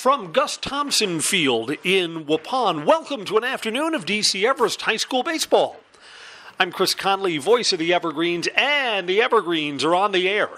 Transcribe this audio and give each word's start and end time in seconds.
From 0.00 0.32
Gus 0.32 0.56
Thompson 0.56 1.20
Field 1.20 1.72
in 1.84 2.24
Waupun, 2.24 2.86
welcome 2.86 3.26
to 3.26 3.36
an 3.36 3.44
afternoon 3.44 3.94
of 3.94 4.06
DC 4.06 4.48
Everest 4.48 4.80
High 4.80 4.96
School 4.96 5.22
Baseball. 5.22 5.76
I'm 6.58 6.72
Chris 6.72 6.94
Conley, 6.94 7.36
voice 7.36 7.70
of 7.74 7.80
the 7.80 7.92
Evergreens, 7.92 8.48
and 8.56 9.06
the 9.06 9.20
Evergreens 9.20 9.84
are 9.84 9.94
on 9.94 10.12
the 10.12 10.26
air. 10.26 10.48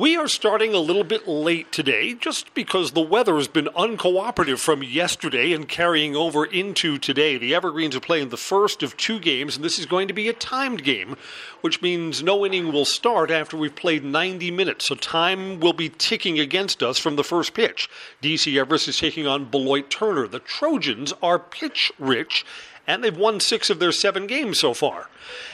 We 0.00 0.16
are 0.16 0.28
starting 0.28 0.72
a 0.72 0.78
little 0.78 1.04
bit 1.04 1.28
late 1.28 1.70
today 1.72 2.14
just 2.14 2.54
because 2.54 2.92
the 2.92 3.02
weather 3.02 3.36
has 3.36 3.48
been 3.48 3.66
uncooperative 3.76 4.58
from 4.58 4.82
yesterday 4.82 5.52
and 5.52 5.68
carrying 5.68 6.16
over 6.16 6.46
into 6.46 6.96
today. 6.96 7.36
The 7.36 7.54
Evergreens 7.54 7.94
are 7.94 8.00
playing 8.00 8.30
the 8.30 8.38
first 8.38 8.82
of 8.82 8.96
two 8.96 9.20
games, 9.20 9.56
and 9.56 9.62
this 9.62 9.78
is 9.78 9.84
going 9.84 10.08
to 10.08 10.14
be 10.14 10.26
a 10.30 10.32
timed 10.32 10.84
game, 10.84 11.16
which 11.60 11.82
means 11.82 12.22
no 12.22 12.46
inning 12.46 12.72
will 12.72 12.86
start 12.86 13.30
after 13.30 13.58
we've 13.58 13.76
played 13.76 14.02
90 14.02 14.50
minutes. 14.50 14.86
So 14.86 14.94
time 14.94 15.60
will 15.60 15.74
be 15.74 15.90
ticking 15.90 16.40
against 16.40 16.82
us 16.82 16.96
from 16.96 17.16
the 17.16 17.22
first 17.22 17.52
pitch. 17.52 17.90
DC 18.22 18.58
Everest 18.58 18.88
is 18.88 18.98
taking 18.98 19.26
on 19.26 19.50
Beloit 19.50 19.90
Turner. 19.90 20.26
The 20.26 20.40
Trojans 20.40 21.12
are 21.22 21.38
pitch 21.38 21.92
rich 21.98 22.46
and 22.86 23.04
they've 23.04 23.14
won 23.14 23.38
six 23.38 23.68
of 23.68 23.80
their 23.80 23.92
seven 23.92 24.26
games 24.26 24.58
so 24.58 24.72
far. 24.72 25.10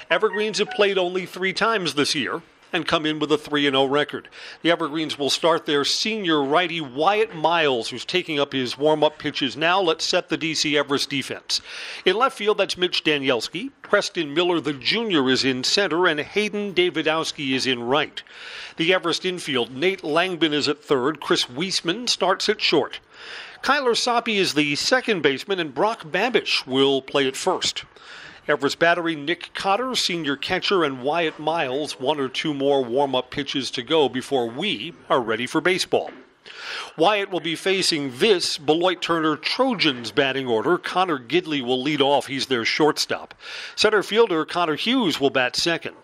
Evergreens 0.09 0.59
have 0.59 0.71
played 0.71 0.99
only 0.99 1.27
three 1.27 1.52
times 1.52 1.95
this 1.95 2.15
year 2.15 2.43
and 2.77 2.87
come 2.87 3.05
in 3.05 3.19
with 3.19 3.33
a 3.33 3.39
3 3.39 3.62
0 3.65 3.87
record. 3.87 4.29
The 4.62 4.71
Evergreens 4.71 5.19
will 5.19 5.30
start 5.30 5.66
their 5.66 5.85
senior 5.85 6.43
righty 6.43 6.80
Wyatt 6.80 7.35
Miles, 7.35 7.89
who's 7.89 8.05
taking 8.05 8.39
up 8.39 8.52
his 8.52 8.79
warm 8.79 9.02
up 9.02 9.19
pitches 9.19 9.57
now. 9.57 9.80
Let's 9.80 10.05
set 10.05 10.29
the 10.29 10.39
DC 10.39 10.79
Everest 10.79 11.11
defense. 11.11 11.61
In 12.05 12.16
left 12.16 12.37
field, 12.37 12.59
that's 12.59 12.77
Mitch 12.77 13.02
Danielski. 13.02 13.73
Preston 13.83 14.35
Miller, 14.35 14.61
the 14.61 14.75
junior, 14.75 15.29
is 15.29 15.45
in 15.45 15.65
center, 15.65 16.07
and 16.07 16.21
Hayden 16.21 16.75
Davidowski 16.75 17.55
is 17.55 17.66
in 17.66 17.83
right. 17.83 18.23
The 18.77 18.93
Everest 18.93 19.24
infield, 19.24 19.74
Nate 19.74 20.02
Langbin 20.02 20.52
is 20.52 20.69
at 20.69 20.85
third. 20.85 21.21
Chris 21.21 21.47
Weisman 21.47 22.09
starts 22.09 22.49
at 22.49 22.61
short. 22.61 23.01
Kyler 23.63 23.97
Soppy 23.97 24.37
is 24.37 24.55
the 24.55 24.77
second 24.77 25.23
baseman, 25.23 25.59
and 25.59 25.74
Brock 25.74 26.05
Babish 26.05 26.66
will 26.66 27.02
play 27.02 27.27
at 27.27 27.37
first. 27.37 27.85
Everest 28.49 28.79
Battery, 28.79 29.16
Nick 29.16 29.52
Cotter, 29.55 29.97
senior 29.97 30.37
catcher, 30.37 30.85
and 30.85 31.02
Wyatt 31.02 31.41
Miles, 31.41 31.99
one 31.99 32.21
or 32.21 32.29
two 32.29 32.55
more 32.55 32.85
warm 32.85 33.15
up 33.15 33.30
pitches 33.30 33.73
to 33.73 33.83
go 33.83 34.09
before 34.09 34.49
we 34.49 34.95
are 35.11 35.21
ready 35.21 35.49
for 35.49 35.61
baseball. 35.61 36.13
Wyatt 36.97 37.30
will 37.30 37.41
be 37.41 37.57
facing 37.57 38.19
this 38.19 38.57
Beloit 38.57 39.03
Turner 39.03 39.37
Trojans 39.37 40.13
batting 40.13 40.47
order. 40.47 40.79
Connor 40.79 41.19
Gidley 41.19 41.61
will 41.61 41.83
lead 41.83 42.01
off. 42.01 42.29
He's 42.29 42.47
their 42.47 42.65
shortstop. 42.65 43.35
Center 43.75 44.05
fielder 44.05 44.45
Connor 44.45 44.77
Hughes 44.77 45.21
will 45.21 45.31
bat 45.31 45.57
second. 45.57 45.97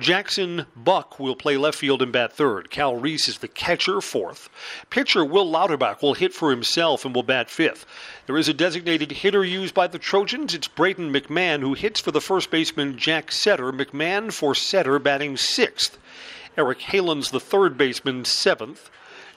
Jackson 0.00 0.64
Buck 0.74 1.20
will 1.20 1.36
play 1.36 1.58
left 1.58 1.76
field 1.76 2.00
and 2.00 2.10
bat 2.10 2.32
third. 2.32 2.70
Cal 2.70 2.96
Reese 2.96 3.28
is 3.28 3.38
the 3.38 3.48
catcher, 3.48 4.00
fourth. 4.00 4.48
Pitcher 4.88 5.24
Will 5.24 5.44
Lauterbach 5.44 6.00
will 6.00 6.14
hit 6.14 6.32
for 6.32 6.50
himself 6.50 7.04
and 7.04 7.14
will 7.14 7.22
bat 7.22 7.50
fifth. 7.50 7.84
There 8.26 8.38
is 8.38 8.48
a 8.48 8.54
designated 8.54 9.12
hitter 9.12 9.44
used 9.44 9.74
by 9.74 9.86
the 9.86 9.98
Trojans. 9.98 10.54
It's 10.54 10.68
Braden 10.68 11.12
McMahon 11.12 11.60
who 11.60 11.74
hits 11.74 12.00
for 12.00 12.12
the 12.12 12.20
first 12.20 12.50
baseman 12.50 12.96
Jack 12.96 13.30
Setter. 13.30 13.72
McMahon 13.72 14.32
for 14.32 14.54
Setter 14.54 14.98
batting 14.98 15.36
sixth. 15.36 15.98
Eric 16.56 16.80
Halen's 16.80 17.30
the 17.30 17.38
third 17.38 17.76
baseman, 17.76 18.24
seventh. 18.24 18.90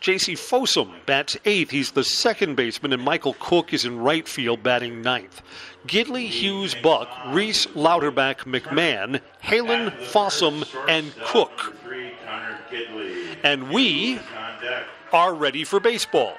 J.C. 0.03 0.33
Fossum 0.33 0.91
bats 1.05 1.37
eighth. 1.45 1.71
He's 1.71 1.91
the 1.91 2.03
second 2.03 2.55
baseman, 2.55 2.91
and 2.91 3.01
Michael 3.01 3.37
Cook 3.39 3.73
is 3.73 3.85
in 3.85 3.97
right 3.99 4.27
field 4.27 4.61
batting 4.61 5.01
ninth. 5.01 5.41
Gidley, 5.87 6.27
Hughes, 6.27 6.75
Buck, 6.83 7.07
Reese, 7.27 7.67
Lauterbach, 7.67 8.39
McMahon, 8.39 9.21
Halen, 9.41 9.97
Fossum, 10.01 10.67
and 10.89 11.13
Cook. 11.23 11.73
And 13.43 13.69
we 13.69 14.19
are 15.13 15.33
ready 15.33 15.63
for 15.63 15.79
baseball. 15.79 16.35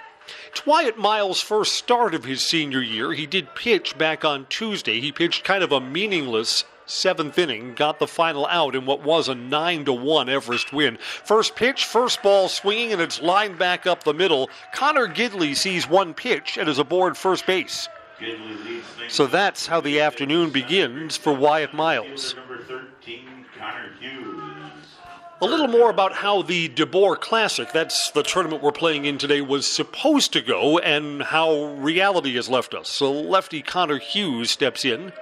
It's 0.49 0.67
Wyatt 0.67 0.99
Miles' 0.99 1.41
first 1.41 1.73
start 1.73 2.15
of 2.15 2.25
his 2.25 2.43
senior 2.43 2.83
year. 2.83 3.15
He 3.15 3.25
did 3.27 3.55
pitch 3.55 3.97
back 3.97 4.27
on 4.27 4.45
Tuesday. 4.51 5.01
He 5.01 5.11
pitched 5.11 5.43
kind 5.43 5.65
of 5.65 5.73
a 5.73 5.81
meaningless 5.81 6.65
seventh 6.87 7.39
inning, 7.39 7.75
got 7.75 7.99
the 7.99 8.07
final 8.07 8.47
out 8.47 8.75
in 8.75 8.87
what 8.87 9.03
was 9.03 9.29
a 9.29 9.35
9 9.35 9.85
to 9.87 9.93
1 9.93 10.29
Everest 10.29 10.73
win. 10.73 10.97
First 10.99 11.57
pitch, 11.57 11.85
first 11.85 12.23
ball 12.23 12.49
swinging, 12.49 12.93
and 12.93 13.01
it's 13.01 13.21
lined 13.21 13.59
back 13.59 13.87
up 13.87 14.05
the 14.05 14.15
middle. 14.15 14.51
Connor 14.73 15.09
Gidley 15.09 15.57
sees 15.57 15.89
one 15.89 16.15
pitch 16.15 16.59
and 16.59 16.69
is 16.69 16.79
aboard 16.79 17.17
first 17.17 17.47
base. 17.47 17.89
So 19.09 19.27
that's 19.27 19.67
how 19.67 19.81
the 19.81 20.01
afternoon 20.01 20.51
begins 20.51 21.17
for 21.17 21.33
Wyatt 21.33 21.75
Miles. 21.75 22.35
A 25.43 25.47
little 25.47 25.69
more 25.69 25.91
about 25.91 26.15
how 26.15 26.43
the 26.43 26.69
DeBoer 26.71 27.21
Classic, 27.21 27.71
that's 27.73 28.11
the 28.13 28.23
tournament 28.23 28.63
we're 28.63 28.73
playing 28.73 29.05
in 29.05 29.19
today, 29.19 29.41
was 29.41 29.67
supposed 29.67 30.33
to 30.33 30.41
go 30.41 30.79
and 30.79 31.23
how 31.23 31.65
reality 31.75 32.35
has 32.37 32.49
left 32.49 32.73
us. 32.73 32.89
So 32.89 33.13
lefty 33.13 33.61
Connor 33.61 33.99
Hughes 33.99 34.51
steps 34.51 34.85
in 34.85 35.13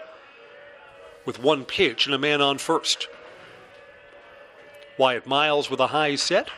with 1.24 1.42
one 1.42 1.64
pitch 1.64 2.06
and 2.06 2.14
a 2.14 2.18
man 2.18 2.40
on 2.40 2.58
first. 2.58 3.08
Wyatt 4.98 5.26
Miles 5.26 5.70
with 5.70 5.80
a 5.80 5.88
high 5.88 6.16
set. 6.16 6.48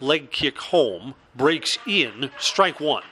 Leg 0.00 0.30
kick 0.30 0.58
home, 0.58 1.14
breaks 1.34 1.78
in, 1.86 2.30
strike 2.38 2.80
one. 2.80 3.02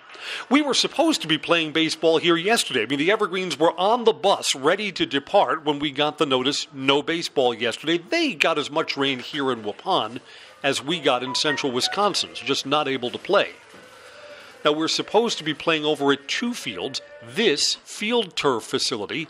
We 0.49 0.63
were 0.63 0.75
supposed 0.75 1.21
to 1.23 1.29
be 1.29 1.39
playing 1.39 1.73
baseball 1.73 2.19
here 2.19 2.37
yesterday. 2.37 2.83
I 2.83 2.87
mean, 2.87 2.99
the 2.99 3.11
Evergreens 3.11 3.59
were 3.59 3.79
on 3.79 4.05
the 4.05 4.13
bus 4.13 4.55
ready 4.55 4.91
to 4.93 5.07
depart 5.07 5.65
when 5.65 5.79
we 5.79 5.91
got 5.91 6.19
the 6.19 6.27
notice 6.27 6.67
no 6.73 7.03
baseball 7.03 7.53
yesterday. 7.53 7.99
They 7.99 8.35
got 8.35 8.59
as 8.59 8.71
much 8.71 8.97
rain 8.97 9.19
here 9.19 9.53
in 9.53 9.63
Waupun 9.63 10.21
as 10.63 10.83
we 10.83 11.01
got 11.01 11.23
in 11.23 11.35
central 11.35 11.73
Wisconsin, 11.73 12.31
so 12.35 12.45
just 12.45 12.67
not 12.67 12.89
able 12.89 13.11
to 13.11 13.19
play. 13.19 13.51
Now, 14.65 14.73
we're 14.73 14.89
supposed 14.89 15.39
to 15.39 15.45
be 15.45 15.55
playing 15.55 15.85
over 15.85 16.13
at 16.13 16.27
two 16.27 16.53
fields. 16.53 17.01
This 17.25 17.75
field 17.85 18.35
turf 18.35 18.65
facility 18.65 19.29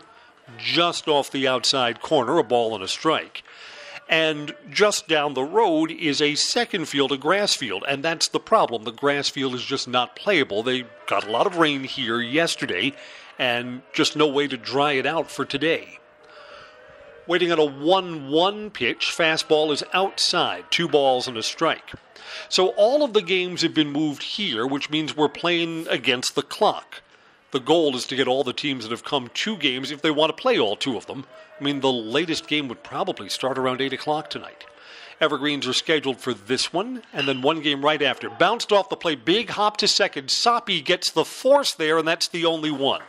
just 0.58 1.08
off 1.08 1.30
the 1.30 1.46
outside 1.46 2.00
corner, 2.00 2.38
a 2.38 2.44
ball 2.44 2.74
and 2.74 2.82
a 2.82 2.88
strike. 2.88 3.42
And 4.08 4.54
just 4.70 5.08
down 5.08 5.34
the 5.34 5.42
road 5.42 5.90
is 5.90 6.22
a 6.22 6.36
second 6.36 6.86
field, 6.86 7.10
a 7.10 7.16
grass 7.16 7.56
field, 7.56 7.84
and 7.88 8.04
that's 8.04 8.28
the 8.28 8.38
problem. 8.38 8.84
The 8.84 8.92
grass 8.92 9.28
field 9.28 9.54
is 9.54 9.64
just 9.64 9.88
not 9.88 10.14
playable. 10.14 10.62
They 10.62 10.84
got 11.06 11.26
a 11.26 11.30
lot 11.30 11.46
of 11.46 11.56
rain 11.56 11.82
here 11.82 12.20
yesterday, 12.20 12.94
and 13.38 13.82
just 13.92 14.14
no 14.14 14.28
way 14.28 14.46
to 14.46 14.56
dry 14.56 14.92
it 14.92 15.06
out 15.06 15.30
for 15.30 15.44
today. 15.44 15.98
Waiting 17.26 17.50
on 17.50 17.58
a 17.58 17.64
1 17.64 18.28
1 18.28 18.70
pitch, 18.70 19.12
fastball 19.12 19.72
is 19.72 19.82
outside, 19.92 20.64
two 20.70 20.86
balls 20.86 21.26
and 21.26 21.36
a 21.36 21.42
strike. 21.42 21.90
So 22.48 22.68
all 22.76 23.02
of 23.02 23.12
the 23.12 23.22
games 23.22 23.62
have 23.62 23.74
been 23.74 23.90
moved 23.90 24.22
here, 24.22 24.64
which 24.64 24.90
means 24.90 25.16
we're 25.16 25.28
playing 25.28 25.88
against 25.88 26.36
the 26.36 26.42
clock 26.42 27.02
the 27.52 27.60
goal 27.60 27.94
is 27.96 28.06
to 28.06 28.16
get 28.16 28.28
all 28.28 28.44
the 28.44 28.52
teams 28.52 28.84
that 28.84 28.90
have 28.90 29.04
come 29.04 29.30
two 29.32 29.56
games 29.56 29.90
if 29.90 30.02
they 30.02 30.10
want 30.10 30.36
to 30.36 30.40
play 30.40 30.58
all 30.58 30.76
two 30.76 30.96
of 30.96 31.06
them. 31.06 31.24
I 31.58 31.64
mean, 31.64 31.80
the 31.80 31.92
latest 31.92 32.48
game 32.48 32.68
would 32.68 32.82
probably 32.82 33.28
start 33.28 33.58
around 33.58 33.80
8 33.80 33.92
o'clock 33.92 34.30
tonight. 34.30 34.66
Evergreens 35.20 35.66
are 35.66 35.72
scheduled 35.72 36.18
for 36.18 36.34
this 36.34 36.72
one, 36.72 37.02
and 37.12 37.26
then 37.26 37.40
one 37.40 37.62
game 37.62 37.82
right 37.82 38.02
after. 38.02 38.28
Bounced 38.28 38.72
off 38.72 38.90
the 38.90 38.96
play, 38.96 39.14
big 39.14 39.50
hop 39.50 39.78
to 39.78 39.88
second. 39.88 40.30
Soppy 40.30 40.82
gets 40.82 41.10
the 41.10 41.24
force 41.24 41.72
there, 41.72 41.96
and 41.96 42.06
that's 42.06 42.28
the 42.28 42.44
only 42.44 42.70
one. 42.70 43.00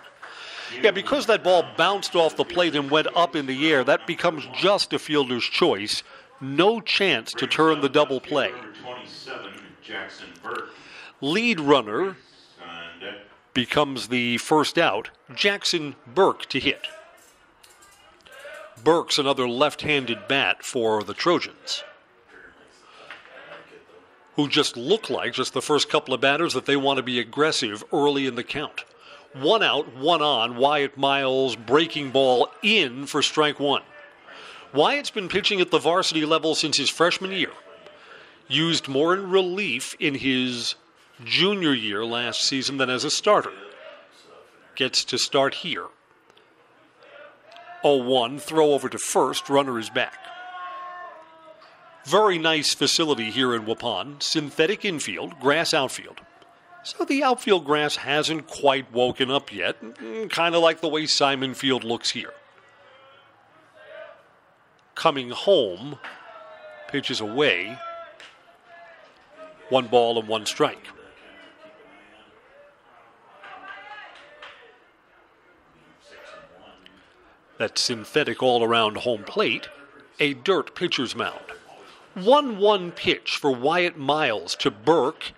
Yeah, 0.81 0.91
because 0.91 1.25
that 1.25 1.43
ball 1.43 1.65
bounced 1.75 2.15
off 2.15 2.37
the 2.37 2.45
plate 2.45 2.75
and 2.75 2.89
went 2.89 3.07
up 3.15 3.35
in 3.35 3.45
the 3.45 3.69
air, 3.71 3.83
that 3.83 4.07
becomes 4.07 4.47
just 4.53 4.93
a 4.93 4.99
fielder's 4.99 5.45
choice. 5.45 6.03
No 6.39 6.79
chance 6.79 7.31
to 7.33 7.47
turn 7.47 7.81
the 7.81 7.89
double 7.89 8.21
play. 8.21 8.53
Lead 11.19 11.59
runner 11.59 12.15
becomes 13.57 14.09
the 14.09 14.37
first 14.37 14.77
out. 14.77 15.09
Jackson 15.33 15.95
Burke 16.13 16.45
to 16.45 16.59
hit. 16.59 16.85
Burke's 18.83 19.17
another 19.17 19.49
left 19.49 19.81
handed 19.81 20.27
bat 20.27 20.63
for 20.63 21.01
the 21.01 21.15
Trojans, 21.15 21.83
who 24.35 24.47
just 24.47 24.77
look 24.77 25.09
like, 25.09 25.33
just 25.33 25.55
the 25.55 25.61
first 25.63 25.89
couple 25.89 26.13
of 26.13 26.21
batters, 26.21 26.53
that 26.53 26.67
they 26.67 26.75
want 26.75 26.97
to 26.97 27.03
be 27.03 27.19
aggressive 27.19 27.83
early 27.91 28.27
in 28.27 28.35
the 28.35 28.43
count. 28.43 28.85
One 29.33 29.63
out, 29.63 29.91
one 29.95 30.21
on. 30.21 30.57
Wyatt 30.57 30.95
Miles 30.95 31.55
breaking 31.55 32.11
ball 32.11 32.51
in 32.61 33.07
for 33.07 33.23
strike 33.23 33.59
one. 33.59 33.81
Wyatt's 34.71 35.09
been 35.09 35.29
pitching 35.29 35.61
at 35.61 35.71
the 35.71 35.79
varsity 35.79 36.25
level 36.25 36.53
since 36.53 36.77
his 36.77 36.91
freshman 36.91 37.31
year. 37.31 37.53
Used 38.47 38.87
more 38.87 39.15
in 39.15 39.31
relief 39.31 39.95
in 39.99 40.13
his 40.13 40.75
junior 41.23 41.73
year 41.73 42.05
last 42.05 42.41
season 42.41 42.77
than 42.77 42.89
as 42.89 43.03
a 43.03 43.09
starter. 43.09 43.53
Gets 44.75 45.03
to 45.05 45.17
start 45.17 45.55
here. 45.55 45.87
0 47.81 48.03
1, 48.03 48.39
throw 48.39 48.73
over 48.73 48.89
to 48.89 48.97
first, 48.97 49.49
runner 49.49 49.79
is 49.79 49.89
back. 49.89 50.17
Very 52.05 52.37
nice 52.37 52.73
facility 52.73 53.31
here 53.31 53.53
in 53.53 53.65
Waupun. 53.65 54.21
Synthetic 54.21 54.85
infield, 54.85 55.39
grass 55.39 55.73
outfield. 55.73 56.21
So 56.83 57.03
the 57.03 57.21
outfield 57.21 57.65
grass 57.65 57.97
hasn't 57.97 58.47
quite 58.47 58.93
woken 58.93 59.29
up 59.29 59.51
yet, 59.51 59.81
mm, 59.83 60.29
kind 60.29 60.55
of 60.55 60.61
like 60.61 60.79
the 60.79 60.87
way 60.87 61.05
Simon 61.05 61.53
Field 61.53 61.83
looks 61.83 62.11
here. 62.11 62.33
Coming 64.95 65.31
home, 65.31 65.99
pitches 66.87 67.19
away. 67.19 67.77
One 69.67 69.87
ball 69.87 70.17
and 70.17 70.29
one 70.29 70.45
strike. 70.45 70.87
That 77.57 77.77
synthetic 77.77 78.41
all 78.41 78.63
around 78.63 78.97
home 78.97 79.23
plate, 79.23 79.69
a 80.19 80.33
dirt 80.33 80.75
pitcher's 80.75 81.15
mound. 81.15 81.41
1 82.13 82.57
1 82.57 82.91
pitch 82.91 83.37
for 83.37 83.51
Wyatt 83.51 83.97
Miles 83.97 84.55
to 84.55 84.71
Burke. 84.71 85.33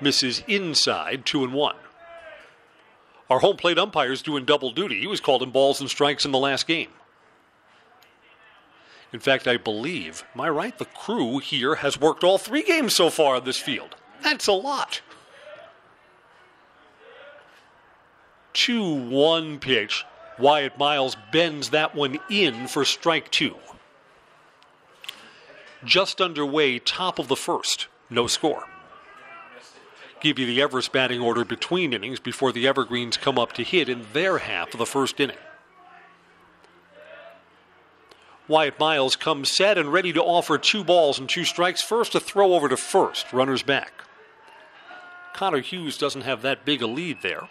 Misses 0.00 0.42
inside, 0.46 1.26
2 1.26 1.44
and 1.44 1.52
1. 1.52 1.76
Our 3.30 3.40
home 3.40 3.56
plate 3.56 3.78
umpire 3.78 4.12
is 4.12 4.22
doing 4.22 4.44
double 4.44 4.70
duty. 4.70 5.00
He 5.00 5.06
was 5.06 5.20
called 5.20 5.42
in 5.42 5.50
balls 5.50 5.80
and 5.80 5.88
strikes 5.88 6.24
in 6.24 6.32
the 6.32 6.38
last 6.38 6.66
game. 6.66 6.90
In 9.12 9.20
fact, 9.20 9.46
I 9.46 9.56
believe, 9.56 10.24
am 10.34 10.40
I 10.40 10.48
right? 10.48 10.76
The 10.76 10.86
crew 10.86 11.38
here 11.38 11.76
has 11.76 12.00
worked 12.00 12.24
all 12.24 12.38
three 12.38 12.62
games 12.62 12.94
so 12.94 13.10
far 13.10 13.36
on 13.36 13.44
this 13.44 13.58
field. 13.58 13.96
That's 14.22 14.46
a 14.46 14.52
lot. 14.52 15.00
2 18.54 19.08
1 19.08 19.58
pitch. 19.58 20.04
Wyatt 20.38 20.78
Miles 20.78 21.16
bends 21.30 21.70
that 21.70 21.94
one 21.94 22.18
in 22.30 22.66
for 22.66 22.84
strike 22.84 23.30
two. 23.30 23.56
Just 25.84 26.20
underway, 26.20 26.78
top 26.78 27.18
of 27.18 27.28
the 27.28 27.36
first. 27.36 27.88
No 28.08 28.26
score. 28.26 28.64
Give 30.20 30.38
you 30.38 30.46
the 30.46 30.62
Everest 30.62 30.92
batting 30.92 31.20
order 31.20 31.44
between 31.44 31.92
innings 31.92 32.20
before 32.20 32.52
the 32.52 32.66
Evergreens 32.68 33.16
come 33.16 33.38
up 33.38 33.52
to 33.54 33.64
hit 33.64 33.88
in 33.88 34.06
their 34.12 34.38
half 34.38 34.72
of 34.72 34.78
the 34.78 34.86
first 34.86 35.18
inning. 35.18 35.36
Wyatt 38.46 38.78
Miles 38.78 39.16
comes 39.16 39.50
set 39.50 39.78
and 39.78 39.92
ready 39.92 40.12
to 40.12 40.22
offer 40.22 40.58
two 40.58 40.84
balls 40.84 41.18
and 41.18 41.28
two 41.28 41.44
strikes. 41.44 41.82
First, 41.82 42.14
a 42.14 42.20
throw 42.20 42.54
over 42.54 42.68
to 42.68 42.76
first, 42.76 43.32
runners 43.32 43.62
back. 43.62 43.92
Connor 45.32 45.60
Hughes 45.60 45.96
doesn't 45.96 46.22
have 46.22 46.42
that 46.42 46.64
big 46.64 46.82
a 46.82 46.86
lead 46.86 47.18
there. 47.22 47.48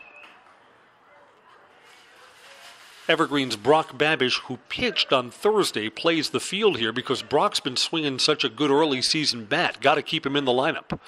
Evergreen's 3.07 3.55
Brock 3.55 3.97
Babish, 3.97 4.41
who 4.41 4.57
pitched 4.69 5.11
on 5.11 5.31
Thursday, 5.31 5.89
plays 5.89 6.29
the 6.29 6.39
field 6.39 6.77
here 6.77 6.93
because 6.93 7.23
Brock's 7.23 7.59
been 7.59 7.75
swinging 7.75 8.19
such 8.19 8.43
a 8.43 8.49
good 8.49 8.69
early 8.69 9.01
season 9.01 9.45
bat. 9.45 9.81
Got 9.81 9.95
to 9.95 10.01
keep 10.01 10.25
him 10.25 10.35
in 10.35 10.45
the 10.45 10.51
lineup. 10.51 10.99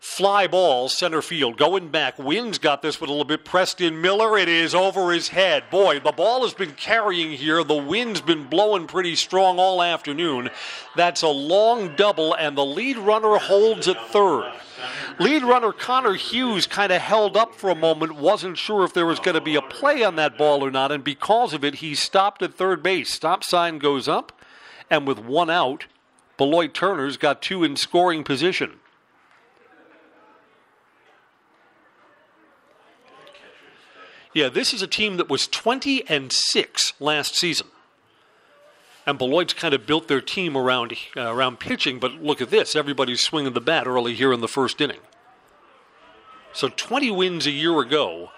Fly 0.00 0.48
ball, 0.48 0.88
center 0.88 1.22
field, 1.22 1.56
going 1.56 1.88
back. 1.88 2.18
Wind's 2.18 2.58
got 2.58 2.82
this 2.82 3.00
with 3.00 3.08
a 3.08 3.12
little 3.12 3.24
bit. 3.24 3.44
Preston 3.44 4.00
Miller, 4.00 4.36
it 4.36 4.48
is 4.48 4.74
over 4.74 5.12
his 5.12 5.28
head. 5.28 5.62
Boy, 5.70 6.00
the 6.00 6.10
ball 6.10 6.42
has 6.42 6.54
been 6.54 6.72
carrying 6.72 7.30
here. 7.30 7.62
The 7.62 7.76
wind's 7.76 8.20
been 8.20 8.48
blowing 8.48 8.88
pretty 8.88 9.14
strong 9.14 9.60
all 9.60 9.80
afternoon. 9.80 10.50
That's 10.96 11.22
a 11.22 11.28
long 11.28 11.94
double, 11.94 12.34
and 12.34 12.58
the 12.58 12.64
lead 12.64 12.98
runner 12.98 13.36
holds 13.36 13.86
at 13.86 14.08
third. 14.08 14.52
Lead 15.18 15.42
runner 15.42 15.72
Connor 15.72 16.14
Hughes 16.14 16.66
kind 16.66 16.92
of 16.92 17.00
held 17.00 17.36
up 17.36 17.54
for 17.54 17.70
a 17.70 17.74
moment, 17.74 18.16
wasn't 18.16 18.58
sure 18.58 18.84
if 18.84 18.94
there 18.94 19.06
was 19.06 19.20
going 19.20 19.34
to 19.34 19.40
be 19.40 19.56
a 19.56 19.62
play 19.62 20.02
on 20.02 20.16
that 20.16 20.38
ball 20.38 20.64
or 20.64 20.70
not, 20.70 20.92
and 20.92 21.04
because 21.04 21.52
of 21.52 21.64
it, 21.64 21.76
he 21.76 21.94
stopped 21.94 22.42
at 22.42 22.54
third 22.54 22.82
base. 22.82 23.12
Stop 23.12 23.44
sign 23.44 23.78
goes 23.78 24.08
up, 24.08 24.32
and 24.90 25.06
with 25.06 25.18
one 25.18 25.50
out, 25.50 25.86
Beloit 26.36 26.74
Turner's 26.74 27.16
got 27.16 27.42
two 27.42 27.62
in 27.62 27.76
scoring 27.76 28.24
position. 28.24 28.80
Yeah, 34.34 34.48
this 34.48 34.72
is 34.72 34.80
a 34.80 34.86
team 34.86 35.18
that 35.18 35.28
was 35.28 35.46
20 35.46 36.08
and 36.08 36.32
6 36.32 36.94
last 36.98 37.36
season. 37.36 37.66
And 39.06 39.18
Beloit's 39.18 39.54
kind 39.54 39.74
of 39.74 39.86
built 39.86 40.06
their 40.06 40.20
team 40.20 40.56
around 40.56 40.94
uh, 41.16 41.22
around 41.22 41.58
pitching, 41.58 41.98
but 41.98 42.22
look 42.22 42.40
at 42.40 42.50
this. 42.50 42.76
Everybody's 42.76 43.20
swinging 43.20 43.52
the 43.52 43.60
bat 43.60 43.86
early 43.86 44.14
here 44.14 44.32
in 44.32 44.40
the 44.40 44.48
first 44.48 44.80
inning. 44.80 45.00
So 46.52 46.68
20 46.68 47.10
wins 47.10 47.46
a 47.46 47.50
year 47.50 47.80
ago, 47.80 48.30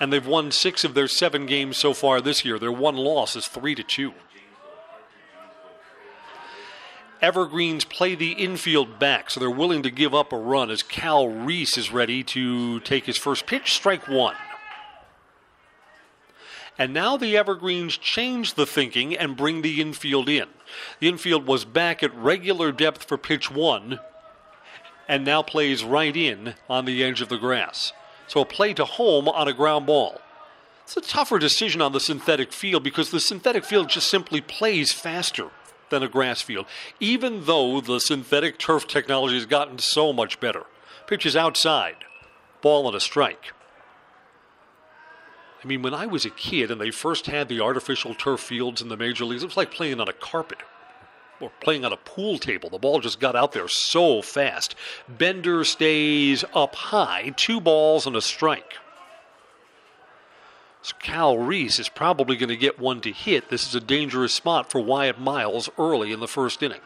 and 0.00 0.12
they've 0.12 0.26
won 0.26 0.50
six 0.50 0.82
of 0.82 0.94
their 0.94 1.06
seven 1.06 1.46
games 1.46 1.76
so 1.76 1.92
far 1.94 2.20
this 2.20 2.44
year. 2.44 2.58
Their 2.58 2.72
one 2.72 2.96
loss 2.96 3.36
is 3.36 3.46
3 3.46 3.74
to 3.74 3.82
2. 3.82 4.14
Evergreens 7.20 7.84
play 7.84 8.14
the 8.14 8.32
infield 8.32 8.98
back, 8.98 9.30
so 9.30 9.40
they're 9.40 9.50
willing 9.50 9.82
to 9.82 9.90
give 9.90 10.14
up 10.14 10.32
a 10.32 10.36
run 10.36 10.70
as 10.70 10.82
Cal 10.82 11.28
Reese 11.28 11.78
is 11.78 11.90
ready 11.90 12.22
to 12.24 12.80
take 12.80 13.06
his 13.06 13.16
first 13.16 13.46
pitch, 13.46 13.72
strike 13.72 14.08
one. 14.08 14.34
And 16.78 16.92
now 16.92 17.16
the 17.16 17.36
Evergreens 17.36 17.96
change 17.96 18.54
the 18.54 18.66
thinking 18.66 19.16
and 19.16 19.36
bring 19.36 19.62
the 19.62 19.80
infield 19.80 20.28
in. 20.28 20.48
The 20.98 21.08
infield 21.08 21.46
was 21.46 21.64
back 21.64 22.02
at 22.02 22.14
regular 22.14 22.72
depth 22.72 23.04
for 23.04 23.16
pitch 23.16 23.50
one 23.50 24.00
and 25.08 25.24
now 25.24 25.42
plays 25.42 25.84
right 25.84 26.16
in 26.16 26.54
on 26.68 26.84
the 26.84 27.02
edge 27.04 27.20
of 27.20 27.28
the 27.28 27.36
grass. 27.36 27.92
So 28.26 28.40
a 28.40 28.46
play 28.46 28.74
to 28.74 28.84
home 28.84 29.28
on 29.28 29.48
a 29.48 29.52
ground 29.52 29.86
ball. 29.86 30.20
It's 30.82 30.96
a 30.96 31.00
tougher 31.00 31.38
decision 31.38 31.80
on 31.80 31.92
the 31.92 32.00
synthetic 32.00 32.52
field 32.52 32.82
because 32.82 33.10
the 33.10 33.20
synthetic 33.20 33.64
field 33.64 33.88
just 33.88 34.08
simply 34.08 34.40
plays 34.40 34.92
faster 34.92 35.50
than 35.90 36.02
a 36.02 36.08
grass 36.08 36.42
field, 36.42 36.66
even 37.00 37.44
though 37.44 37.80
the 37.80 38.00
synthetic 38.00 38.58
turf 38.58 38.86
technology 38.86 39.34
has 39.34 39.46
gotten 39.46 39.78
so 39.78 40.12
much 40.12 40.40
better. 40.40 40.64
Pitch 41.06 41.26
is 41.26 41.36
outside, 41.36 41.96
ball 42.62 42.86
and 42.86 42.96
a 42.96 43.00
strike. 43.00 43.52
I 45.64 45.66
mean, 45.66 45.80
when 45.80 45.94
I 45.94 46.04
was 46.04 46.26
a 46.26 46.30
kid 46.30 46.70
and 46.70 46.78
they 46.78 46.90
first 46.90 47.26
had 47.26 47.48
the 47.48 47.60
artificial 47.60 48.14
turf 48.14 48.40
fields 48.40 48.82
in 48.82 48.88
the 48.88 48.98
major 48.98 49.24
leagues, 49.24 49.42
it 49.42 49.46
was 49.46 49.56
like 49.56 49.70
playing 49.70 49.98
on 49.98 50.08
a 50.08 50.12
carpet 50.12 50.58
or 51.40 51.50
playing 51.60 51.86
on 51.86 51.92
a 51.92 51.96
pool 51.96 52.38
table. 52.38 52.68
The 52.68 52.78
ball 52.78 53.00
just 53.00 53.18
got 53.18 53.34
out 53.34 53.52
there 53.52 53.66
so 53.66 54.20
fast. 54.20 54.74
Bender 55.08 55.64
stays 55.64 56.44
up 56.54 56.74
high, 56.74 57.32
two 57.36 57.60
balls 57.60 58.06
and 58.06 58.14
a 58.14 58.20
strike. 58.20 58.74
So 60.82 60.94
Cal 61.00 61.38
Reese 61.38 61.78
is 61.78 61.88
probably 61.88 62.36
going 62.36 62.50
to 62.50 62.56
get 62.58 62.78
one 62.78 63.00
to 63.00 63.10
hit. 63.10 63.48
This 63.48 63.66
is 63.66 63.74
a 63.74 63.80
dangerous 63.80 64.34
spot 64.34 64.70
for 64.70 64.82
Wyatt 64.82 65.18
Miles 65.18 65.70
early 65.78 66.12
in 66.12 66.20
the 66.20 66.28
first 66.28 66.62
inning. 66.62 66.82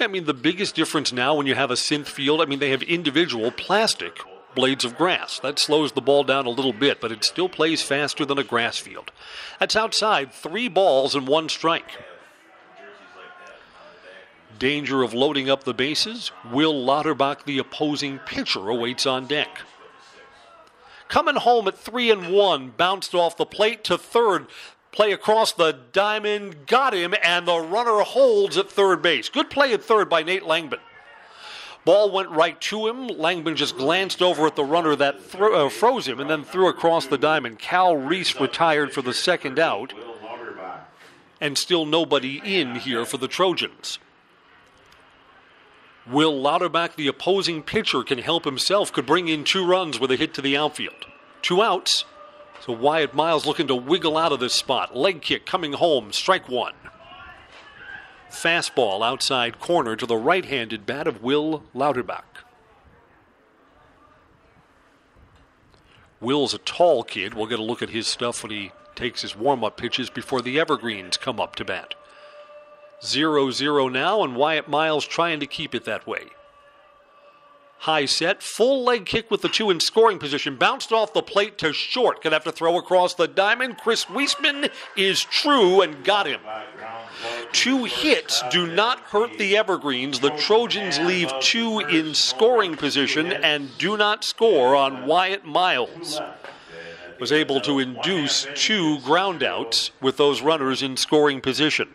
I 0.00 0.08
mean, 0.08 0.24
the 0.24 0.34
biggest 0.34 0.74
difference 0.74 1.12
now 1.12 1.36
when 1.36 1.46
you 1.46 1.54
have 1.54 1.70
a 1.70 1.74
synth 1.74 2.06
field, 2.06 2.40
I 2.40 2.44
mean, 2.46 2.58
they 2.58 2.70
have 2.70 2.82
individual 2.82 3.52
plastic 3.52 4.18
blades 4.56 4.84
of 4.84 4.96
grass. 4.96 5.38
That 5.38 5.60
slows 5.60 5.92
the 5.92 6.00
ball 6.00 6.24
down 6.24 6.46
a 6.46 6.50
little 6.50 6.72
bit, 6.72 7.00
but 7.00 7.12
it 7.12 7.22
still 7.22 7.48
plays 7.48 7.82
faster 7.82 8.24
than 8.24 8.38
a 8.38 8.42
grass 8.42 8.78
field. 8.78 9.12
That's 9.60 9.76
outside, 9.76 10.32
three 10.32 10.66
balls 10.66 11.14
and 11.14 11.28
one 11.28 11.48
strike. 11.48 11.92
Danger 14.58 15.02
of 15.04 15.14
loading 15.14 15.48
up 15.48 15.62
the 15.62 15.74
bases. 15.74 16.32
Will 16.50 16.74
Lauterbach, 16.74 17.44
the 17.44 17.58
opposing 17.58 18.18
pitcher, 18.18 18.68
awaits 18.68 19.06
on 19.06 19.26
deck. 19.26 19.60
Coming 21.08 21.36
home 21.36 21.68
at 21.68 21.78
three 21.78 22.10
and 22.10 22.32
one, 22.32 22.70
bounced 22.76 23.14
off 23.14 23.36
the 23.36 23.46
plate 23.46 23.84
to 23.84 23.96
third. 23.96 24.46
Play 24.90 25.12
across 25.12 25.52
the 25.52 25.78
diamond, 25.92 26.66
got 26.66 26.94
him, 26.94 27.14
and 27.22 27.46
the 27.46 27.60
runner 27.60 28.00
holds 28.00 28.56
at 28.56 28.70
third 28.70 29.02
base. 29.02 29.28
Good 29.28 29.50
play 29.50 29.74
at 29.74 29.84
third 29.84 30.08
by 30.08 30.22
Nate 30.22 30.42
Langman. 30.42 30.80
Ball 31.86 32.10
went 32.10 32.30
right 32.30 32.60
to 32.62 32.88
him. 32.88 33.06
Langman 33.06 33.54
just 33.54 33.76
glanced 33.76 34.20
over 34.20 34.44
at 34.44 34.56
the 34.56 34.64
runner 34.64 34.96
that 34.96 35.22
thro- 35.22 35.66
uh, 35.66 35.68
froze 35.68 36.08
him 36.08 36.18
and 36.18 36.28
then 36.28 36.42
threw 36.42 36.66
across 36.66 37.06
the 37.06 37.16
diamond. 37.16 37.60
Cal 37.60 37.96
Reese 37.96 38.40
retired 38.40 38.92
for 38.92 39.02
the 39.02 39.14
second 39.14 39.60
out. 39.60 39.94
And 41.40 41.56
still 41.56 41.86
nobody 41.86 42.42
in 42.44 42.74
here 42.74 43.04
for 43.04 43.18
the 43.18 43.28
Trojans. 43.28 44.00
Will 46.10 46.36
Lauterbach, 46.36 46.96
the 46.96 47.06
opposing 47.06 47.62
pitcher, 47.62 48.02
can 48.02 48.18
help 48.18 48.44
himself, 48.44 48.92
could 48.92 49.06
bring 49.06 49.28
in 49.28 49.44
two 49.44 49.64
runs 49.64 50.00
with 50.00 50.10
a 50.10 50.16
hit 50.16 50.34
to 50.34 50.42
the 50.42 50.56
outfield. 50.56 51.06
Two 51.40 51.62
outs. 51.62 52.04
So 52.62 52.72
Wyatt 52.72 53.14
Miles 53.14 53.46
looking 53.46 53.68
to 53.68 53.76
wiggle 53.76 54.16
out 54.16 54.32
of 54.32 54.40
this 54.40 54.54
spot. 54.54 54.96
Leg 54.96 55.22
kick 55.22 55.46
coming 55.46 55.74
home, 55.74 56.12
strike 56.12 56.48
one. 56.48 56.74
Fastball 58.30 59.06
outside 59.06 59.60
corner 59.60 59.96
to 59.96 60.06
the 60.06 60.16
right 60.16 60.44
handed 60.44 60.86
bat 60.86 61.06
of 61.06 61.22
Will 61.22 61.62
Lauterbach. 61.74 62.44
Will's 66.20 66.54
a 66.54 66.58
tall 66.58 67.02
kid. 67.02 67.34
We'll 67.34 67.46
get 67.46 67.58
a 67.58 67.64
look 67.64 67.82
at 67.82 67.90
his 67.90 68.06
stuff 68.06 68.42
when 68.42 68.50
he 68.50 68.72
takes 68.94 69.22
his 69.22 69.36
warm 69.36 69.62
up 69.62 69.76
pitches 69.76 70.10
before 70.10 70.40
the 70.42 70.58
Evergreens 70.58 71.16
come 71.16 71.38
up 71.38 71.56
to 71.56 71.64
bat. 71.64 71.94
0 73.04 73.50
0 73.50 73.88
now, 73.88 74.22
and 74.22 74.34
Wyatt 74.34 74.68
Miles 74.68 75.06
trying 75.06 75.40
to 75.40 75.46
keep 75.46 75.74
it 75.74 75.84
that 75.84 76.06
way. 76.06 76.24
High 77.80 78.06
set, 78.06 78.42
full 78.42 78.84
leg 78.84 79.04
kick 79.04 79.30
with 79.30 79.42
the 79.42 79.50
two 79.50 79.70
in 79.70 79.80
scoring 79.80 80.18
position. 80.18 80.56
Bounced 80.56 80.92
off 80.92 81.12
the 81.12 81.22
plate 81.22 81.58
to 81.58 81.74
short. 81.74 82.22
Gonna 82.22 82.34
have 82.34 82.44
to 82.44 82.52
throw 82.52 82.78
across 82.78 83.14
the 83.14 83.28
diamond. 83.28 83.78
Chris 83.78 84.06
Weisman 84.06 84.70
is 84.96 85.22
true 85.22 85.82
and 85.82 86.02
got 86.02 86.26
him. 86.26 86.40
Two 87.52 87.84
hits 87.84 88.42
do 88.50 88.66
not 88.66 89.00
hurt 89.00 89.38
the 89.38 89.56
Evergreens. 89.56 90.20
The 90.20 90.30
Trojans 90.30 90.98
leave 90.98 91.32
two 91.40 91.80
in 91.80 92.14
scoring 92.14 92.76
position 92.76 93.32
and 93.32 93.76
do 93.78 93.96
not 93.96 94.24
score 94.24 94.74
on 94.76 95.06
Wyatt 95.06 95.44
Miles. 95.44 96.20
Was 97.18 97.32
able 97.32 97.60
to 97.62 97.78
induce 97.78 98.46
two 98.54 98.98
groundouts 98.98 99.90
with 100.02 100.18
those 100.18 100.42
runners 100.42 100.82
in 100.82 100.96
scoring 100.96 101.40
position. 101.40 101.94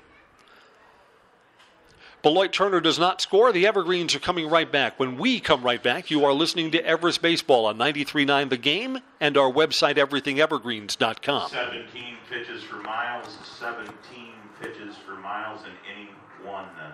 Beloit 2.22 2.54
Turner 2.54 2.80
does 2.80 3.00
not 3.00 3.20
score. 3.20 3.52
The 3.52 3.66
Evergreens 3.66 4.14
are 4.14 4.20
coming 4.20 4.48
right 4.48 4.72
back. 4.72 5.00
When 5.00 5.18
we 5.18 5.40
come 5.40 5.64
right 5.64 5.82
back, 5.82 6.12
you 6.12 6.24
are 6.24 6.34
listening 6.34 6.72
to 6.72 6.86
Everest 6.86 7.22
Baseball 7.22 7.66
on 7.66 7.78
93.9 7.78 8.50
The 8.50 8.58
Game 8.58 9.00
and 9.20 9.38
our 9.38 9.52
website, 9.52 9.96
everythingevergreens.com. 9.96 11.50
17 11.50 12.18
pitches 12.30 12.64
for 12.64 12.76
Miles, 12.78 13.38
17 13.60 14.31
pitches 14.62 14.96
for 15.06 15.16
Miles 15.18 15.62
in 15.66 15.74
inning 15.92 16.14
one. 16.46 16.70
Uh, 16.78 16.94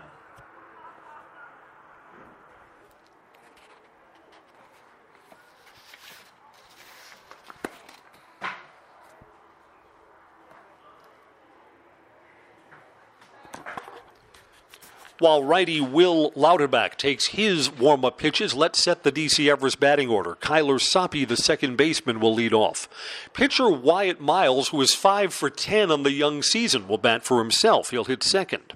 While 15.20 15.44
righty 15.44 15.82
Will 15.82 16.32
Lauterbach 16.36 16.96
takes 16.96 17.30
his 17.30 17.72
warm 17.72 18.06
up 18.06 18.20
pitches, 18.20 18.54
let's 18.54 18.84
set 18.84 19.02
the 19.02 19.12
DC 19.12 19.50
Everest 19.50 19.80
batting 19.80 20.10
order. 20.10 20.36
Kyler 20.36 20.80
Soppe, 20.80 21.28
the 21.28 21.36
second 21.36 21.76
baseman, 21.76 22.20
will 22.20 22.36
lead 22.36 22.54
off. 22.54 22.88
Pitcher 23.34 23.68
Wyatt 23.68 24.22
Miles, 24.22 24.70
who 24.70 24.80
is 24.80 24.94
5 24.94 25.34
for 25.34 25.50
10 25.50 25.90
on 25.90 26.04
the 26.04 26.12
young 26.12 26.44
season, 26.44 26.88
will 26.88 27.00
bat 27.00 27.24
for 27.24 27.40
himself. 27.40 27.90
He'll 27.90 28.04
hit 28.04 28.22
second. 28.22 28.74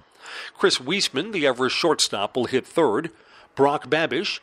Chris 0.58 0.78
Wiesman, 0.78 1.30
the 1.30 1.46
Everest 1.46 1.76
shortstop, 1.76 2.34
will 2.34 2.46
hit 2.46 2.66
third. 2.66 3.12
Brock 3.54 3.88
Babish, 3.88 4.40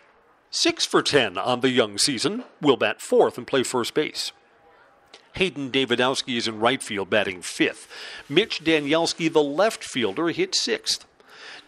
6 0.52 0.86
for 0.86 1.02
10 1.02 1.38
on 1.38 1.60
the 1.60 1.70
young 1.70 1.98
season, 1.98 2.46
will 2.62 2.78
bat 2.78 3.02
fourth 3.02 3.38
and 3.38 3.46
play 3.46 3.64
first 3.64 3.94
base. 3.94 4.32
Hayden 5.34 5.70
Davidowski 5.70 6.38
is 6.38 6.48
in 6.48 6.60
right 6.60 6.82
field, 6.82 7.10
batting 7.10 7.42
fifth. 7.42 7.90
Mitch 8.30 8.64
Danielski, 8.64 9.32
the 9.32 9.44
left 9.44 9.84
fielder, 9.84 10.30
hit 10.30 10.56
sixth. 10.56 11.06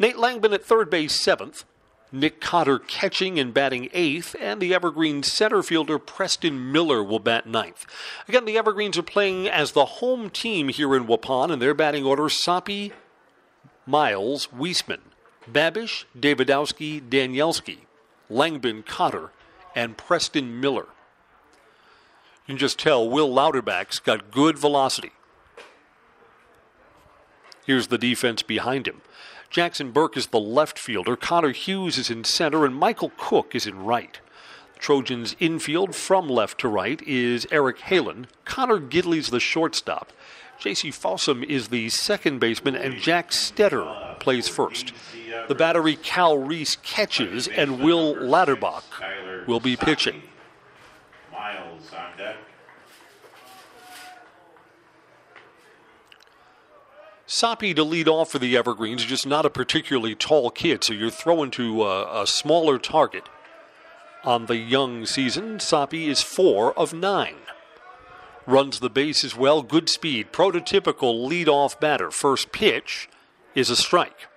Nate 0.02 0.16
Langman 0.16 0.52
at 0.52 0.66
third 0.66 0.90
base, 0.90 1.14
seventh. 1.14 1.64
Nick 2.12 2.42
Cotter 2.42 2.80
catching 2.80 3.38
and 3.38 3.54
batting 3.54 3.88
eighth, 3.94 4.36
and 4.42 4.60
the 4.60 4.74
Evergreen 4.74 5.22
center 5.22 5.62
fielder 5.62 6.00
Preston 6.00 6.72
Miller 6.72 7.04
will 7.04 7.20
bat 7.20 7.46
ninth. 7.46 7.86
Again, 8.28 8.46
the 8.46 8.58
Evergreens 8.58 8.98
are 8.98 9.04
playing 9.04 9.48
as 9.48 9.74
the 9.74 9.86
home 9.86 10.32
team 10.32 10.70
here 10.70 10.96
in 10.96 11.06
Waupun, 11.06 11.52
and 11.52 11.62
their 11.62 11.76
batting 11.76 12.04
order 12.04 12.24
Soppe, 12.24 12.94
Miles, 13.86 14.48
Wiesman, 14.48 15.02
Babish, 15.50 16.06
Davidowski, 16.20 17.00
Danielski, 17.00 17.82
Langman, 18.28 18.82
Cotter, 18.82 19.30
and 19.76 19.98
Preston 19.98 20.60
Miller. 20.60 20.88
You 22.48 22.56
can 22.56 22.58
just 22.58 22.80
tell 22.80 23.08
Will 23.08 23.30
Lauterbach's 23.30 24.00
got 24.00 24.32
good 24.32 24.58
velocity. 24.58 25.12
Here's 27.68 27.88
the 27.88 28.00
defense 28.00 28.42
behind 28.42 28.88
him. 28.88 29.02
Jackson 29.52 29.92
Burke 29.92 30.16
is 30.16 30.28
the 30.28 30.40
left 30.40 30.80
fielder, 30.80 31.18
Connor 31.18 31.52
Hughes 31.52 31.98
is 31.98 32.10
in 32.10 32.24
center, 32.24 32.66
and 32.66 32.74
Michael 32.74 33.12
Cook 33.18 33.54
is 33.54 33.68
in 33.68 33.84
right. 33.84 34.18
Trojans' 34.80 35.36
infield 35.42 35.94
from 35.94 36.30
left 36.30 36.58
to 36.62 36.70
right 36.70 37.02
is 37.06 37.46
Eric 37.52 37.80
Halen. 37.80 38.28
Connor 38.46 38.80
Gidley's 38.80 39.30
the 39.30 39.42
shortstop. 39.42 40.14
J.C. 40.58 40.90
Fossum 40.90 41.44
is 41.44 41.68
the 41.68 41.90
second 41.90 42.40
baseman, 42.40 42.76
and 42.76 42.96
Jack 42.96 43.32
Stetter 43.32 44.18
plays 44.22 44.48
first. 44.48 44.94
The 45.50 45.56
battery 45.56 45.98
Cal 45.98 46.38
Reese 46.38 46.78
catches, 46.78 47.50
and 47.50 47.82
Will 47.82 48.16
Lauterbach 48.16 49.48
will 49.48 49.60
be 49.60 49.76
pitching. 49.76 50.22
Miles 51.30 51.92
on 51.94 52.18
deck. 52.18 52.38
Soppe 57.32 57.74
to 57.78 57.84
lead 57.86 58.10
off 58.10 58.30
for 58.30 58.40
the 58.40 58.58
Evergreens, 58.58 59.06
just 59.06 59.26
not 59.26 59.46
a 59.46 59.50
particularly 59.50 60.16
tall 60.16 60.50
kid, 60.52 60.84
so 60.84 60.92
you're 60.92 61.10
throwing 61.10 61.50
to 61.52 61.84
a, 61.84 62.24
a 62.24 62.28
smaller 62.28 62.78
target. 62.78 63.30
On 64.26 64.48
the 64.48 64.58
young 64.58 65.06
season, 65.06 65.60
Soppe 65.60 66.10
is 66.10 66.22
four 66.22 66.78
of 66.78 66.94
nine. 66.94 67.38
Runs 68.46 68.82
the 68.82 68.90
base 68.90 69.24
as 69.24 69.34
well, 69.34 69.62
good 69.64 69.88
speed, 69.88 70.34
prototypical 70.34 71.26
lead-off 71.26 71.80
batter. 71.80 72.12
First 72.12 72.52
pitch 72.52 73.08
is 73.56 73.70
a 73.70 73.78
strike. 73.78 74.28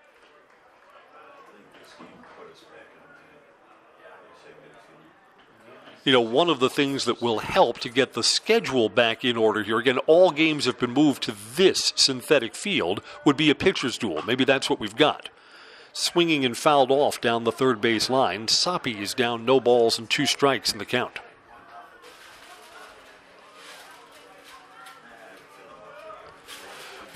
You 6.04 6.12
know, 6.12 6.20
one 6.20 6.50
of 6.50 6.60
the 6.60 6.68
things 6.68 7.06
that 7.06 7.22
will 7.22 7.38
help 7.38 7.78
to 7.80 7.88
get 7.88 8.12
the 8.12 8.22
schedule 8.22 8.90
back 8.90 9.24
in 9.24 9.38
order 9.38 9.62
here, 9.62 9.78
again, 9.78 9.98
all 10.06 10.30
games 10.30 10.66
have 10.66 10.78
been 10.78 10.92
moved 10.92 11.22
to 11.22 11.34
this 11.56 11.94
synthetic 11.96 12.54
field, 12.54 13.02
would 13.24 13.38
be 13.38 13.48
a 13.48 13.54
pitcher's 13.54 13.96
duel. 13.96 14.22
Maybe 14.26 14.44
that's 14.44 14.68
what 14.68 14.78
we've 14.78 14.96
got. 14.96 15.30
Swinging 15.94 16.44
and 16.44 16.56
fouled 16.56 16.90
off 16.90 17.20
down 17.20 17.44
the 17.44 17.52
third 17.52 17.80
base 17.80 18.10
line. 18.10 18.48
Soppe 18.48 19.00
is 19.00 19.14
down 19.14 19.46
no 19.46 19.60
balls 19.60 19.98
and 19.98 20.10
two 20.10 20.26
strikes 20.26 20.72
in 20.72 20.78
the 20.78 20.84
count. 20.84 21.20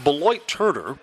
Beloit 0.02 0.46
Turner 0.46 0.98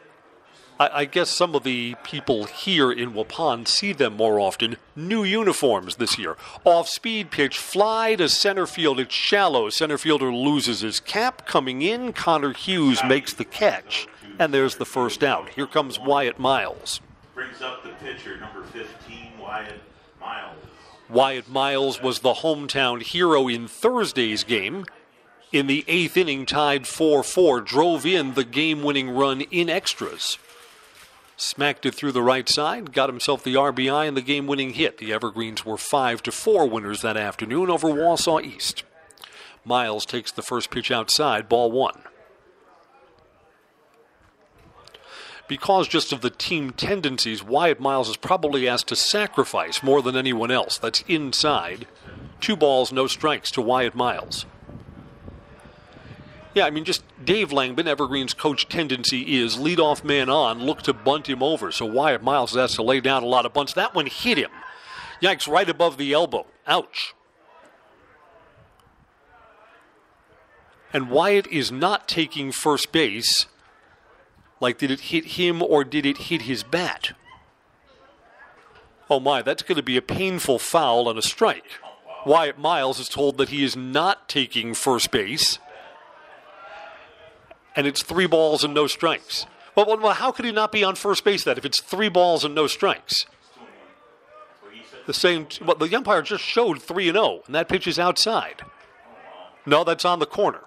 I, 0.79 0.89
I, 1.01 1.05
guess 1.05 1.29
some 1.29 1.55
of 1.55 1.63
the 1.63 1.95
people 2.03 2.45
here 2.45 2.91
in 2.91 3.13
Waupun 3.13 3.67
see 3.67 3.93
them 3.93 4.17
more 4.17 4.39
often. 4.39 4.77
New 4.95 5.23
uniforms 5.23 5.95
this 5.95 6.17
year. 6.17 6.35
Off 6.65 6.89
speed 6.89 7.31
pitch, 7.31 7.57
fly 7.57 8.15
to 8.15 8.27
center 8.27 8.67
field. 8.67 8.99
It's 8.99 9.13
shallow. 9.13 9.69
Center 9.69 9.97
fielder 9.97 10.33
loses 10.33 10.81
his 10.81 10.99
cap. 10.99 11.45
Coming 11.45 11.81
in, 11.81 12.11
Connor 12.11 12.53
Hughes 12.53 13.01
makes 13.07 13.33
the 13.33 13.45
catch. 13.45 14.07
And 14.37 14.53
there's 14.53 14.75
the 14.75 14.85
first 14.85 15.23
out. 15.23 15.49
Here 15.49 15.67
comes 15.67 15.97
Wyatt 15.97 16.39
Miles. 16.39 16.99
Brings 17.33 17.61
up 17.61 17.83
the 17.83 17.89
pitcher, 18.05 18.37
number 18.37 18.63
15, 18.63 19.39
Wyatt 19.39 19.81
Miles. 20.19 20.57
Wyatt 21.09 21.49
Miles 21.49 22.01
was 22.01 22.19
the 22.19 22.33
hometown 22.33 23.01
hero 23.01 23.47
in 23.47 23.67
Thursday's 23.67 24.43
game. 24.43 24.85
In 25.51 25.67
the 25.67 25.85
eighth 25.87 26.17
inning, 26.17 26.45
tied 26.45 26.85
4 26.85 27.23
4, 27.23 27.61
drove 27.61 28.05
in 28.05 28.33
the 28.33 28.43
game 28.43 28.83
winning 28.83 29.09
run 29.09 29.41
in 29.41 29.69
extras. 29.69 30.37
Smacked 31.37 31.85
it 31.85 31.93
through 31.93 32.13
the 32.13 32.21
right 32.21 32.47
side, 32.47 32.93
got 32.93 33.09
himself 33.09 33.43
the 33.43 33.55
RBI 33.55 34.07
and 34.07 34.15
the 34.15 34.21
game 34.21 34.47
winning 34.47 34.73
hit. 34.73 34.97
The 34.97 35.11
Evergreens 35.11 35.65
were 35.65 35.77
5 35.77 36.23
to 36.23 36.31
4 36.31 36.67
winners 36.67 37.01
that 37.01 37.17
afternoon 37.17 37.69
over 37.69 37.89
Wausau 37.89 38.41
East. 38.41 38.83
Miles 39.65 40.05
takes 40.05 40.31
the 40.31 40.41
first 40.41 40.69
pitch 40.71 40.91
outside, 40.91 41.49
ball 41.49 41.71
one. 41.71 42.03
Because 45.47 45.87
just 45.87 46.11
of 46.11 46.21
the 46.21 46.29
team 46.29 46.71
tendencies, 46.71 47.43
Wyatt 47.43 47.79
Miles 47.79 48.09
is 48.09 48.17
probably 48.17 48.67
asked 48.67 48.87
to 48.87 48.95
sacrifice 48.95 49.83
more 49.83 50.01
than 50.01 50.15
anyone 50.15 50.51
else. 50.51 50.77
That's 50.77 51.03
inside. 51.07 51.85
Two 52.39 52.55
balls, 52.55 52.91
no 52.91 53.07
strikes 53.07 53.51
to 53.51 53.61
Wyatt 53.61 53.93
Miles. 53.93 54.45
Yeah, 56.55 56.65
I 56.65 56.69
mean, 56.69 56.85
just 56.85 57.03
Dave 57.23 57.49
Langman, 57.49 57.85
Evergreen's 57.85 58.33
coach 58.33 58.69
tendency 58.69 59.37
is 59.37 59.59
lead 59.59 59.77
off 59.77 60.05
man 60.05 60.29
on, 60.29 60.63
look 60.63 60.81
to 60.83 60.93
bunt 60.93 61.27
him 61.27 61.43
over. 61.43 61.69
So 61.69 61.85
Wyatt 61.85 62.23
Miles 62.23 62.53
has 62.55 62.75
to 62.75 62.81
lay 62.81 63.01
down 63.01 63.23
a 63.23 63.27
lot 63.27 63.45
of 63.45 63.53
bunts. 63.53 63.73
That 63.73 63.93
one 63.93 64.05
hit 64.05 64.37
him. 64.37 64.51
Yikes, 65.21 65.49
right 65.49 65.69
above 65.69 65.97
the 65.97 66.13
elbow. 66.13 66.47
Ouch. 66.65 67.13
And 70.93 71.09
Wyatt 71.09 71.45
is 71.47 71.73
not 71.73 72.07
taking 72.07 72.53
first 72.53 72.93
base. 72.93 73.47
Like, 74.61 74.77
did 74.77 74.91
it 74.91 75.01
hit 75.01 75.25
him 75.25 75.61
or 75.61 75.83
did 75.83 76.05
it 76.05 76.17
hit 76.17 76.43
his 76.43 76.63
bat? 76.63 77.11
Oh 79.09 79.19
my, 79.19 79.41
that's 79.41 79.61
going 79.61 79.75
to 79.75 79.83
be 79.83 79.97
a 79.97 80.01
painful 80.01 80.59
foul 80.59 81.09
and 81.09 81.19
a 81.19 81.21
strike. 81.21 81.65
Wyatt 82.25 82.57
Miles 82.57 82.97
is 82.97 83.09
told 83.09 83.37
that 83.37 83.49
he 83.49 83.61
is 83.61 83.75
not 83.75 84.29
taking 84.29 84.73
first 84.73 85.11
base 85.11 85.59
and 87.75 87.85
it's 87.85 88.01
three 88.03 88.27
balls 88.27 88.63
and 88.63 88.73
no 88.73 88.87
strikes. 88.87 89.45
Well, 89.75 89.85
well, 89.99 90.13
how 90.13 90.31
could 90.31 90.45
he 90.45 90.51
not 90.51 90.71
be 90.71 90.83
on 90.83 90.95
first 90.95 91.23
base 91.23 91.43
then 91.43 91.57
if 91.57 91.65
it's 91.65 91.81
three 91.81 92.09
balls 92.09 92.45
and 92.45 92.55
no 92.55 92.67
strikes? 92.67 93.25
The 95.05 95.13
same. 95.13 95.47
Well, 95.63 95.75
the 95.75 95.95
umpire 95.95 96.21
just 96.21 96.43
showed 96.43 96.81
three 96.81 97.07
and 97.09 97.15
zero, 97.15 97.25
oh, 97.25 97.43
and 97.45 97.53
that 97.53 97.69
pitch 97.69 97.85
is 97.85 97.99
outside. 97.99 98.63
No, 99.65 99.83
that's 99.83 100.05
on 100.05 100.19
the 100.19 100.25
corner. 100.25 100.61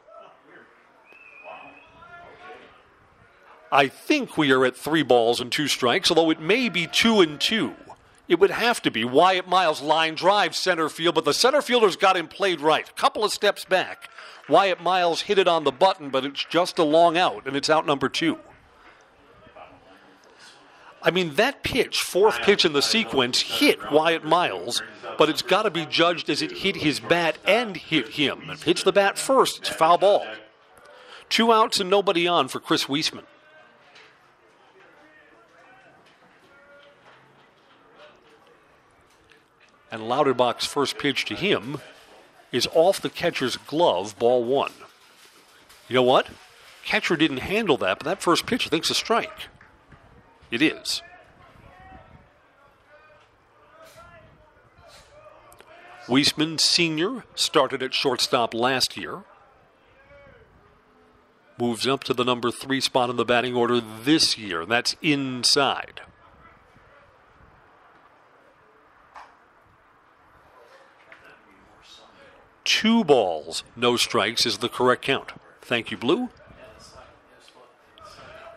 I 3.71 3.89
think 3.89 4.39
we 4.39 4.51
are 4.53 4.65
at 4.65 4.77
three 4.77 5.03
balls 5.03 5.41
and 5.41 5.53
two 5.53 5.69
strikes, 5.69 6.11
although 6.11 6.31
it 6.31 6.41
may 6.41 6.69
be 6.69 6.87
two 6.87 7.21
and 7.21 7.41
two. 7.41 7.75
It 8.27 8.39
would 8.39 8.51
have 8.51 8.81
to 8.83 8.91
be. 8.91 9.05
Wyatt 9.05 9.49
Miles 9.49 9.81
line 9.81 10.15
drive 10.15 10.55
center 10.55 10.89
field, 10.89 11.15
but 11.15 11.25
the 11.25 11.35
center 11.35 11.63
fielder's 11.63 11.97
got 11.97 12.17
him 12.17 12.29
played 12.29 12.61
right. 12.61 12.89
A 12.89 12.93
couple 12.93 13.25
of 13.25 13.33
steps 13.33 13.65
back. 13.65 14.11
Wyatt 14.49 14.83
Miles 14.83 15.23
hit 15.23 15.39
it 15.39 15.47
on 15.47 15.65
the 15.65 15.73
button, 15.73 16.09
but 16.11 16.25
it's 16.25 16.45
just 16.45 16.79
a 16.79 16.85
long 16.85 17.17
out, 17.19 17.47
and 17.47 17.55
it's 17.55 17.69
out 17.69 17.87
number 17.87 18.09
two. 18.09 18.39
I 21.03 21.11
mean, 21.11 21.35
that 21.35 21.63
pitch, 21.63 22.01
fourth 22.01 22.41
pitch 22.43 22.65
in 22.65 22.73
the 22.73 22.83
sequence, 22.83 23.41
hit 23.41 23.93
Wyatt 23.93 24.25
Miles, 24.25 24.83
but 25.17 25.29
it's 25.29 25.43
got 25.43 25.63
to 25.63 25.71
be 25.71 25.87
judged 25.87 26.29
as 26.29 26.43
it 26.43 26.51
hit 26.59 26.77
his 26.77 26.99
bat 26.99 27.39
and 27.47 27.77
hit 27.77 28.09
him. 28.09 28.51
If 28.51 28.63
it 28.63 28.65
hits 28.65 28.83
the 28.83 28.93
bat 28.93 29.19
first, 29.19 29.59
it's 29.59 29.71
a 29.71 29.75
foul 29.75 29.99
ball. 29.99 30.27
Two 31.29 31.53
outs 31.53 31.79
and 31.79 31.89
nobody 31.89 32.27
on 32.27 32.49
for 32.49 32.59
Chris 32.59 32.87
Wiesman. 32.87 33.25
And 39.91 40.03
Lauterbach's 40.03 40.67
first 40.67 40.99
pitch 40.99 41.25
to 41.27 41.35
him 41.35 41.79
is 42.53 42.69
off 42.75 43.01
the 43.01 43.11
catcher's 43.11 43.57
glove, 43.57 44.19
ball 44.19 44.45
one. 44.45 44.73
You 45.89 45.95
know 45.95 46.03
what? 46.03 46.29
Catcher 46.85 47.17
didn't 47.17 47.39
handle 47.39 47.77
that, 47.79 47.99
but 47.99 48.05
that 48.05 48.23
first 48.23 48.47
pitch 48.47 48.67
I 48.67 48.71
think's 48.71 48.91
a 48.91 48.95
strike. 48.95 49.49
It 50.51 50.63
is. 50.63 51.03
Weisman 56.07 56.59
Sr. 56.59 57.25
started 57.35 57.83
at 57.83 57.93
shortstop 57.93 58.55
last 58.55 58.97
year. 58.97 59.25
Moves 61.59 61.87
up 61.87 62.03
to 62.05 62.15
the 62.15 62.25
number 62.25 62.51
three 62.51 62.81
spot 62.81 63.11
in 63.11 63.17
the 63.17 63.25
batting 63.25 63.55
order 63.55 63.81
this 63.81 64.39
year. 64.39 64.65
That's 64.65 64.97
inside. 65.03 66.01
Two 72.69 73.03
balls, 73.03 73.65
no 73.75 73.97
strikes 73.97 74.45
is 74.45 74.59
the 74.59 74.69
correct 74.69 75.01
count. 75.01 75.33
Thank 75.63 75.91
you, 75.91 75.97
Blue. 75.97 76.29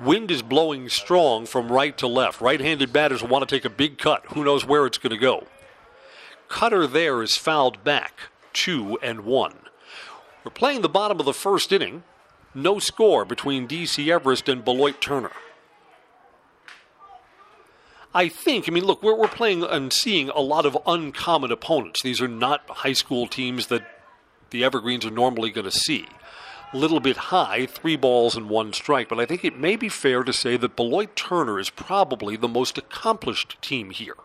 Wind 0.02 0.30
is 0.30 0.42
blowing 0.42 0.90
strong 0.90 1.46
from 1.46 1.72
right 1.72 1.98
to 1.98 2.08
left. 2.08 2.42
Right 2.42 2.60
handed 2.60 2.92
batters 2.92 3.24
want 3.24 3.48
to 3.48 3.56
take 3.56 3.64
a 3.64 3.70
big 3.70 3.98
cut. 3.98 4.26
Who 4.34 4.44
knows 4.44 4.66
where 4.66 4.86
it's 4.86 4.98
going 4.98 5.12
to 5.12 5.18
go? 5.18 5.48
Cutter 6.50 6.88
there 6.88 7.24
is 7.24 7.38
fouled 7.38 7.86
back, 7.86 8.20
two 8.52 9.00
and 9.02 9.22
one. 9.22 9.56
We're 10.44 10.52
playing 10.52 10.82
the 10.82 10.90
bottom 10.90 11.22
of 11.22 11.26
the 11.26 11.34
first 11.34 11.72
inning. 11.72 12.04
No 12.54 12.80
score 12.80 13.24
between 13.24 13.66
DC 13.66 14.10
Everest 14.10 14.50
and 14.50 14.66
Beloit 14.66 15.00
Turner. 15.00 15.32
I 18.14 18.28
think, 18.28 18.68
I 18.68 18.74
mean, 18.74 18.84
look, 18.84 19.02
we're, 19.02 19.16
we're 19.16 19.30
playing 19.30 19.64
and 19.64 19.94
seeing 19.94 20.28
a 20.32 20.42
lot 20.42 20.66
of 20.66 20.78
uncommon 20.86 21.50
opponents. 21.50 22.04
These 22.04 22.20
are 22.20 22.28
not 22.28 22.64
high 22.68 22.92
school 22.92 23.26
teams 23.26 23.68
that 23.68 23.88
the 24.52 24.64
Evergreens 24.64 25.06
are 25.06 25.12
normally 25.12 25.50
going 25.50 25.66
to 25.66 25.72
see. 25.72 26.06
A 26.74 26.78
little 26.78 27.02
bit 27.02 27.18
high, 27.18 27.66
three 27.66 27.98
balls 27.98 28.38
and 28.38 28.50
one 28.50 28.72
strike, 28.72 29.10
but 29.10 29.20
I 29.20 29.26
think 29.26 29.44
it 29.44 29.58
may 29.58 29.76
be 29.76 29.90
fair 29.90 30.24
to 30.24 30.32
say 30.32 30.56
that 30.56 30.76
Beloit 30.78 31.16
Turner 31.16 31.60
is 31.60 31.70
probably 31.70 32.38
the 32.38 32.48
most 32.48 32.78
accomplished 32.78 33.62
team 33.62 33.90
here. 33.90 34.16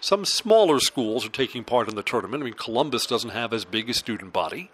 Some 0.00 0.24
smaller 0.24 0.78
schools 0.78 1.26
are 1.26 1.30
taking 1.30 1.64
part 1.64 1.88
in 1.88 1.96
the 1.96 2.02
tournament. 2.02 2.42
I 2.42 2.46
mean, 2.46 2.54
Columbus 2.54 3.06
doesn't 3.06 3.30
have 3.30 3.52
as 3.52 3.64
big 3.64 3.88
a 3.88 3.94
student 3.94 4.32
body. 4.32 4.70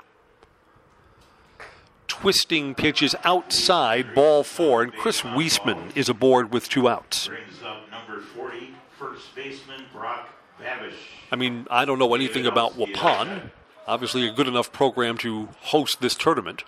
Twisting 2.09 2.75
pitches 2.75 3.15
outside, 3.25 4.15
ball 4.15 4.45
four, 4.45 4.83
and 4.83 4.93
Chris 4.93 5.23
Weisman 5.23 5.97
is 5.97 6.09
aboard 6.09 6.53
with 6.53 6.69
two 6.69 6.89
outs. 6.89 7.29
Brings 7.29 7.63
up 7.65 7.91
number 7.91 8.21
40, 8.21 8.71
first 8.99 9.35
baseman 9.35 9.85
Brock 9.93 10.29
Babish. 10.61 10.93
I 11.33 11.37
mean, 11.37 11.67
I 11.71 11.85
don't 11.85 11.99
know 11.99 12.15
anything 12.15 12.47
about 12.47 12.75
Waupun. 12.75 13.51
Obviously, 13.87 14.27
a 14.27 14.33
good 14.33 14.49
enough 14.49 14.73
program 14.73 15.19
to 15.19 15.49
host 15.63 16.01
this 16.01 16.15
tournament. 16.15 16.65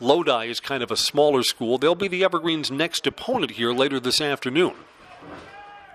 Lodi 0.00 0.46
is 0.46 0.58
kind 0.58 0.82
of 0.82 0.90
a 0.90 0.96
smaller 0.96 1.42
school. 1.42 1.78
They'll 1.78 1.94
be 1.94 2.08
the 2.08 2.24
Evergreens' 2.24 2.70
next 2.70 3.06
opponent 3.06 3.52
here 3.52 3.72
later 3.72 4.00
this 4.00 4.20
afternoon 4.20 4.74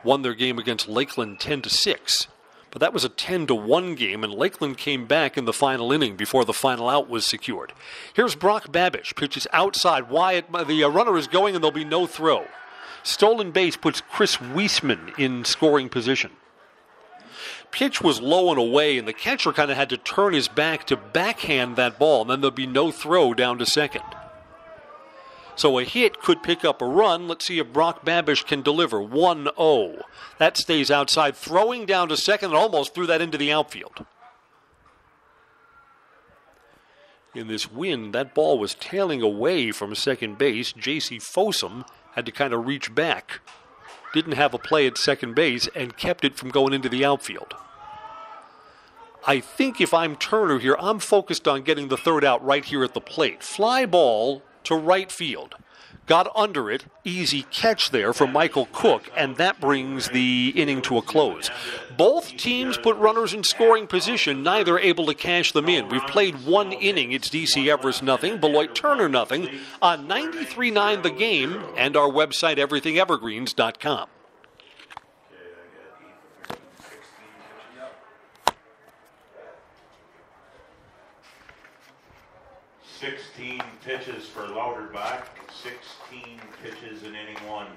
won 0.04 0.22
their 0.22 0.34
game 0.34 0.60
against 0.60 0.88
Lakeland 0.88 1.40
10 1.40 1.62
to 1.64 1.70
6. 1.70 2.28
But 2.72 2.82
that 2.82 2.94
was 2.94 3.04
a 3.04 3.10
10 3.10 3.48
to 3.48 3.56
1 3.56 3.96
game, 3.96 4.24
and 4.24 4.32
Lakeland 4.32 4.78
came 4.78 5.08
back 5.08 5.38
in 5.38 5.46
the 5.46 5.54
final 5.54 5.92
inning 5.92 6.16
before 6.16 6.46
the 6.46 6.54
final 6.54 6.88
out 6.88 7.10
was 7.10 7.26
secured. 7.26 7.74
Here's 8.14 8.36
Brock 8.36 8.68
Babish, 8.68 9.16
pitches 9.16 9.48
outside. 9.52 10.10
Wyatt, 10.10 10.46
the 10.68 10.84
uh, 10.84 10.90
runner 10.90 11.18
is 11.18 11.28
going, 11.28 11.56
and 11.56 11.64
there'll 11.64 11.74
be 11.74 11.84
no 11.84 12.06
throw. 12.06 12.46
Stolen 13.02 13.52
base 13.52 13.76
puts 13.76 14.02
Chris 14.02 14.38
Weisman 14.38 15.18
in 15.18 15.46
scoring 15.46 15.90
position. 15.90 16.32
Pitch 17.72 18.02
was 18.02 18.22
low 18.22 18.50
and 18.50 18.60
away, 18.60 18.98
and 18.98 19.08
the 19.08 19.14
catcher 19.14 19.54
kind 19.54 19.70
of 19.70 19.78
had 19.78 19.90
to 19.90 19.98
turn 19.98 20.34
his 20.34 20.48
back 20.48 20.86
to 20.88 20.98
backhand 20.98 21.76
that 21.76 22.00
ball, 22.00 22.22
and 22.22 22.30
then 22.30 22.42
there'll 22.42 22.52
be 22.52 22.67
no 22.67 22.91
throw 22.91 23.34
down 23.34 23.58
to 23.60 23.65
second. 23.65 24.04
So 25.56 25.78
a 25.78 25.84
hit 25.84 26.22
could 26.22 26.41
pick 26.41 26.63
up 26.63 26.82
a 26.82 26.86
run. 26.86 27.28
Let's 27.28 27.46
see 27.46 27.60
if 27.60 27.74
Brock 27.74 28.06
Babish 28.06 28.46
can 28.46 28.62
deliver. 28.62 29.02
1 29.02 29.50
0. 29.58 30.06
That 30.38 30.56
stays 30.56 30.89
outside, 30.89 31.36
throwing 31.36 31.86
down 31.86 32.08
to 32.10 32.17
second 32.17 32.52
and 32.52 32.58
almost 32.58 32.96
threw 32.96 33.06
that 33.08 33.22
into 33.22 33.38
the 33.38 33.52
outfield. 33.52 34.06
In 37.36 37.48
this 37.48 37.72
wind, 37.72 38.15
that 38.15 38.34
ball 38.34 38.58
was 38.58 38.74
tailing 38.74 39.22
away 39.22 39.72
from 39.72 39.93
second 39.96 40.38
base. 40.38 40.72
J.C. 40.72 41.17
Fossum 41.17 41.86
had 42.15 42.26
to 42.26 42.32
kind 42.32 42.54
of 42.54 42.65
reach 42.65 42.96
back. 42.96 43.41
Didn't 44.13 44.34
have 44.34 44.54
a 44.54 44.58
play 44.58 44.88
at 44.88 44.98
second 44.98 45.36
base 45.36 45.67
and 45.76 45.98
kept 45.98 46.24
it 46.24 46.38
from 46.38 46.50
going 46.50 46.74
into 46.74 46.89
the 46.89 47.06
outfield. 47.06 47.54
I 49.30 49.42
think 49.42 49.80
if 49.80 49.94
I'm 49.94 50.15
Turner 50.15 50.58
here, 50.58 50.76
I'm 50.80 50.98
focused 50.98 51.48
on 51.48 51.62
getting 51.62 51.89
the 51.89 51.98
third 51.98 52.26
out 52.26 52.44
right 52.44 52.65
here 52.65 52.84
at 52.84 52.96
the 52.96 53.00
plate. 53.00 53.44
Fly 53.44 53.86
ball 53.86 54.42
to 54.63 54.74
right 54.74 55.12
field. 55.12 55.54
Got 56.08 56.36
under 56.36 56.72
it, 56.72 56.86
easy 57.04 57.44
catch 57.52 57.92
there 57.92 58.12
for 58.12 58.26
Michael 58.26 58.68
Cook, 58.74 59.12
and 59.15 59.38
that 59.38 59.62
brings 59.62 60.08
the 60.08 60.52
inning 60.56 60.82
to 60.82 60.98
a 60.98 61.04
close. 61.04 61.52
Both 61.96 62.38
teams 62.38 62.80
put 62.80 62.98
runners 62.98 63.32
in 63.32 63.44
scoring 63.44 63.86
position, 63.86 64.42
neither 64.42 64.80
able 64.80 65.06
to 65.06 65.13
cash 65.13 65.52
them 65.52 65.70
in. 65.70 65.89
We've 65.89 66.08
played 66.08 66.44
one 66.44 66.72
inning. 66.72 67.12
It's 67.12 67.30
DC 67.30 67.68
Everest 67.68 68.02
nothing, 68.02 68.39
Beloit 68.39 68.74
Turner 68.74 69.08
nothing 69.08 69.48
on 69.80 70.08
93.9 70.08 71.04
The 71.04 71.12
Game 71.12 71.63
and 71.78 71.96
our 71.96 72.10
website 72.10 72.58
everythingevergreens.com. 72.58 74.08
16 83.00 83.62
pitches 83.86 84.28
for 84.28 84.42
Lauterbach, 84.42 85.24
16 85.64 86.38
pitches 86.62 87.04
in 87.04 87.16
inning 87.16 87.38
one. 87.48 87.68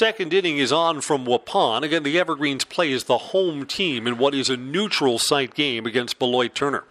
Second 0.00 0.32
inning 0.32 0.56
is 0.56 0.72
on 0.72 1.02
from 1.02 1.26
Waupun. 1.26 1.82
Again, 1.82 2.04
the 2.04 2.18
Evergreens 2.18 2.64
play 2.64 2.90
as 2.94 3.04
the 3.04 3.18
home 3.18 3.66
team 3.66 4.06
in 4.06 4.16
what 4.16 4.34
is 4.34 4.48
a 4.48 4.56
neutral 4.56 5.18
site 5.18 5.52
game 5.52 5.84
against 5.84 6.18
Beloit 6.18 6.54
Turner. 6.54 6.84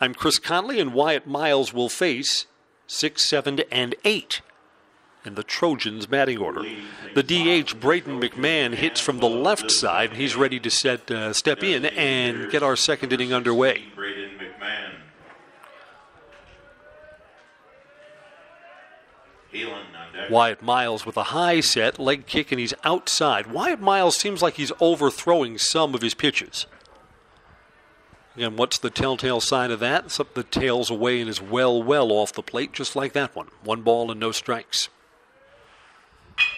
I'm 0.00 0.12
Chris 0.12 0.40
Conley, 0.40 0.80
and 0.80 0.94
Wyatt 0.94 1.28
Miles 1.28 1.72
will 1.72 1.88
face 1.88 2.46
6, 2.88 3.24
7, 3.24 3.60
and 3.70 3.94
8 4.04 4.40
in 5.24 5.36
the 5.36 5.44
Trojans 5.44 6.06
batting 6.06 6.38
order. 6.38 6.64
The 7.14 7.22
DH, 7.22 7.78
Braden 7.78 8.20
McMahon, 8.20 8.74
hits 8.74 9.00
from 9.00 9.20
the 9.20 9.28
left 9.28 9.70
side, 9.70 10.10
and 10.10 10.18
he's 10.18 10.34
ready 10.34 10.58
to 10.58 10.70
set, 10.70 11.08
uh, 11.08 11.32
step 11.32 11.62
in 11.62 11.84
and 11.86 12.50
get 12.50 12.64
our 12.64 12.74
second 12.74 13.12
inning 13.12 13.32
underway. 13.32 13.84
Braden 13.94 14.30
McMahon. 14.40 14.94
Heelan 19.54 19.84
on 19.94 20.12
deck. 20.12 20.21
Wyatt 20.32 20.62
Miles 20.62 21.04
with 21.04 21.18
a 21.18 21.24
high 21.24 21.60
set, 21.60 21.98
leg 21.98 22.26
kick, 22.26 22.50
and 22.50 22.58
he's 22.58 22.72
outside. 22.84 23.48
Wyatt 23.48 23.80
Miles 23.80 24.16
seems 24.16 24.40
like 24.40 24.54
he's 24.54 24.72
overthrowing 24.80 25.58
some 25.58 25.94
of 25.94 26.00
his 26.00 26.14
pitches. 26.14 26.66
Again, 28.34 28.56
what's 28.56 28.78
the 28.78 28.88
telltale 28.88 29.40
sign 29.40 29.70
of 29.70 29.78
that? 29.80 30.10
Something 30.10 30.34
that 30.36 30.50
tails 30.50 30.90
away 30.90 31.20
and 31.20 31.28
is 31.28 31.42
well, 31.42 31.82
well 31.82 32.10
off 32.10 32.32
the 32.32 32.42
plate, 32.42 32.72
just 32.72 32.96
like 32.96 33.12
that 33.12 33.36
one. 33.36 33.48
One 33.62 33.82
ball 33.82 34.10
and 34.10 34.18
no 34.18 34.32
strikes. 34.32 34.88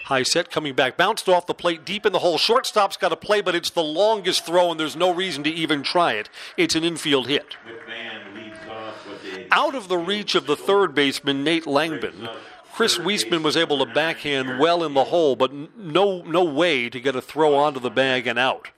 High 0.05 0.23
set 0.23 0.53
coming 0.53 0.75
back, 0.75 0.97
bounced 0.97 1.29
off 1.29 1.47
the 1.47 1.55
plate 1.55 1.85
deep 1.85 2.07
in 2.07 2.13
the 2.13 2.21
hole. 2.21 2.39
Shortstop's 2.39 2.97
got 2.97 3.09
to 3.09 3.17
play, 3.17 3.41
but 3.41 3.57
it's 3.57 3.71
the 3.71 3.83
longest 3.83 4.47
throw, 4.47 4.71
and 4.71 4.79
there's 4.79 4.95
no 4.95 5.13
reason 5.13 5.43
to 5.45 5.51
even 5.51 5.83
try 5.83 6.13
it. 6.13 6.29
It's 6.57 6.77
an 6.77 6.85
infield 6.85 7.27
hit. 7.27 7.57
McMahon 7.67 8.37
leads 8.37 8.59
off 8.71 9.05
with 9.09 9.25
a 9.25 9.49
Out 9.51 9.75
of 9.75 9.89
the 9.89 9.99
reach 9.99 10.37
of 10.37 10.47
the 10.47 10.57
third 10.57 10.95
baseman, 10.95 11.43
Nate 11.43 11.65
Langbin, 11.65 12.29
Chris 12.75 12.99
Weisman 12.99 13.45
was 13.45 13.57
able 13.57 13.79
to 13.79 13.95
backhand 13.95 14.59
well 14.59 14.83
in 14.83 14.95
the 14.95 15.05
hole, 15.05 15.37
but 15.37 15.53
no, 15.53 16.23
no 16.23 16.43
way 16.43 16.91
to 16.91 16.99
get 16.99 17.15
a 17.15 17.23
throw 17.23 17.55
onto 17.55 17.79
the 17.79 17.89
bag 17.89 18.27
and 18.27 18.37
out. 18.37 18.71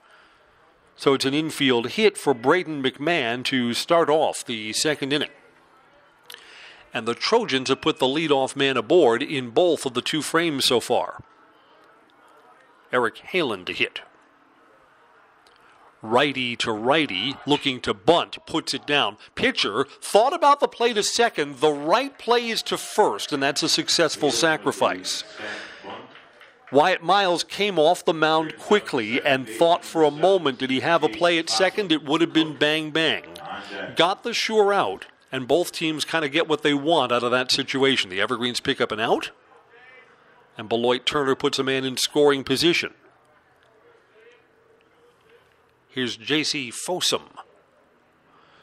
So 0.95 1.15
it's 1.15 1.25
an 1.25 1.33
infield 1.33 1.89
hit 1.89 2.15
for 2.15 2.35
Braden 2.35 2.83
McMahon 2.83 3.43
to 3.45 3.73
start 3.73 4.07
off 4.07 4.45
the 4.45 4.71
second 4.73 5.13
inning. 5.13 5.31
And 6.93 7.07
the 7.07 7.15
Trojans 7.15 7.69
have 7.69 7.81
put 7.81 7.97
the 7.97 8.05
leadoff 8.05 8.55
man 8.55 8.77
aboard 8.77 9.23
in 9.23 9.49
both 9.49 9.83
of 9.83 9.95
the 9.95 10.03
two 10.03 10.21
frames 10.21 10.65
so 10.65 10.79
far. 10.79 11.23
Eric 12.93 13.15
Halen 13.31 13.65
to 13.65 13.73
hit. 13.73 14.01
Righty 16.01 16.55
to 16.57 16.71
righty, 16.71 17.35
looking 17.47 17.81
to 17.81 17.93
bunt, 17.93 18.37
puts 18.45 18.73
it 18.73 18.85
down. 18.85 19.17
Pitcher 19.33 19.85
thought 19.99 20.33
about 20.33 20.59
the 20.59 20.67
play 20.67 20.93
to 20.93 21.01
second. 21.01 21.59
The 21.59 21.71
right 21.71 22.17
play 22.19 22.49
is 22.49 22.61
to 22.63 22.77
first, 22.77 23.33
and 23.33 23.41
that's 23.41 23.63
a 23.63 23.69
successful 23.69 24.29
sacrifice. 24.29 25.23
Wyatt 26.71 27.01
Miles 27.01 27.43
came 27.43 27.79
off 27.79 28.03
the 28.03 28.13
mound 28.13 28.57
quickly 28.57 29.21
and 29.21 29.47
thought 29.47 29.85
for 29.85 30.03
a 30.03 30.11
moment 30.11 30.59
did 30.59 30.69
he 30.69 30.81
have 30.81 31.01
a 31.01 31.09
play 31.09 31.39
at 31.39 31.49
second? 31.49 31.91
It 31.91 32.03
would 32.03 32.21
have 32.21 32.33
been 32.33 32.57
bang 32.57 32.91
bang. 32.91 33.23
Got 33.95 34.23
the 34.23 34.33
sure 34.33 34.73
out, 34.73 35.05
and 35.31 35.47
both 35.47 35.71
teams 35.71 36.05
kind 36.05 36.25
of 36.25 36.31
get 36.31 36.47
what 36.47 36.63
they 36.63 36.73
want 36.73 37.11
out 37.11 37.23
of 37.23 37.31
that 37.31 37.51
situation. 37.51 38.09
The 38.09 38.21
Evergreens 38.21 38.59
pick 38.59 38.81
up 38.81 38.91
an 38.91 38.99
out, 38.99 39.31
and 40.57 40.67
Beloit 40.67 41.05
Turner 41.05 41.35
puts 41.35 41.57
a 41.57 41.63
man 41.63 41.85
in 41.85 41.97
scoring 41.97 42.43
position. 42.43 42.93
Here's 45.89 46.17
J.C. 46.17 46.71
Fossum. 46.71 47.23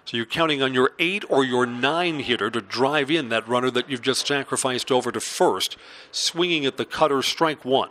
So 0.05 0.19
you're 0.19 0.27
counting 0.27 0.63
on 0.63 0.75
your 0.75 0.93
eight 0.99 1.25
or 1.31 1.45
your 1.45 1.65
nine 1.65 2.21
hitter 2.21 2.51
to 2.51 2.61
drive 2.61 3.11
in 3.11 3.31
that 3.31 3.49
runner 3.49 3.71
that 3.71 3.89
you've 3.89 4.03
just 4.03 4.27
sacrificed 4.27 4.93
over 4.93 5.11
to 5.11 5.21
first, 5.21 5.77
swinging 6.11 6.67
at 6.67 6.77
the 6.77 6.85
cutter, 6.85 7.23
strike 7.23 7.65
one. 7.65 7.91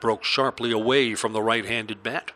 Broke 0.00 0.24
sharply 0.24 0.72
away 0.72 1.14
from 1.14 1.32
the 1.32 1.42
right 1.42 1.64
handed 1.64 2.02
bat. 2.02 2.32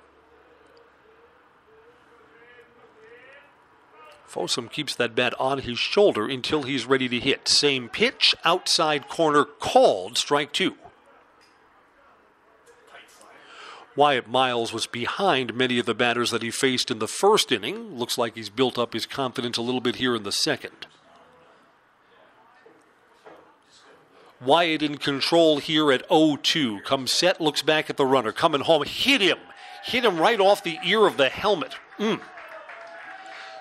Fossum 4.31 4.71
keeps 4.71 4.95
that 4.95 5.17
bat 5.17 5.35
on 5.41 5.59
his 5.59 5.79
shoulder 5.79 6.29
until 6.29 6.63
he's 6.63 6.87
ready 6.87 7.09
to 7.09 7.19
hit. 7.19 7.49
Same 7.49 7.89
pitch, 7.89 8.33
outside 8.45 9.09
corner 9.09 9.45
called, 9.45 10.17
strike 10.17 10.53
two. 10.53 10.77
Wyatt 13.97 14.29
Miles 14.29 14.73
was 14.73 14.87
behind 14.87 15.55
many 15.55 15.79
of 15.79 15.87
the 15.87 15.95
batters 15.95 16.31
that 16.31 16.43
he 16.43 16.51
faced 16.51 16.91
in 16.91 17.01
the 17.01 17.09
first 17.09 17.51
inning. 17.51 17.99
Looks 17.99 18.17
like 18.17 18.35
he's 18.35 18.49
built 18.49 18.79
up 18.79 18.93
his 18.93 19.07
confidence 19.07 19.57
a 19.57 19.63
little 19.63 19.81
bit 19.81 19.97
here 19.97 20.15
in 20.15 20.23
the 20.23 20.33
second. 20.33 20.87
Wyatt 24.41 24.83
in 24.83 24.97
control 24.97 25.59
here 25.59 25.93
at 25.93 26.09
0 26.09 26.39
2. 26.43 26.81
Comes 26.81 27.13
set, 27.13 27.41
looks 27.41 27.63
back 27.63 27.91
at 27.91 27.97
the 27.97 28.07
runner. 28.07 28.33
Coming 28.33 28.63
home, 28.63 28.85
hit 28.85 29.21
him. 29.21 29.39
Hit 29.85 30.05
him 30.05 30.19
right 30.19 30.41
off 30.41 30.63
the 30.63 30.79
ear 30.85 31.07
of 31.07 31.17
the 31.17 31.29
helmet. 31.29 31.75
Mm. 31.99 32.21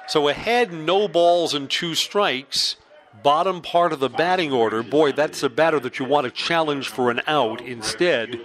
So 0.07 0.27
ahead, 0.27 0.71
no 0.71 1.07
balls 1.07 1.53
and 1.53 1.69
two 1.69 1.95
strikes. 1.95 2.77
Bottom 3.21 3.61
part 3.61 3.91
of 3.91 3.99
the 3.99 4.09
batting 4.09 4.51
order. 4.51 4.81
Boy, 4.81 5.11
that's 5.11 5.43
a 5.43 5.49
batter 5.49 5.79
that 5.81 5.99
you 5.99 6.05
want 6.05 6.25
to 6.25 6.31
challenge 6.31 6.87
for 6.87 7.11
an 7.11 7.21
out. 7.27 7.59
Instead, 7.61 8.39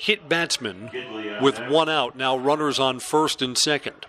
hit 0.00 0.30
batsman 0.30 0.88
with 1.42 1.58
one 1.68 1.90
out. 1.90 2.16
Now 2.16 2.34
runners 2.34 2.80
on 2.80 3.00
first 3.00 3.42
and 3.42 3.56
second. 3.56 4.06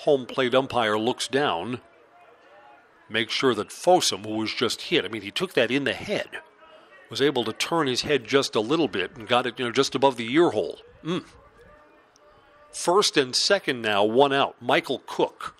Home 0.00 0.26
plate 0.26 0.54
umpire 0.54 0.98
looks 0.98 1.28
down, 1.28 1.80
makes 3.08 3.32
sure 3.32 3.54
that 3.54 3.70
Fossum, 3.70 4.26
who 4.26 4.34
was 4.34 4.52
just 4.52 4.82
hit, 4.82 5.06
I 5.06 5.08
mean, 5.08 5.22
he 5.22 5.30
took 5.30 5.54
that 5.54 5.70
in 5.70 5.84
the 5.84 5.94
head, 5.94 6.28
was 7.08 7.22
able 7.22 7.44
to 7.44 7.52
turn 7.54 7.86
his 7.86 8.02
head 8.02 8.26
just 8.26 8.54
a 8.54 8.60
little 8.60 8.88
bit 8.88 9.16
and 9.16 9.26
got 9.26 9.46
it, 9.46 9.58
you 9.58 9.64
know, 9.64 9.72
just 9.72 9.94
above 9.94 10.18
the 10.18 10.30
ear 10.30 10.50
hole. 10.50 10.80
Mm. 11.02 11.24
First 12.70 13.16
and 13.16 13.34
second 13.34 13.80
now, 13.80 14.04
one 14.04 14.32
out. 14.32 14.56
Michael 14.60 15.02
Cook 15.06 15.56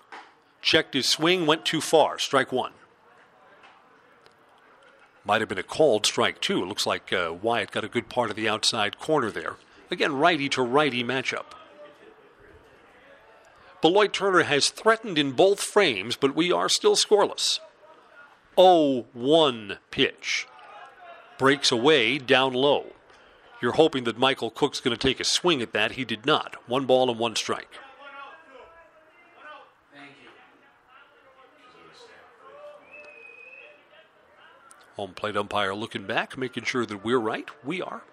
checked 0.61 0.93
his 0.93 1.09
swing, 1.09 1.47
went 1.47 1.65
too 1.65 1.81
far. 1.81 2.19
Strike 2.19 2.51
one. 2.51 2.73
Might 5.25 5.41
have 5.41 5.49
been 5.49 5.57
a 5.57 5.63
called 5.63 6.05
strike, 6.05 6.41
too. 6.41 6.63
It 6.63 6.67
looks 6.67 6.85
like 6.85 7.13
uh, 7.13 7.33
Wyatt 7.41 7.71
got 7.71 7.85
a 7.85 7.89
good 7.89 8.09
part 8.09 8.29
of 8.29 8.35
the 8.35 8.49
outside 8.49 8.99
corner 8.99 9.31
there. 9.31 9.55
Again, 9.89 10.17
righty 10.17 10.49
to 10.49 10.61
righty 10.61 11.03
matchup. 11.03 11.45
Beloit 13.81 14.13
Turner 14.13 14.43
has 14.43 14.69
threatened 14.69 15.17
in 15.17 15.31
both 15.31 15.61
frames, 15.61 16.15
but 16.15 16.35
we 16.35 16.51
are 16.51 16.69
still 16.69 16.95
scoreless. 16.95 17.59
0 18.55 19.05
1 19.13 19.77
pitch. 19.91 20.47
Breaks 21.37 21.71
away 21.71 22.17
down 22.17 22.53
low. 22.53 22.93
You're 23.61 23.73
hoping 23.73 24.03
that 24.03 24.17
Michael 24.17 24.49
Cook's 24.49 24.79
going 24.79 24.95
to 24.95 25.07
take 25.07 25.19
a 25.19 25.25
swing 25.25 25.61
at 25.61 25.73
that. 25.73 25.93
He 25.93 26.05
did 26.05 26.25
not. 26.25 26.55
One 26.67 26.85
ball 26.85 27.09
and 27.09 27.17
one 27.17 27.35
strike. 27.35 27.79
Home 34.95 35.13
plate 35.13 35.35
umpire 35.35 35.73
looking 35.73 36.05
back, 36.05 36.37
making 36.37 36.65
sure 36.65 36.85
that 36.85 37.03
we're 37.03 37.19
right. 37.19 37.49
We 37.63 37.81
are. 37.81 38.03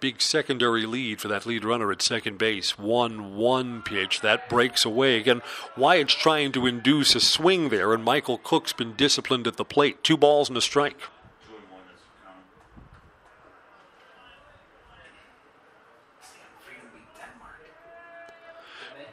Big 0.00 0.22
secondary 0.22 0.86
lead 0.86 1.20
for 1.20 1.26
that 1.26 1.44
lead 1.44 1.64
runner 1.64 1.90
at 1.90 2.02
second 2.02 2.38
base. 2.38 2.78
1 2.78 3.34
1 3.36 3.82
pitch. 3.82 4.20
That 4.20 4.48
breaks 4.48 4.84
away. 4.84 5.16
Again, 5.16 5.42
Wyatt's 5.76 6.14
trying 6.14 6.52
to 6.52 6.66
induce 6.66 7.16
a 7.16 7.20
swing 7.20 7.70
there, 7.70 7.92
and 7.92 8.04
Michael 8.04 8.38
Cook's 8.38 8.72
been 8.72 8.94
disciplined 8.94 9.48
at 9.48 9.56
the 9.56 9.64
plate. 9.64 10.04
Two 10.04 10.16
balls 10.16 10.48
and 10.48 10.56
a 10.56 10.60
strike. 10.60 11.00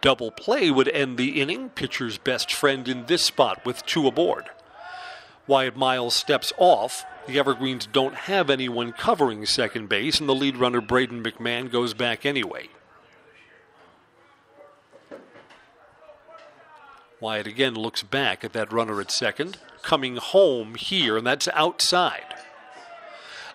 Double 0.06 0.30
play 0.30 0.70
would 0.70 0.88
end 0.90 1.18
the 1.18 1.42
inning. 1.42 1.70
Pitcher's 1.70 2.20
best 2.20 2.54
friend 2.54 2.88
in 2.88 3.08
this 3.08 3.24
spot 3.24 3.66
with 3.66 3.84
two 3.88 4.06
aboard. 4.06 4.46
Wyatt 5.48 5.76
Miles 5.76 6.16
steps 6.16 6.54
off. 6.60 7.04
The 7.26 7.40
Evergreens 7.40 7.88
don't 7.88 8.14
have 8.14 8.52
anyone 8.52 8.92
covering 8.92 9.48
second 9.48 9.90
base, 9.90 10.20
and 10.20 10.30
the 10.30 10.36
lead 10.36 10.58
runner, 10.58 10.80
Braden 10.80 11.24
McMahon, 11.24 11.72
goes 11.72 11.96
back 11.96 12.24
anyway. 12.24 12.70
Wyatt 17.20 17.48
again 17.48 17.74
looks 17.74 18.04
back 18.04 18.44
at 18.44 18.54
that 18.54 18.72
runner 18.72 19.02
at 19.02 19.10
second, 19.10 19.58
coming 19.82 20.18
home 20.18 20.76
here, 20.76 21.18
and 21.18 21.26
that's 21.26 21.48
outside. 21.48 22.36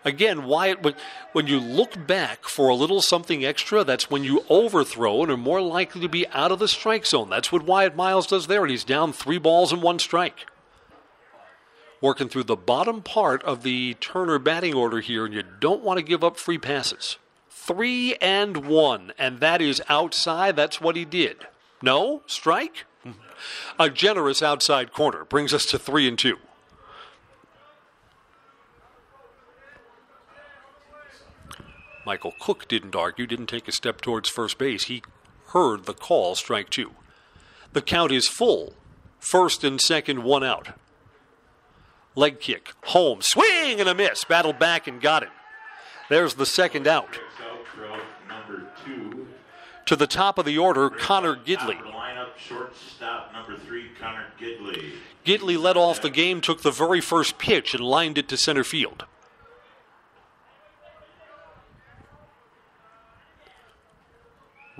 Again, 0.04 0.44
Wyatt, 0.44 0.82
when, 0.82 0.94
when 1.32 1.46
you 1.46 1.60
look 1.60 2.06
back 2.06 2.44
for 2.44 2.68
a 2.68 2.74
little 2.74 3.02
something 3.02 3.44
extra, 3.44 3.84
that's 3.84 4.10
when 4.10 4.24
you 4.24 4.44
overthrow 4.48 5.22
and 5.22 5.30
are 5.30 5.36
more 5.36 5.60
likely 5.60 6.00
to 6.00 6.08
be 6.08 6.26
out 6.28 6.52
of 6.52 6.58
the 6.58 6.68
strike 6.68 7.04
zone. 7.04 7.28
That's 7.28 7.52
what 7.52 7.64
Wyatt 7.64 7.96
Miles 7.96 8.26
does 8.26 8.46
there, 8.46 8.62
and 8.62 8.70
he's 8.70 8.84
down 8.84 9.12
three 9.12 9.38
balls 9.38 9.72
and 9.72 9.82
one 9.82 9.98
strike. 9.98 10.46
Working 12.00 12.30
through 12.30 12.44
the 12.44 12.56
bottom 12.56 13.02
part 13.02 13.42
of 13.42 13.62
the 13.62 13.94
Turner 14.00 14.38
batting 14.38 14.74
order 14.74 15.00
here, 15.00 15.26
and 15.26 15.34
you 15.34 15.42
don't 15.42 15.82
want 15.82 15.98
to 15.98 16.04
give 16.04 16.24
up 16.24 16.38
free 16.38 16.56
passes. 16.56 17.18
Three 17.50 18.14
and 18.22 18.66
one, 18.66 19.12
and 19.18 19.40
that 19.40 19.60
is 19.60 19.82
outside. 19.86 20.56
That's 20.56 20.80
what 20.80 20.96
he 20.96 21.04
did. 21.04 21.46
No? 21.82 22.22
Strike? 22.26 22.86
A 23.78 23.90
generous 23.90 24.42
outside 24.42 24.94
corner 24.94 25.26
brings 25.26 25.52
us 25.52 25.66
to 25.66 25.78
three 25.78 26.08
and 26.08 26.18
two. 26.18 26.38
Michael 32.06 32.34
Cook 32.40 32.66
didn't 32.66 32.96
argue, 32.96 33.26
didn't 33.26 33.46
take 33.46 33.68
a 33.68 33.72
step 33.72 34.00
towards 34.00 34.28
first 34.28 34.58
base. 34.58 34.84
He 34.84 35.02
heard 35.48 35.84
the 35.84 35.94
call, 35.94 36.34
strike 36.34 36.70
two. 36.70 36.92
The 37.72 37.82
count 37.82 38.12
is 38.12 38.28
full. 38.28 38.74
First 39.18 39.64
and 39.64 39.80
second, 39.80 40.24
one 40.24 40.42
out. 40.42 40.70
Leg 42.14 42.40
kick, 42.40 42.72
home, 42.86 43.20
swing 43.22 43.80
and 43.80 43.88
a 43.88 43.94
miss. 43.94 44.24
Battled 44.24 44.58
back 44.58 44.86
and 44.86 45.00
got 45.00 45.22
it. 45.22 45.28
There's 46.08 46.34
the 46.34 46.46
second 46.46 46.88
out. 46.88 47.20
To 49.86 49.96
the 49.96 50.06
top 50.06 50.38
of 50.38 50.44
the 50.44 50.56
order, 50.56 50.88
Connor 50.88 51.34
Gidley. 51.34 51.78
Connor 54.00 54.26
Gidley. 54.40 54.92
Gidley 55.24 55.60
led 55.60 55.76
off 55.76 56.00
the 56.00 56.10
game, 56.10 56.40
took 56.40 56.62
the 56.62 56.70
very 56.70 57.00
first 57.00 57.38
pitch, 57.38 57.74
and 57.74 57.82
lined 57.82 58.16
it 58.16 58.28
to 58.28 58.36
center 58.36 58.64
field. 58.64 59.04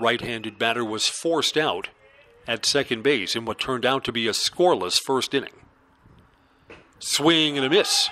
Right 0.01 0.19
handed 0.19 0.57
batter 0.57 0.83
was 0.83 1.07
forced 1.07 1.55
out 1.55 1.89
at 2.47 2.65
second 2.65 3.03
base 3.03 3.35
in 3.35 3.45
what 3.45 3.59
turned 3.59 3.85
out 3.85 4.03
to 4.05 4.11
be 4.11 4.27
a 4.27 4.31
scoreless 4.31 4.99
first 4.99 5.35
inning. 5.35 5.53
Swing 6.97 7.55
and 7.55 7.65
a 7.65 7.69
miss. 7.69 8.09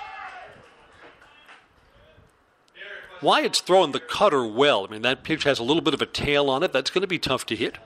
Wyatt's 3.20 3.60
throwing 3.60 3.90
the 3.90 4.00
cutter 4.00 4.46
well. 4.46 4.86
I 4.88 4.92
mean, 4.92 5.02
that 5.02 5.24
pitch 5.24 5.42
has 5.42 5.58
a 5.58 5.64
little 5.64 5.82
bit 5.82 5.92
of 5.92 6.00
a 6.00 6.06
tail 6.06 6.48
on 6.48 6.62
it. 6.62 6.72
That's 6.72 6.90
going 6.90 7.02
to 7.02 7.08
be 7.08 7.18
tough 7.18 7.44
to 7.46 7.56
hit. 7.56 7.78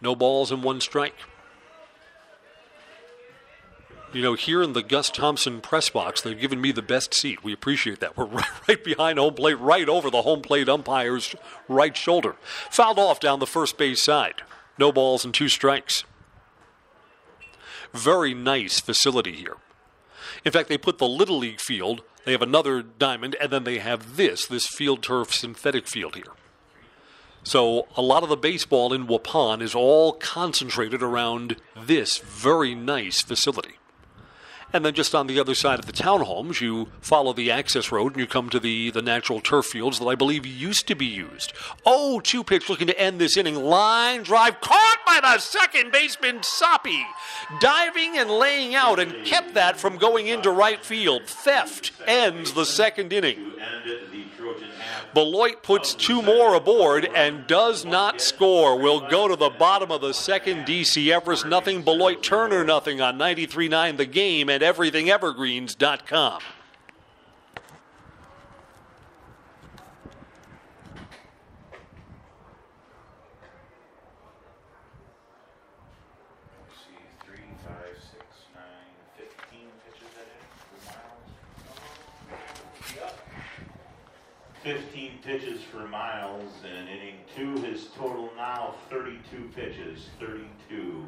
No 0.00 0.14
balls 0.14 0.52
and 0.52 0.62
one 0.62 0.80
strike. 0.80 1.16
You 4.12 4.22
know, 4.22 4.34
here 4.34 4.62
in 4.62 4.72
the 4.72 4.82
Gus 4.82 5.10
Thompson 5.10 5.60
press 5.60 5.90
box, 5.90 6.22
they've 6.22 6.38
given 6.38 6.60
me 6.60 6.72
the 6.72 6.82
best 6.82 7.12
seat. 7.12 7.42
We 7.42 7.52
appreciate 7.52 8.00
that. 8.00 8.16
We're 8.16 8.24
right, 8.68 8.82
behind 8.82 9.18
home 9.18 9.34
plate, 9.34 9.58
right 9.58 9.88
over 9.88 10.10
the 10.10 10.22
home 10.22 10.42
plate 10.42 10.68
umpire's 10.68 11.34
right 11.68 11.96
shoulder. 11.96 12.36
Fouled 12.70 12.98
off 12.98 13.20
down 13.20 13.40
the 13.40 13.46
first 13.46 13.76
base 13.76 14.02
side. 14.02 14.42
No 14.78 14.92
balls 14.92 15.24
and 15.24 15.34
two 15.34 15.48
strikes. 15.48 16.04
Very 17.92 18.34
nice 18.34 18.80
facility 18.80 19.32
here. 19.32 19.56
In 20.44 20.52
fact, 20.52 20.68
they 20.68 20.78
put 20.78 20.98
the 20.98 21.08
Little 21.08 21.38
League 21.38 21.60
field, 21.60 22.02
they 22.24 22.32
have 22.32 22.42
another 22.42 22.82
diamond, 22.82 23.36
and 23.40 23.50
then 23.50 23.64
they 23.64 23.78
have 23.78 24.16
this, 24.16 24.46
this 24.46 24.66
field 24.66 25.02
turf 25.02 25.32
synthetic 25.32 25.88
field 25.88 26.14
here. 26.14 26.32
So 27.42 27.86
a 27.96 28.02
lot 28.02 28.22
of 28.22 28.28
the 28.28 28.36
baseball 28.36 28.92
in 28.92 29.06
Waupun 29.06 29.62
is 29.62 29.74
all 29.74 30.12
concentrated 30.12 31.02
around 31.02 31.56
this 31.76 32.18
very 32.18 32.74
nice 32.74 33.22
facility. 33.22 33.76
And 34.72 34.84
then 34.84 34.94
just 34.94 35.14
on 35.14 35.26
the 35.26 35.40
other 35.40 35.54
side 35.54 35.78
of 35.78 35.86
the 35.86 35.92
townhomes, 35.92 36.60
you 36.60 36.88
follow 37.00 37.32
the 37.32 37.50
access 37.50 37.92
road 37.92 38.12
and 38.12 38.20
you 38.20 38.26
come 38.26 38.50
to 38.50 38.60
the, 38.60 38.90
the 38.90 39.02
natural 39.02 39.40
turf 39.40 39.66
fields 39.66 39.98
that 39.98 40.06
I 40.06 40.14
believe 40.14 40.44
used 40.44 40.86
to 40.88 40.94
be 40.94 41.06
used. 41.06 41.52
Oh, 41.84 42.20
two 42.20 42.44
pitch 42.44 42.68
looking 42.68 42.88
to 42.88 43.00
end 43.00 43.20
this 43.20 43.36
inning. 43.36 43.56
Line 43.56 44.22
drive 44.22 44.60
caught 44.60 44.98
by 45.06 45.20
the 45.22 45.38
second 45.38 45.92
baseman, 45.92 46.42
Soppy. 46.42 47.04
Diving 47.60 48.18
and 48.18 48.30
laying 48.30 48.74
out 48.74 48.98
and 48.98 49.24
kept 49.24 49.54
that 49.54 49.78
from 49.78 49.98
going 49.98 50.26
into 50.26 50.50
right 50.50 50.84
field. 50.84 51.26
Theft 51.26 51.92
ends 52.06 52.52
the 52.52 52.66
second 52.66 53.12
inning. 53.12 53.52
Beloit 55.14 55.62
puts 55.62 55.94
two 55.94 56.22
more 56.22 56.54
aboard 56.54 57.08
and 57.14 57.46
does 57.46 57.84
not 57.84 58.20
score. 58.20 58.78
We'll 58.78 59.08
go 59.08 59.28
to 59.28 59.36
the 59.36 59.50
bottom 59.50 59.90
of 59.90 60.00
the 60.00 60.12
second. 60.14 60.66
DC 60.66 61.10
Everest 61.10 61.46
nothing. 61.46 61.82
Beloit 61.82 62.22
Turner 62.22 62.64
nothing 62.64 63.00
on 63.00 63.18
93.9 63.18 63.96
The 63.96 64.06
Game 64.06 64.48
and 64.48 64.62
EverythingEvergreens.com. 64.62 66.40
see, 76.86 77.02
three, 77.24 77.50
five, 77.64 77.96
six, 78.00 78.24
nine, 78.54 78.92
fifteen 79.16 79.68
pitches 79.84 80.10
that 80.14 80.26
inning 80.28 80.54
for 80.60 80.78
Miles. 80.86 81.30
Fifteen 84.62 85.15
pitches 85.26 85.60
for 85.60 85.88
Miles, 85.88 86.52
and 86.64 86.88
inning 86.88 87.16
two, 87.34 87.60
his 87.66 87.88
total 87.98 88.30
now 88.36 88.76
thirty-two 88.88 89.50
pitches, 89.56 90.08
thirty-two. 90.20 91.04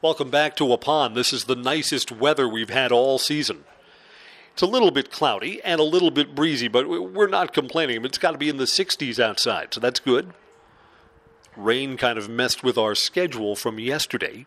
Welcome 0.00 0.30
back 0.30 0.54
to 0.56 0.64
Waupun. 0.64 1.14
This 1.14 1.32
is 1.32 1.46
the 1.46 1.56
nicest 1.56 2.12
weather 2.12 2.48
we've 2.48 2.70
had 2.70 2.92
all 2.92 3.18
season. 3.18 3.64
It's 4.54 4.62
a 4.62 4.66
little 4.66 4.92
bit 4.92 5.10
cloudy 5.10 5.60
and 5.64 5.80
a 5.80 5.84
little 5.84 6.12
bit 6.12 6.36
breezy, 6.36 6.68
but 6.68 6.88
we're 6.88 7.26
not 7.26 7.52
complaining. 7.52 8.04
It's 8.04 8.18
got 8.18 8.30
to 8.30 8.38
be 8.38 8.48
in 8.48 8.56
the 8.56 8.64
60s 8.64 9.18
outside, 9.18 9.74
so 9.74 9.80
that's 9.80 9.98
good. 9.98 10.32
Rain 11.56 11.96
kind 11.96 12.16
of 12.18 12.28
messed 12.28 12.62
with 12.62 12.78
our 12.78 12.94
schedule 12.94 13.56
from 13.56 13.80
yesterday. 13.80 14.46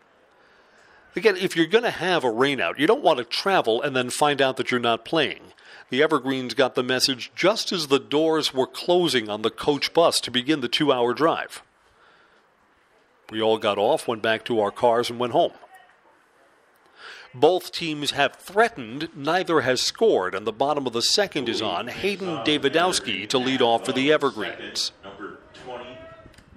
Again, 1.14 1.36
if 1.36 1.54
you're 1.54 1.66
going 1.66 1.84
to 1.84 1.90
have 1.90 2.24
a 2.24 2.28
rainout, 2.28 2.78
you 2.78 2.86
don't 2.86 3.02
want 3.02 3.18
to 3.18 3.24
travel 3.24 3.82
and 3.82 3.94
then 3.94 4.08
find 4.08 4.40
out 4.40 4.56
that 4.56 4.70
you're 4.70 4.80
not 4.80 5.04
playing. 5.04 5.52
The 5.90 6.02
Evergreens 6.02 6.54
got 6.54 6.74
the 6.74 6.82
message 6.82 7.30
just 7.34 7.70
as 7.70 7.88
the 7.88 7.98
doors 7.98 8.54
were 8.54 8.66
closing 8.66 9.28
on 9.28 9.42
the 9.42 9.50
coach 9.50 9.92
bus 9.92 10.20
to 10.22 10.30
begin 10.30 10.60
the 10.60 10.68
two 10.68 10.90
hour 10.90 11.12
drive. 11.12 11.62
We 13.30 13.42
all 13.42 13.58
got 13.58 13.76
off, 13.76 14.08
went 14.08 14.22
back 14.22 14.42
to 14.46 14.58
our 14.60 14.70
cars, 14.70 15.10
and 15.10 15.18
went 15.18 15.34
home. 15.34 15.52
Both 17.34 17.72
teams 17.72 18.12
have 18.12 18.36
threatened, 18.36 19.10
neither 19.14 19.60
has 19.60 19.82
scored, 19.82 20.34
and 20.34 20.46
the 20.46 20.52
bottom 20.52 20.86
of 20.86 20.92
the 20.92 21.02
second 21.02 21.48
is 21.48 21.62
on. 21.62 21.88
Hayden 21.88 22.38
Davidowski 22.38 23.28
to 23.28 23.38
lead 23.38 23.62
off 23.62 23.84
for 23.84 23.92
the 23.92 24.10
Evergreens. 24.10 24.92
Number 25.04 25.38
twenty, 25.64 25.96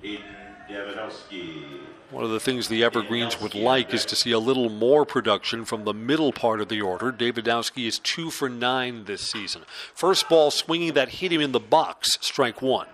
Hayden 0.02 0.24
Davidowski. 0.70 1.64
One 2.10 2.24
of 2.24 2.30
the 2.32 2.40
things 2.40 2.68
the 2.68 2.84
Evergreens 2.84 3.40
would 3.40 3.56
like 3.56 3.94
is 3.94 4.04
to 4.06 4.16
see 4.16 4.32
a 4.32 4.40
little 4.40 4.70
more 4.70 5.06
production 5.06 5.64
from 5.64 5.86
the 5.86 5.94
middle 5.94 6.34
part 6.34 6.60
of 6.60 6.68
the 6.68 6.82
order. 6.82 7.12
Davidowski 7.12 7.88
is 7.88 8.00
two 8.00 8.30
for 8.30 8.50
nine 8.50 9.06
this 9.06 9.22
season. 9.22 9.64
First 9.94 10.28
ball 10.28 10.52
swinging 10.52 10.94
that 10.94 11.10
hit 11.10 11.32
him 11.32 11.40
in 11.40 11.54
the 11.54 11.60
box, 11.60 12.18
strike 12.20 12.62
one. 12.62 12.88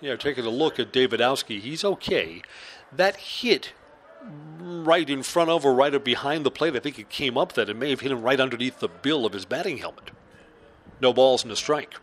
Yeah, 0.00 0.16
taking 0.16 0.44
a 0.44 0.50
look 0.50 0.78
at 0.78 0.92
Davidowski, 0.92 1.60
he's 1.60 1.84
okay. 1.84 2.42
That 2.96 3.16
hit 3.16 3.72
right 4.60 5.08
in 5.08 5.22
front 5.22 5.50
of 5.50 5.64
or 5.64 5.74
right 5.74 6.02
behind 6.02 6.44
the 6.44 6.50
plate, 6.50 6.74
I 6.74 6.80
think 6.80 6.98
it 6.98 7.08
came 7.08 7.36
up 7.36 7.52
that 7.52 7.68
it 7.68 7.76
may 7.76 7.90
have 7.90 8.00
hit 8.00 8.12
him 8.12 8.22
right 8.22 8.40
underneath 8.40 8.80
the 8.80 8.88
bill 8.88 9.24
of 9.24 9.32
his 9.32 9.44
batting 9.44 9.78
helmet. 9.78 10.10
No 11.00 11.12
balls 11.12 11.42
and 11.42 11.52
a 11.52 11.56
strike. 11.56 11.94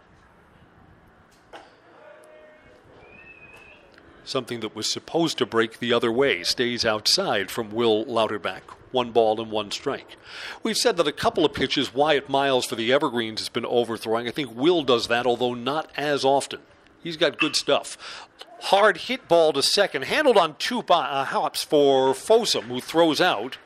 Something 4.24 4.62
that 4.62 4.76
was 4.76 4.92
supposed 4.92 5.38
to 5.40 5.46
break 5.46 5.80
the 5.80 5.92
other 5.92 6.12
way 6.12 6.44
stays 6.44 6.86
outside 6.86 7.52
from 7.52 7.72
Will 7.72 8.06
Lauterbach. 8.06 8.62
One 8.92 9.12
ball 9.12 9.42
and 9.42 9.52
one 9.52 9.72
strike. 9.72 10.16
We've 10.62 10.78
said 10.78 10.98
that 10.98 11.08
a 11.08 11.12
couple 11.12 11.44
of 11.44 11.54
pitches 11.54 11.94
Wyatt 11.94 12.30
Miles 12.30 12.66
for 12.66 12.76
the 12.76 12.94
Evergreens 12.94 13.40
has 13.40 13.50
been 13.50 13.66
overthrowing. 13.66 14.28
I 14.28 14.32
think 14.32 14.56
Will 14.56 14.84
does 14.84 15.08
that, 15.08 15.26
although 15.26 15.56
not 15.56 15.92
as 15.98 16.24
often. 16.24 16.60
He's 17.02 17.18
got 17.18 17.40
good 17.40 17.56
stuff. 17.56 18.30
Hard 18.68 18.96
hit 18.96 19.28
ball 19.28 19.52
to 19.54 19.62
second, 19.62 20.06
handled 20.06 20.38
on 20.38 20.56
two 20.56 20.80
uh, 20.90 21.26
hops 21.26 21.64
for 21.66 22.14
Fossum, 22.14 22.64
who 22.64 22.80
throws 22.80 23.20
out 23.20 23.58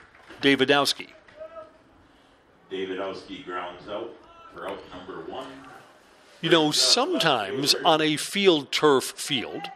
Davidowski. 0.42 1.10
Davidowski 2.72 3.46
grounds 3.46 3.88
out 3.88 4.12
for 4.54 4.68
out 4.68 4.80
number 4.92 5.22
one. 5.32 5.46
You 6.42 6.50
know, 6.50 6.72
sometimes 6.72 7.76
on 7.86 8.02
a 8.02 8.18
field 8.18 8.72
turf 8.72 9.04
field, 9.04 9.70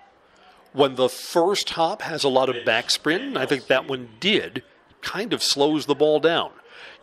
when 0.73 0.95
the 0.95 1.09
first 1.09 1.69
hop 1.71 2.01
has 2.01 2.23
a 2.23 2.29
lot 2.29 2.49
of 2.49 2.65
backspin, 2.65 3.37
I 3.37 3.45
think 3.45 3.67
that 3.67 3.87
one 3.87 4.09
did, 4.19 4.63
kind 5.01 5.33
of 5.33 5.43
slows 5.43 5.85
the 5.85 5.95
ball 5.95 6.19
down. 6.19 6.49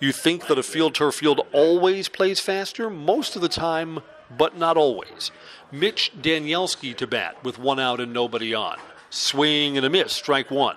You 0.01 0.11
think 0.11 0.49
that 0.49 0.59
a 0.59 0.65
field 0.65 0.97
turf 0.97 1.15
field 1.15 1.41
always 1.53 2.09
plays 2.09 2.41
faster? 2.41 2.91
Most 2.91 3.37
of 3.37 3.43
the 3.43 3.49
time, 3.49 4.01
but 4.37 4.57
not 4.57 4.77
always. 4.77 5.31
Mitch 5.71 6.13
Danielski 6.21 6.97
to 6.97 7.07
bat 7.07 7.43
with 7.45 7.59
one 7.59 7.79
out 7.79 8.01
and 8.01 8.13
nobody 8.13 8.55
on. 8.55 8.79
Swing 9.11 9.77
and 9.77 9.87
a 9.87 9.91
miss, 9.91 10.13
strike 10.13 10.51
one. 10.51 10.77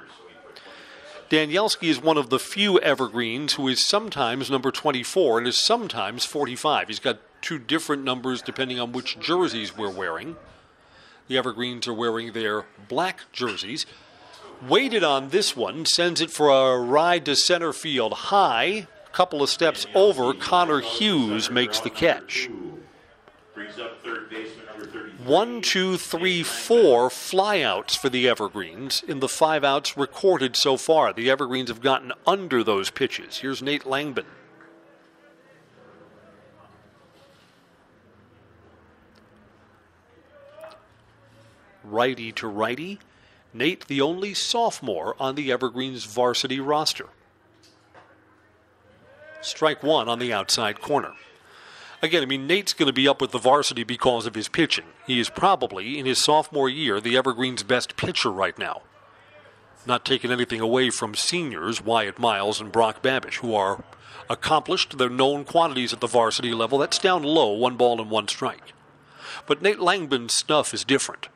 Danielski 1.29 1.87
is 1.87 2.01
one 2.01 2.17
of 2.17 2.29
the 2.29 2.39
few 2.39 2.77
evergreens 2.79 3.53
who 3.53 3.67
is 3.67 3.87
sometimes 3.87 4.51
number 4.51 4.69
24 4.69 5.39
and 5.39 5.47
is 5.47 5.57
sometimes 5.57 6.25
45. 6.25 6.89
He's 6.89 6.99
got 6.99 7.19
two 7.41 7.57
different 7.57 8.03
numbers 8.03 8.41
depending 8.41 8.79
on 8.79 8.91
which 8.91 9.19
jerseys 9.19 9.77
we're 9.77 9.89
wearing. 9.89 10.35
The 11.27 11.37
Evergreens 11.37 11.87
are 11.87 11.93
wearing 11.93 12.33
their 12.33 12.65
black 12.89 13.21
jerseys. 13.31 13.85
Waited 14.67 15.03
on 15.03 15.29
this 15.29 15.55
one, 15.55 15.85
sends 15.85 16.19
it 16.19 16.31
for 16.31 16.49
a 16.49 16.77
ride 16.77 17.23
to 17.25 17.35
center 17.37 17.71
field 17.71 18.13
high. 18.13 18.87
A 19.05 19.09
couple 19.13 19.41
of 19.41 19.49
steps 19.49 19.87
over, 19.95 20.33
Connor 20.33 20.81
Hughes 20.81 21.49
makes 21.49 21.79
the 21.79 21.89
catch. 21.89 22.49
Brings 23.61 23.79
up 23.79 24.03
third 24.03 24.27
baseman 24.27 24.65
number 24.65 24.87
33. 24.87 25.23
One, 25.23 25.61
two, 25.61 25.95
three, 25.95 26.41
four 26.41 27.09
flyouts 27.09 27.95
for 27.95 28.09
the 28.09 28.27
Evergreens 28.27 29.03
in 29.07 29.19
the 29.19 29.29
five 29.29 29.63
outs 29.63 29.95
recorded 29.95 30.55
so 30.55 30.77
far. 30.77 31.13
The 31.13 31.29
Evergreens 31.29 31.69
have 31.69 31.79
gotten 31.79 32.11
under 32.25 32.63
those 32.63 32.89
pitches. 32.89 33.37
Here's 33.37 33.61
Nate 33.61 33.83
Langbin. 33.83 34.25
Righty 41.83 42.31
to 42.31 42.47
righty. 42.47 42.97
Nate, 43.53 43.85
the 43.85 44.01
only 44.01 44.33
sophomore 44.33 45.15
on 45.19 45.35
the 45.35 45.51
Evergreens 45.51 46.07
varsity 46.07 46.59
roster. 46.59 47.09
Strike 49.41 49.83
one 49.83 50.09
on 50.09 50.17
the 50.17 50.33
outside 50.33 50.81
corner. 50.81 51.13
Again, 52.03 52.23
I 52.23 52.25
mean, 52.25 52.47
Nate's 52.47 52.73
going 52.73 52.87
to 52.87 52.93
be 52.93 53.07
up 53.07 53.21
with 53.21 53.31
the 53.31 53.37
varsity 53.37 53.83
because 53.83 54.25
of 54.25 54.33
his 54.33 54.47
pitching. 54.47 54.85
He 55.05 55.19
is 55.19 55.29
probably, 55.29 55.99
in 55.99 56.07
his 56.07 56.23
sophomore 56.23 56.67
year, 56.67 56.99
the 56.99 57.15
Evergreen's 57.15 57.61
best 57.61 57.95
pitcher 57.95 58.31
right 58.31 58.57
now. 58.57 58.81
Not 59.85 60.03
taking 60.03 60.31
anything 60.31 60.59
away 60.61 60.89
from 60.89 61.13
seniors, 61.13 61.83
Wyatt 61.83 62.17
Miles 62.17 62.59
and 62.59 62.71
Brock 62.71 63.03
Babish, 63.03 63.35
who 63.35 63.53
are 63.53 63.83
accomplished. 64.29 64.97
They're 64.97 65.09
known 65.09 65.43
quantities 65.43 65.93
at 65.93 65.99
the 65.99 66.07
varsity 66.07 66.53
level. 66.53 66.79
That's 66.79 66.97
down 66.97 67.21
low, 67.21 67.51
one 67.51 67.77
ball 67.77 68.01
and 68.01 68.09
one 68.09 68.27
strike. 68.27 68.73
But 69.45 69.61
Nate 69.61 69.79
Langbin's 69.79 70.33
stuff 70.33 70.73
is 70.73 70.83
different. 70.83 71.29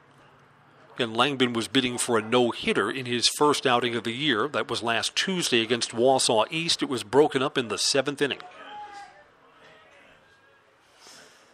And 0.97 1.15
Langbin 1.15 1.53
was 1.53 1.67
bidding 1.67 1.97
for 1.97 2.17
a 2.17 2.21
no 2.21 2.51
hitter 2.51 2.89
in 2.89 3.05
his 3.05 3.27
first 3.37 3.67
outing 3.67 3.95
of 3.95 4.03
the 4.03 4.13
year. 4.13 4.47
That 4.47 4.69
was 4.69 4.81
last 4.81 5.15
Tuesday 5.15 5.61
against 5.61 5.91
Wausau 5.91 6.45
East. 6.49 6.81
It 6.81 6.89
was 6.89 7.03
broken 7.03 7.43
up 7.43 7.57
in 7.57 7.67
the 7.67 7.77
seventh 7.77 8.21
inning. 8.21 8.39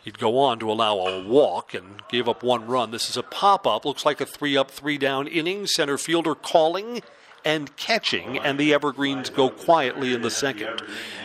He'd 0.03 0.17
go 0.17 0.39
on 0.39 0.57
to 0.59 0.71
allow 0.71 0.97
a 0.97 1.23
walk 1.23 1.73
and 1.75 2.01
gave 2.09 2.27
up 2.27 2.41
one 2.41 2.65
run. 2.65 2.89
This 2.91 3.09
is 3.09 3.17
a 3.17 3.23
pop 3.23 3.67
up. 3.67 3.85
Looks 3.85 4.05
like 4.05 4.19
a 4.19 4.25
three 4.25 4.57
up, 4.57 4.71
three 4.71 4.97
down 4.97 5.27
inning. 5.27 5.67
Center 5.67 5.97
fielder 5.97 6.33
calling 6.33 7.03
and 7.45 7.75
catching, 7.75 8.37
and 8.39 8.59
the 8.59 8.71
Evergreens 8.73 9.29
go 9.31 9.49
quietly 9.49 10.13
in 10.13 10.21
the 10.21 10.29
second. 10.31 10.81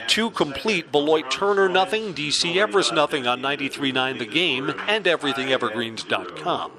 Two 0.09 0.31
complete 0.31 0.91
Beloit 0.93 1.31
Turner 1.31 1.69
nothing, 1.69 2.15
DC 2.15 2.57
Everest 2.57 2.93
nothing 2.95 3.27
on 3.27 3.41
93.9 3.43 4.19
The 4.19 4.27
Game 4.27 4.71
and 4.87 5.05
everythingevergreens.com. 5.05 6.73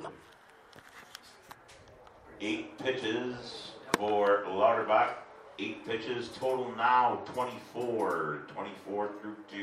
Eight 2.42 2.78
pitches 2.80 3.72
for 3.94 4.44
Lauterbach. 4.48 5.16
Eight 5.60 5.86
pitches 5.88 6.30
total 6.30 6.72
now 6.76 7.22
24. 7.34 8.44
24 8.54 9.10
through 9.22 9.36
2. 9.52 9.58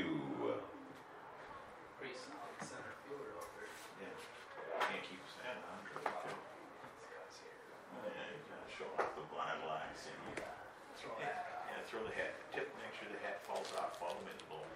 Can't 4.81 5.03
keep 5.07 5.23
saying 5.39 5.61
that. 5.63 6.05
Yeah, 8.05 8.11
you 8.35 8.43
gotta 8.51 8.69
show 8.75 8.91
off 8.99 9.15
the 9.17 9.23
blind 9.33 9.63
lines. 9.71 10.03
and 10.11 10.19
you- 10.37 10.43
Yeah, 11.23 11.79
throw 11.87 12.03
the 12.03 12.11
hat, 12.13 12.35
tip, 12.53 12.69
make 12.83 12.93
sure 12.99 13.07
the 13.09 13.23
hat 13.25 13.41
falls 13.47 13.71
off, 13.79 13.97
fall 13.99 14.11
them 14.19 14.27
in 14.29 14.37
the 14.37 14.45
bowl. 14.51 14.67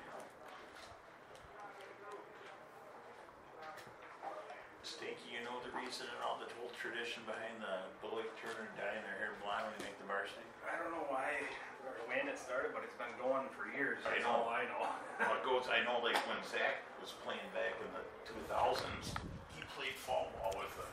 Stinky, 4.82 5.34
you 5.34 5.44
know 5.44 5.58
the 5.66 5.72
reason 5.76 6.06
and 6.08 6.22
all 6.24 6.38
the 6.40 6.48
whole 6.56 6.70
tradition 7.08 7.24
behind 7.24 7.56
the 7.64 7.88
Beloit 8.04 8.28
Turner 8.36 8.68
dyeing 8.76 9.00
their 9.00 9.16
hair 9.16 9.32
blonde 9.40 9.64
when 9.64 9.72
they 9.80 9.88
make 9.88 9.96
the 9.96 10.04
varsity? 10.04 10.44
I 10.68 10.76
don't 10.76 10.92
know 10.92 11.08
why 11.08 11.40
or 11.88 11.96
when 12.04 12.28
it 12.28 12.36
started, 12.36 12.76
but 12.76 12.84
it's 12.84 12.96
been 13.00 13.16
going 13.16 13.48
for 13.56 13.64
years. 13.72 14.04
I 14.04 14.20
That's 14.20 14.28
know. 14.28 14.44
all 14.44 14.52
I 14.52 14.68
know. 14.68 14.84
Well, 15.18 15.34
it 15.34 15.42
goes, 15.42 15.66
I 15.72 15.82
know 15.88 16.04
like 16.04 16.20
when 16.28 16.36
Zach 16.44 16.84
was 17.00 17.16
playing 17.24 17.48
back 17.56 17.74
in 17.80 17.88
the 17.96 18.04
two 18.28 18.38
thousands, 18.46 19.16
he 19.56 19.64
played 19.74 19.96
fall 19.96 20.30
ball 20.36 20.52
with 20.54 20.70
a 20.78 20.88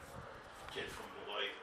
kid 0.72 0.88
from 0.90 1.06
Beloit. 1.20 1.54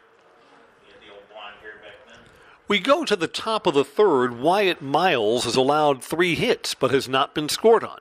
He 0.84 0.92
had 0.92 1.00
the 1.00 1.10
old 1.10 1.26
blonde 1.32 1.56
hair 1.64 1.80
back 1.82 1.96
then. 2.06 2.20
We 2.68 2.78
go 2.78 3.04
to 3.04 3.16
the 3.16 3.26
top 3.26 3.66
of 3.66 3.74
the 3.74 3.84
third. 3.88 4.38
Wyatt 4.38 4.80
Miles 4.80 5.42
has 5.44 5.56
allowed 5.56 6.04
three 6.04 6.36
hits, 6.36 6.74
but 6.74 6.92
has 6.92 7.08
not 7.08 7.34
been 7.34 7.48
scored 7.48 7.82
on. 7.82 7.98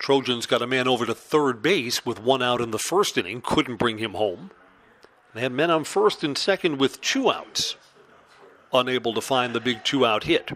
Trojans 0.00 0.46
got 0.46 0.62
a 0.62 0.66
man 0.66 0.88
over 0.88 1.04
to 1.04 1.14
third 1.14 1.60
base 1.60 2.06
with 2.06 2.22
one 2.22 2.42
out 2.42 2.62
in 2.62 2.70
the 2.70 2.78
first 2.78 3.18
inning, 3.18 3.42
couldn't 3.42 3.76
bring 3.76 3.98
him 3.98 4.14
home. 4.14 4.50
They 5.34 5.42
had 5.42 5.52
men 5.52 5.70
on 5.70 5.84
first 5.84 6.24
and 6.24 6.36
second 6.36 6.78
with 6.78 7.02
two 7.02 7.30
outs, 7.30 7.76
unable 8.72 9.12
to 9.12 9.20
find 9.20 9.54
the 9.54 9.60
big 9.60 9.84
two 9.84 10.06
out 10.06 10.24
hit. 10.24 10.52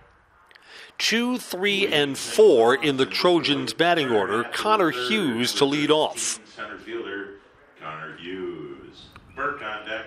Two, 0.97 1.37
three, 1.37 1.87
and 1.87 2.17
four 2.17 2.75
in 2.75 2.97
the 2.97 3.05
Trojans' 3.05 3.75
batting 3.75 4.11
order. 4.11 4.45
Connor 4.45 4.91
Hughes 4.91 5.53
to 5.55 5.67
lead 5.67 5.91
off. 5.91 6.41
Center 6.57 6.79
fielder, 6.79 7.35
Connor 7.81 8.17
Hughes. 8.17 9.07
Burke 9.37 9.61
on 9.63 9.87
deck. 9.87 10.07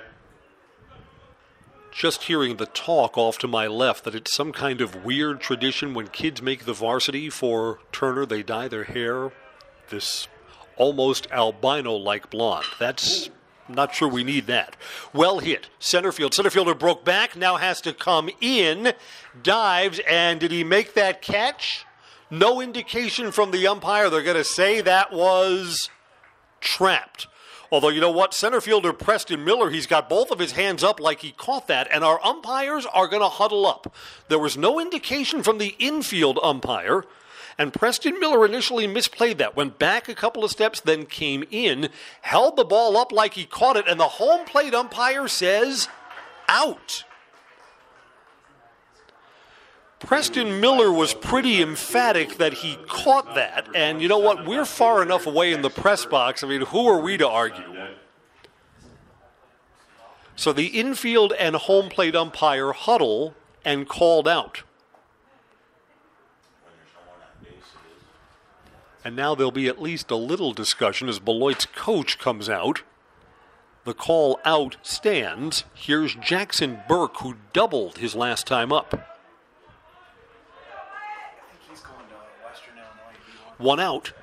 Just 1.98 2.26
hearing 2.26 2.58
the 2.58 2.68
talk 2.68 3.18
off 3.18 3.40
to 3.40 3.48
my 3.48 3.66
left 3.66 4.04
that 4.04 4.14
it's 4.14 4.32
some 4.32 4.52
kind 4.52 4.82
of 4.82 5.04
weird 5.04 5.42
tradition 5.42 5.96
when 5.96 6.08
kids 6.08 6.44
make 6.44 6.64
the 6.66 6.74
varsity 6.74 7.28
for 7.28 7.80
Turner, 7.92 8.24
they 8.24 8.44
dye 8.44 8.68
their 8.68 8.84
hair 8.84 9.32
this 9.90 10.28
almost 10.76 11.28
albino 11.32 11.94
like 11.94 12.30
blonde. 12.30 12.68
That's 12.78 13.32
not 13.68 13.96
sure 13.96 14.08
we 14.08 14.24
need 14.24 14.46
that. 14.46 14.76
Well 15.12 15.40
hit. 15.40 15.70
Center 15.80 16.12
field. 16.12 16.36
Center 16.36 16.52
fielder 16.52 16.76
broke 16.76 17.04
back, 17.04 17.36
now 17.36 17.56
has 17.56 17.82
to 17.82 17.94
come 17.94 18.30
in, 18.42 18.94
dives, 19.42 20.00
and 20.08 20.40
did 20.40 20.52
he 20.52 20.64
make 20.64 20.94
that 20.94 21.24
catch? 21.24 21.84
No 22.30 22.62
indication 22.62 23.32
from 23.32 23.50
the 23.50 23.66
umpire. 23.66 24.12
They're 24.12 24.22
going 24.22 24.38
to 24.38 24.44
say 24.44 24.82
that 24.82 25.12
was 25.12 25.90
trapped. 26.62 27.26
Although, 27.72 27.90
you 27.90 28.00
know 28.00 28.12
what? 28.12 28.34
Center 28.34 28.62
fielder 28.62 28.94
Preston 28.94 29.44
Miller, 29.44 29.70
he's 29.70 29.88
got 29.88 30.10
both 30.10 30.32
of 30.32 30.40
his 30.40 30.54
hands 30.54 30.84
up 30.84 31.00
like 31.00 31.20
he 31.20 31.32
caught 31.32 31.68
that, 31.68 31.88
and 31.92 32.04
our 32.04 32.24
umpires 32.26 32.86
are 32.86 33.08
going 33.08 33.22
to 33.22 33.28
huddle 33.30 33.66
up. 33.66 33.94
There 34.30 34.40
was 34.40 34.58
no 34.58 34.80
indication 34.80 35.44
from 35.44 35.58
the 35.58 35.76
infield 35.78 36.40
umpire, 36.42 37.04
and 37.58 37.74
Preston 37.74 38.20
Miller 38.20 38.46
initially 38.46 38.88
misplayed 38.88 39.38
that, 39.38 39.56
went 39.56 39.80
back 39.80 40.08
a 40.08 40.16
couple 40.16 40.44
of 40.44 40.52
steps, 40.52 40.80
then 40.80 41.06
came 41.06 41.44
in, 41.52 41.90
held 42.22 42.56
the 42.56 42.64
ball 42.64 42.96
up 42.96 43.12
like 43.12 43.34
he 43.34 43.46
caught 43.46 43.76
it, 43.76 43.88
and 43.88 44.00
the 44.00 44.04
home 44.06 44.46
plate 44.46 44.74
umpire 44.74 45.28
says, 45.28 45.90
out. 46.48 47.04
Preston 50.00 50.60
Miller 50.62 50.92
was 50.92 51.14
pretty 51.14 51.62
emphatic 51.62 52.38
that 52.38 52.54
he 52.54 52.78
caught 52.88 53.34
that, 53.36 53.68
and 53.74 54.02
you 54.02 54.08
know 54.08 54.20
what? 54.20 54.46
We're 54.46 54.66
far 54.66 55.02
enough 55.02 55.26
away 55.26 55.52
in 55.52 55.64
the 55.64 55.70
press 55.70 56.06
box. 56.06 56.44
I 56.44 56.48
mean, 56.48 56.62
who 56.62 56.88
are 56.88 57.00
we 57.00 57.18
to 57.18 57.28
argue? 57.28 57.64
So 60.36 60.54
the 60.54 60.68
infield 60.68 61.34
and 61.34 61.56
home 61.56 61.90
plate 61.90 62.16
umpire 62.16 62.72
huddle 62.72 63.34
and 63.66 63.90
called 63.90 64.28
out. 64.28 64.62
And 69.04 69.16
now 69.16 69.34
there'll 69.36 69.52
be 69.52 69.68
at 69.68 69.82
least 69.82 70.12
a 70.12 70.16
little 70.16 70.54
discussion 70.54 71.10
as 71.10 71.18
Beloit's 71.18 71.66
coach 71.66 72.20
comes 72.20 72.50
out. 72.50 72.84
The 73.86 73.94
call 73.94 74.40
out 74.44 74.76
stands. 74.82 75.64
Here's 75.74 76.14
Jackson 76.14 76.82
Burke, 76.90 77.18
who 77.22 77.38
doubled 77.54 78.00
his 78.00 78.16
last 78.16 78.46
time 78.46 78.74
up. 78.74 78.94
I 78.94 78.98
think 81.50 81.62
he's 81.70 81.80
going 81.80 82.00
to 82.00 82.16
Western 82.46 82.74
Illinois. 82.74 83.16
D1. 83.26 83.47
One 83.58 83.80
out. 83.80 84.14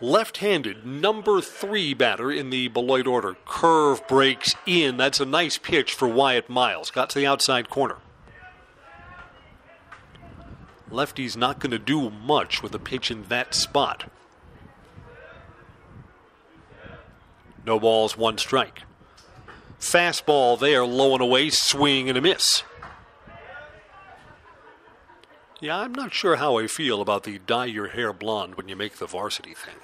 Left 0.00 0.38
handed, 0.38 0.84
number 0.84 1.40
three 1.40 1.94
batter 1.94 2.30
in 2.30 2.50
the 2.50 2.68
Beloit 2.68 3.06
order. 3.06 3.36
Curve 3.46 4.06
breaks 4.06 4.54
in. 4.66 4.98
That's 4.98 5.20
a 5.20 5.26
nice 5.26 5.56
pitch 5.56 5.94
for 5.94 6.06
Wyatt 6.06 6.50
Miles. 6.50 6.90
Got 6.90 7.10
to 7.10 7.18
the 7.18 7.26
outside 7.26 7.70
corner. 7.70 7.96
Lefty's 10.90 11.36
not 11.36 11.58
going 11.58 11.70
to 11.70 11.78
do 11.78 12.10
much 12.10 12.62
with 12.62 12.74
a 12.74 12.78
pitch 12.78 13.10
in 13.10 13.24
that 13.24 13.54
spot. 13.54 14.04
No 17.64 17.80
balls, 17.80 18.16
one 18.16 18.38
strike. 18.38 18.82
Fastball 19.80 20.58
there, 20.58 20.86
low 20.86 21.14
and 21.14 21.22
away, 21.22 21.50
swing 21.50 22.08
and 22.08 22.16
a 22.16 22.20
miss. 22.20 22.62
Yeah, 25.66 25.78
I'm 25.78 25.94
not 25.94 26.14
sure 26.14 26.36
how 26.36 26.58
I 26.58 26.68
feel 26.68 27.00
about 27.00 27.24
the 27.24 27.40
dye 27.40 27.64
your 27.64 27.88
hair 27.88 28.12
blonde 28.12 28.54
when 28.54 28.68
you 28.68 28.76
make 28.76 28.98
the 28.98 29.06
varsity 29.08 29.52
thing. 29.52 29.74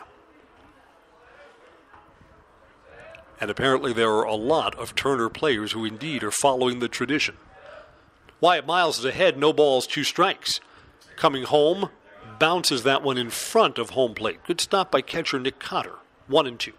And 3.41 3.51
apparently, 3.51 3.93
there 3.93 4.13
are 4.13 4.23
a 4.23 4.37
lot 4.37 4.77
of 4.79 4.95
Turner 4.95 5.29
players 5.29 5.73
who 5.73 5.85
indeed 5.85 6.23
are 6.23 6.31
following 6.31 6.79
the 6.79 6.87
tradition. 6.87 7.37
Wyatt 8.41 8.65
Miles 8.65 9.01
is 9.01 9.05
ahead, 9.05 9.37
no 9.37 9.53
balls, 9.53 9.89
two 9.89 10.05
strikes. 10.05 10.61
Coming 11.17 11.43
home, 11.43 11.91
bounces 12.39 12.85
that 12.85 13.03
one 13.03 13.19
in 13.19 13.31
front 13.31 13.77
of 13.77 13.91
home 13.91 14.15
plate. 14.15 14.39
Good 14.47 14.61
stop 14.61 14.93
by 14.93 15.01
catcher 15.01 15.41
Nick 15.41 15.59
Cotter. 15.59 15.97
One 16.29 16.47
and 16.47 16.61
two. 16.61 16.75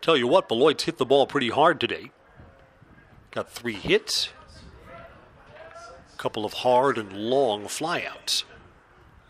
Tell 0.00 0.16
you 0.16 0.26
what, 0.26 0.48
Beloit's 0.48 0.82
hit 0.82 0.98
the 0.98 1.06
ball 1.06 1.28
pretty 1.28 1.50
hard 1.50 1.78
today. 1.78 2.10
Got 3.32 3.50
three 3.50 3.72
hits, 3.72 4.28
a 6.12 6.16
couple 6.18 6.44
of 6.44 6.52
hard 6.52 6.98
and 6.98 7.12
long 7.14 7.64
flyouts. 7.64 8.44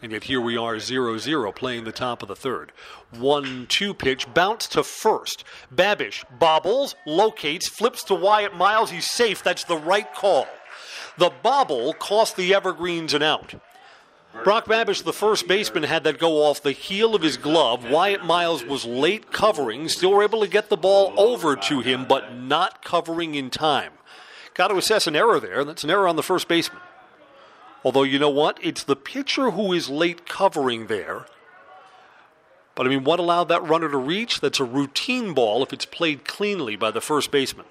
And 0.02 0.10
yet 0.10 0.24
here 0.24 0.40
we 0.40 0.56
are 0.56 0.80
0 0.80 1.18
0 1.18 1.52
playing 1.52 1.84
the 1.84 1.92
top 1.92 2.20
of 2.20 2.26
the 2.26 2.34
third. 2.34 2.72
1 3.16 3.66
2 3.68 3.94
pitch, 3.94 4.34
bounce 4.34 4.66
to 4.68 4.82
first. 4.82 5.44
Babish 5.72 6.24
bobbles, 6.40 6.96
locates, 7.06 7.68
flips 7.68 8.02
to 8.04 8.14
Wyatt 8.16 8.56
Miles. 8.56 8.90
He's 8.90 9.08
safe. 9.08 9.44
That's 9.44 9.62
the 9.62 9.76
right 9.76 10.12
call. 10.12 10.48
The 11.16 11.30
bobble 11.30 11.92
cost 11.92 12.34
the 12.34 12.52
Evergreens 12.52 13.14
an 13.14 13.22
out. 13.22 13.54
Brock 14.44 14.64
Babish, 14.64 15.04
the 15.04 15.12
first 15.12 15.46
baseman, 15.46 15.84
had 15.84 16.04
that 16.04 16.18
go 16.18 16.42
off 16.42 16.62
the 16.62 16.72
heel 16.72 17.14
of 17.14 17.22
his 17.22 17.36
glove. 17.36 17.88
Wyatt 17.88 18.24
Miles 18.24 18.64
was 18.64 18.84
late 18.84 19.30
covering, 19.30 19.88
still 19.88 20.10
were 20.10 20.24
able 20.24 20.40
to 20.40 20.48
get 20.48 20.68
the 20.68 20.76
ball 20.76 21.12
over 21.16 21.54
to 21.54 21.80
him, 21.80 22.06
but 22.06 22.34
not 22.34 22.82
covering 22.82 23.34
in 23.34 23.50
time. 23.50 23.92
Got 24.54 24.68
to 24.68 24.76
assess 24.76 25.06
an 25.06 25.14
error 25.14 25.38
there. 25.38 25.64
That's 25.64 25.84
an 25.84 25.90
error 25.90 26.08
on 26.08 26.16
the 26.16 26.22
first 26.22 26.48
baseman. 26.48 26.82
Although, 27.84 28.02
you 28.02 28.18
know 28.18 28.30
what? 28.30 28.58
It's 28.62 28.84
the 28.84 28.96
pitcher 28.96 29.50
who 29.50 29.72
is 29.72 29.88
late 29.88 30.26
covering 30.26 30.86
there. 30.86 31.26
But 32.74 32.86
I 32.86 32.88
mean, 32.88 33.04
what 33.04 33.18
allowed 33.18 33.48
that 33.48 33.62
runner 33.62 33.90
to 33.90 33.98
reach? 33.98 34.40
That's 34.40 34.60
a 34.60 34.64
routine 34.64 35.34
ball 35.34 35.62
if 35.62 35.72
it's 35.72 35.84
played 35.84 36.24
cleanly 36.24 36.74
by 36.74 36.90
the 36.90 37.00
first 37.00 37.30
baseman. 37.30 37.66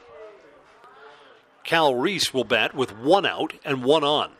Cal 1.64 1.96
Reese 1.96 2.34
will 2.34 2.44
bat 2.44 2.76
with 2.76 2.96
one 2.96 3.26
out 3.26 3.54
and 3.66 3.84
one 3.84 4.04
on. 4.04 4.32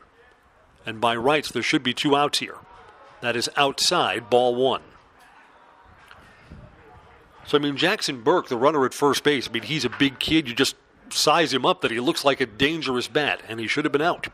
And 0.86 1.00
by 1.00 1.16
rights, 1.16 1.52
there 1.52 1.64
should 1.64 1.84
be 1.84 1.94
two 1.94 2.16
outs 2.16 2.40
here. 2.40 2.58
That 3.22 3.36
is 3.36 3.50
outside, 3.56 4.30
ball 4.30 4.56
one. 4.56 4.82
So, 7.46 7.58
I 7.58 7.62
mean, 7.62 7.78
Jackson 7.78 8.22
Burke, 8.22 8.48
the 8.48 8.58
runner 8.58 8.86
at 8.86 8.94
first 8.94 9.24
base, 9.24 9.48
I 9.48 9.52
mean, 9.52 9.64
he's 9.64 9.86
a 9.86 9.90
big 9.90 10.20
kid. 10.20 10.48
You 10.48 10.56
just 10.56 10.76
size 11.10 11.54
him 11.54 11.66
up 11.66 11.82
that 11.82 11.92
he 11.92 12.00
looks 12.00 12.24
like 12.24 12.40
a 12.40 12.46
dangerous 12.46 13.08
bat, 13.08 13.42
and 13.48 13.60
he 13.60 13.68
should 13.68 13.86
have 13.86 13.92
been 13.92 14.02
out. 14.02 14.28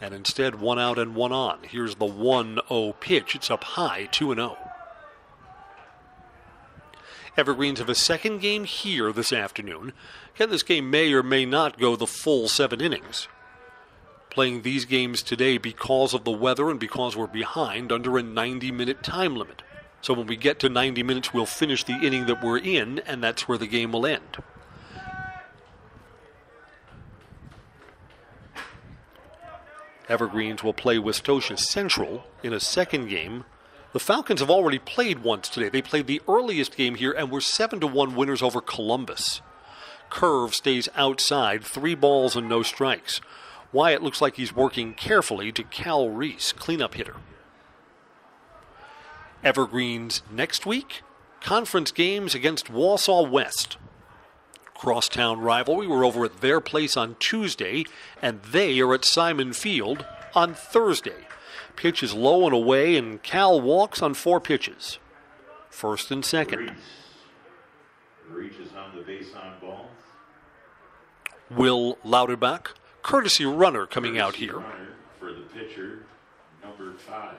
And 0.00 0.12
instead, 0.12 0.60
one 0.60 0.78
out 0.78 0.98
and 0.98 1.14
one 1.14 1.32
on. 1.32 1.60
Here's 1.62 1.94
the 1.94 2.04
1 2.04 2.60
0 2.68 2.94
pitch. 3.00 3.34
It's 3.34 3.50
up 3.50 3.64
high, 3.64 4.08
2 4.12 4.34
0. 4.34 4.58
Evergreens 7.36 7.78
have 7.78 7.88
a 7.88 7.94
second 7.94 8.40
game 8.40 8.64
here 8.64 9.12
this 9.12 9.32
afternoon. 9.32 9.92
Again, 10.34 10.50
this 10.50 10.62
game 10.62 10.90
may 10.90 11.12
or 11.12 11.22
may 11.22 11.44
not 11.44 11.78
go 11.78 11.96
the 11.96 12.06
full 12.06 12.48
seven 12.48 12.80
innings. 12.80 13.28
Playing 14.36 14.60
these 14.60 14.84
games 14.84 15.22
today 15.22 15.56
because 15.56 16.12
of 16.12 16.24
the 16.24 16.30
weather 16.30 16.68
and 16.68 16.78
because 16.78 17.16
we're 17.16 17.26
behind 17.26 17.90
under 17.90 18.18
a 18.18 18.22
90 18.22 18.70
minute 18.70 19.02
time 19.02 19.34
limit. 19.34 19.62
So 20.02 20.12
when 20.12 20.26
we 20.26 20.36
get 20.36 20.58
to 20.58 20.68
90 20.68 21.02
minutes, 21.04 21.32
we'll 21.32 21.46
finish 21.46 21.84
the 21.84 21.94
inning 21.94 22.26
that 22.26 22.44
we're 22.44 22.58
in, 22.58 22.98
and 23.06 23.24
that's 23.24 23.48
where 23.48 23.56
the 23.56 23.66
game 23.66 23.92
will 23.92 24.04
end. 24.04 24.36
Evergreens 30.06 30.62
will 30.62 30.74
play 30.74 30.98
Westosha 30.98 31.58
Central 31.58 32.26
in 32.42 32.52
a 32.52 32.60
second 32.60 33.08
game. 33.08 33.46
The 33.94 34.00
Falcons 34.00 34.40
have 34.40 34.50
already 34.50 34.78
played 34.78 35.20
once 35.22 35.48
today. 35.48 35.70
They 35.70 35.80
played 35.80 36.08
the 36.08 36.20
earliest 36.28 36.76
game 36.76 36.96
here 36.96 37.12
and 37.12 37.30
were 37.30 37.40
7 37.40 37.80
to 37.80 37.86
1 37.86 38.14
winners 38.14 38.42
over 38.42 38.60
Columbus. 38.60 39.40
Curve 40.10 40.54
stays 40.54 40.90
outside, 40.94 41.64
three 41.64 41.94
balls 41.94 42.36
and 42.36 42.50
no 42.50 42.62
strikes. 42.62 43.22
Wyatt 43.72 44.02
looks 44.02 44.20
like 44.20 44.36
he's 44.36 44.54
working 44.54 44.94
carefully 44.94 45.52
to 45.52 45.62
Cal 45.64 46.08
Reese, 46.08 46.52
cleanup 46.52 46.94
hitter. 46.94 47.16
Evergreens 49.44 50.22
next 50.30 50.66
week. 50.66 51.02
Conference 51.40 51.92
games 51.92 52.34
against 52.34 52.72
Wausau 52.72 53.28
West. 53.28 53.76
Crosstown 54.74 55.40
rivalry. 55.40 55.86
We're 55.86 56.04
over 56.04 56.24
at 56.24 56.40
their 56.40 56.60
place 56.60 56.96
on 56.96 57.16
Tuesday, 57.18 57.84
and 58.20 58.42
they 58.42 58.80
are 58.80 58.94
at 58.94 59.04
Simon 59.04 59.52
Field 59.52 60.04
on 60.34 60.54
Thursday. 60.54 61.26
Pitch 61.76 62.02
is 62.02 62.14
low 62.14 62.46
and 62.46 62.54
away, 62.54 62.96
and 62.96 63.22
Cal 63.22 63.60
walks 63.60 64.02
on 64.02 64.14
four 64.14 64.40
pitches. 64.40 64.98
First 65.70 66.10
and 66.10 66.24
second. 66.24 66.72
Reaches 68.28 68.70
on 68.76 68.96
the 68.96 69.02
base 69.02 69.34
on 69.34 69.60
ball. 69.60 69.90
Will 71.50 71.98
Lauterbach, 72.04 72.74
courtesy 73.06 73.46
runner 73.46 73.86
coming 73.86 74.18
out 74.18 74.34
here. 74.34 74.60
For 75.20 75.32
the 75.32 75.42
pitcher, 75.54 76.02
number 76.60 76.92
five. 76.94 77.36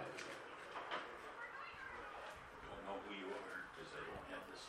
Don't 2.64 2.86
know 2.86 2.96
who 3.06 3.14
you 3.14 3.26
are 3.26 3.68
because 3.76 3.92
I 3.94 4.00
don't 4.08 4.28
have 4.32 4.48
this. 4.50 4.64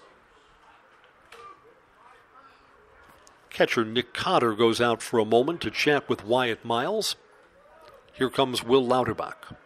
Catcher 3.50 3.84
Nick 3.84 4.12
Cotter 4.12 4.54
goes 4.54 4.80
out 4.80 5.00
for 5.00 5.20
a 5.20 5.24
moment 5.24 5.60
to 5.60 5.70
chat 5.70 6.08
with 6.08 6.24
Wyatt 6.24 6.64
Miles. 6.64 7.14
Here 8.12 8.28
comes 8.28 8.64
Will 8.64 8.84
Lauterbach. 8.84 9.56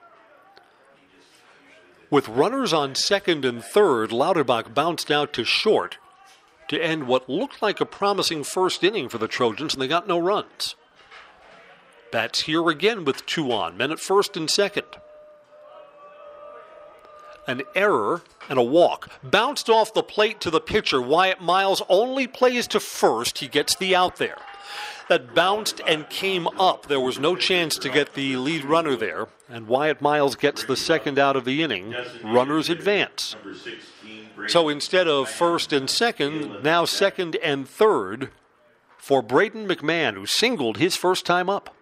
With 2.11 2.28
runners 2.28 2.74
on 2.74 2.95
second 2.95 3.47
and 3.47 3.64
third, 3.64 4.12
Lauterbach 4.12 4.74
bounced 4.74 5.11
out 5.11 5.33
to 5.33 5.45
short 5.45 5.97
to 6.68 6.78
end 6.78 7.07
what 7.07 7.30
looked 7.30 7.62
like 7.62 7.80
a 7.80 7.87
promising 7.87 8.45
first 8.45 8.85
inning 8.85 9.09
for 9.09 9.16
the 9.16 9.28
Trojans, 9.28 9.72
and 9.72 9.80
they 9.80 9.89
got 9.89 10.07
no 10.07 10.18
runs. 10.18 10.76
Bats 12.12 12.42
here 12.42 12.68
again 12.68 13.04
with 13.04 13.24
two 13.26 13.50
on, 13.50 13.76
men 13.76 13.90
at 13.90 13.98
first 13.98 14.36
and 14.36 14.48
second. 14.48 14.86
An 17.48 17.62
error 17.74 18.22
and 18.48 18.58
a 18.58 18.62
walk. 18.62 19.10
Bounced 19.24 19.68
off 19.68 19.94
the 19.94 20.02
plate 20.02 20.40
to 20.42 20.50
the 20.50 20.60
pitcher. 20.60 21.00
Wyatt 21.00 21.40
Miles 21.40 21.82
only 21.88 22.28
plays 22.28 22.68
to 22.68 22.78
first. 22.78 23.38
He 23.38 23.48
gets 23.48 23.74
the 23.74 23.96
out 23.96 24.16
there. 24.16 24.36
That 25.08 25.34
bounced 25.34 25.80
and 25.86 26.08
came 26.08 26.46
up. 26.58 26.86
There 26.86 27.00
was 27.00 27.18
no 27.18 27.34
chance 27.34 27.76
to 27.78 27.88
get 27.88 28.14
the 28.14 28.36
lead 28.36 28.64
runner 28.64 28.94
there. 28.94 29.26
And 29.48 29.66
Wyatt 29.66 30.00
Miles 30.00 30.36
gets 30.36 30.64
the 30.64 30.76
second 30.76 31.18
out 31.18 31.34
of 31.34 31.44
the 31.44 31.62
inning. 31.62 31.94
Runners 32.22 32.70
advance. 32.70 33.34
So 34.46 34.68
instead 34.68 35.08
of 35.08 35.28
first 35.28 35.72
and 35.72 35.90
second, 35.90 36.62
now 36.62 36.84
second 36.84 37.36
and 37.36 37.68
third 37.68 38.30
for 38.98 39.22
Braden 39.22 39.66
McMahon, 39.66 40.14
who 40.14 40.26
singled 40.26 40.76
his 40.76 40.94
first 40.94 41.26
time 41.26 41.50
up. 41.50 41.74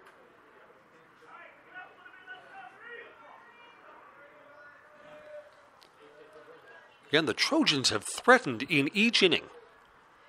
Again, 7.11 7.27
the 7.27 7.35
Trojans 7.35 7.91
have 7.91 8.05
threatened 8.05 8.63
in 8.69 8.89
each 8.95 9.21
inning, 9.21 9.47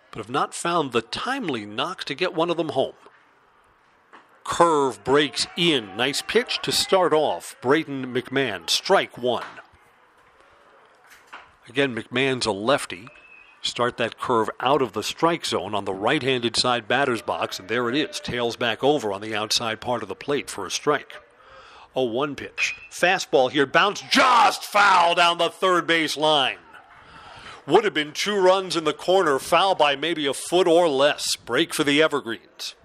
but 0.10 0.18
have 0.18 0.32
not 0.32 0.56
found 0.56 0.92
the 0.92 1.04
timely 1.04 1.64
knock 1.64 2.04
to 2.06 2.16
get 2.16 2.34
one 2.34 2.50
of 2.50 2.58
them 2.58 2.70
home. 2.70 2.96
Curve 4.44 5.04
breaks 5.04 5.46
in. 5.56 5.96
Nice 5.96 6.24
pitch 6.24 6.58
to 6.64 6.72
start 6.72 7.14
off. 7.14 7.56
Braden 7.62 8.12
McMahon, 8.12 8.68
strike 8.68 9.16
one. 9.16 9.46
Again, 11.70 11.96
McMahon's 11.96 12.48
a 12.48 12.52
lefty. 12.52 13.10
Start 13.62 13.98
that 13.98 14.20
curve 14.20 14.50
out 14.60 14.82
of 14.82 14.94
the 14.94 15.04
strike 15.04 15.46
zone 15.46 15.76
on 15.76 15.86
the 15.86 15.94
right 15.94 16.24
handed 16.24 16.56
side 16.58 16.88
batter's 16.88 17.22
box, 17.22 17.60
and 17.60 17.70
there 17.70 17.90
it 17.90 17.96
is. 17.96 18.20
Tails 18.20 18.56
back 18.56 18.84
over 18.84 19.14
on 19.14 19.22
the 19.22 19.36
outside 19.36 19.80
part 19.82 20.02
of 20.02 20.10
the 20.10 20.16
plate 20.16 20.50
for 20.50 20.66
a 20.66 20.72
strike. 20.72 21.14
A 21.96 22.04
1 22.04 22.36
pitch. 22.36 22.76
Fastball 22.90 23.52
here, 23.52 23.68
bounce 23.68 24.02
just 24.02 24.64
foul 24.64 25.14
down 25.14 25.38
the 25.38 25.52
third 25.52 25.86
base 25.86 26.18
line. 26.18 26.58
Would 27.68 27.84
have 27.84 27.94
been 27.94 28.12
two 28.12 28.36
runs 28.36 28.76
in 28.76 28.84
the 28.84 28.94
corner, 28.94 29.38
foul 29.40 29.76
by 29.76 29.96
maybe 29.96 30.26
a 30.26 30.34
foot 30.34 30.68
or 30.68 30.90
less. 30.90 31.36
Break 31.36 31.74
for 31.74 31.84
the 31.84 32.02
Evergreens. 32.02 32.76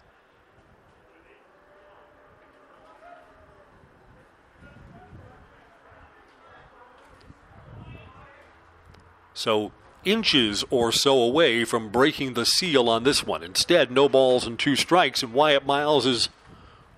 So 9.33 9.73
inches 10.05 10.65
or 10.71 10.93
so 10.93 11.19
away 11.19 11.65
from 11.65 11.91
breaking 11.91 12.35
the 12.35 12.47
seal 12.47 12.89
on 12.89 13.05
this 13.05 13.27
one. 13.27 13.43
Instead, 13.43 13.91
no 13.91 14.09
balls 14.09 14.47
and 14.47 14.59
two 14.59 14.77
strikes, 14.77 15.23
and 15.23 15.33
Wyatt 15.33 15.67
Miles 15.67 16.07
is 16.07 16.29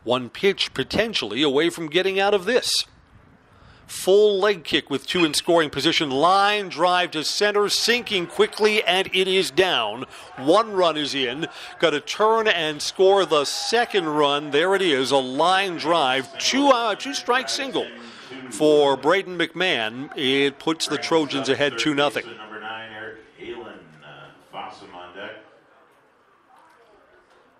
one 0.05 0.31
pitch 0.31 0.72
potentially 0.72 1.43
away 1.43 1.68
from 1.68 1.89
getting 1.89 2.20
out 2.20 2.35
of 2.35 2.45
this. 2.45 2.70
Full 3.89 4.39
leg 4.39 4.64
kick 4.64 4.91
with 4.91 5.07
two 5.07 5.24
in 5.24 5.32
scoring 5.32 5.70
position. 5.70 6.11
Line 6.11 6.68
drive 6.68 7.11
to 7.12 7.24
center, 7.24 7.70
sinking 7.70 8.26
quickly, 8.26 8.84
and 8.84 9.09
it 9.14 9.26
is 9.26 9.51
down. 9.51 10.05
One 10.36 10.74
run 10.74 10.99
is 10.99 11.14
in. 11.14 11.47
Got 11.78 11.91
to 11.91 12.01
turn 12.01 12.49
and 12.49 12.82
score 12.82 13.24
the 13.24 13.47
second 13.47 14.07
run. 14.07 14.51
There 14.51 14.74
it 14.74 14.82
is, 14.82 15.11
a 15.11 15.16
line 15.16 15.78
drive, 15.78 16.39
two 16.39 16.68
uh, 16.68 16.97
two 16.97 17.14
strike 17.14 17.49
single 17.49 17.86
for 18.51 18.95
Braden 18.95 19.39
McMahon. 19.39 20.11
It 20.14 20.59
puts 20.59 20.86
the 20.86 20.99
Trojans 20.99 21.49
ahead 21.49 21.78
two 21.78 21.95
nothing. 21.95 22.26
Number 22.36 22.61
nine, 22.61 22.93
Eric 22.93 23.18
Halen, 23.41 23.78
uh, 24.05 24.28
Fossum 24.55 24.95
on 24.95 25.16
deck. 25.16 25.32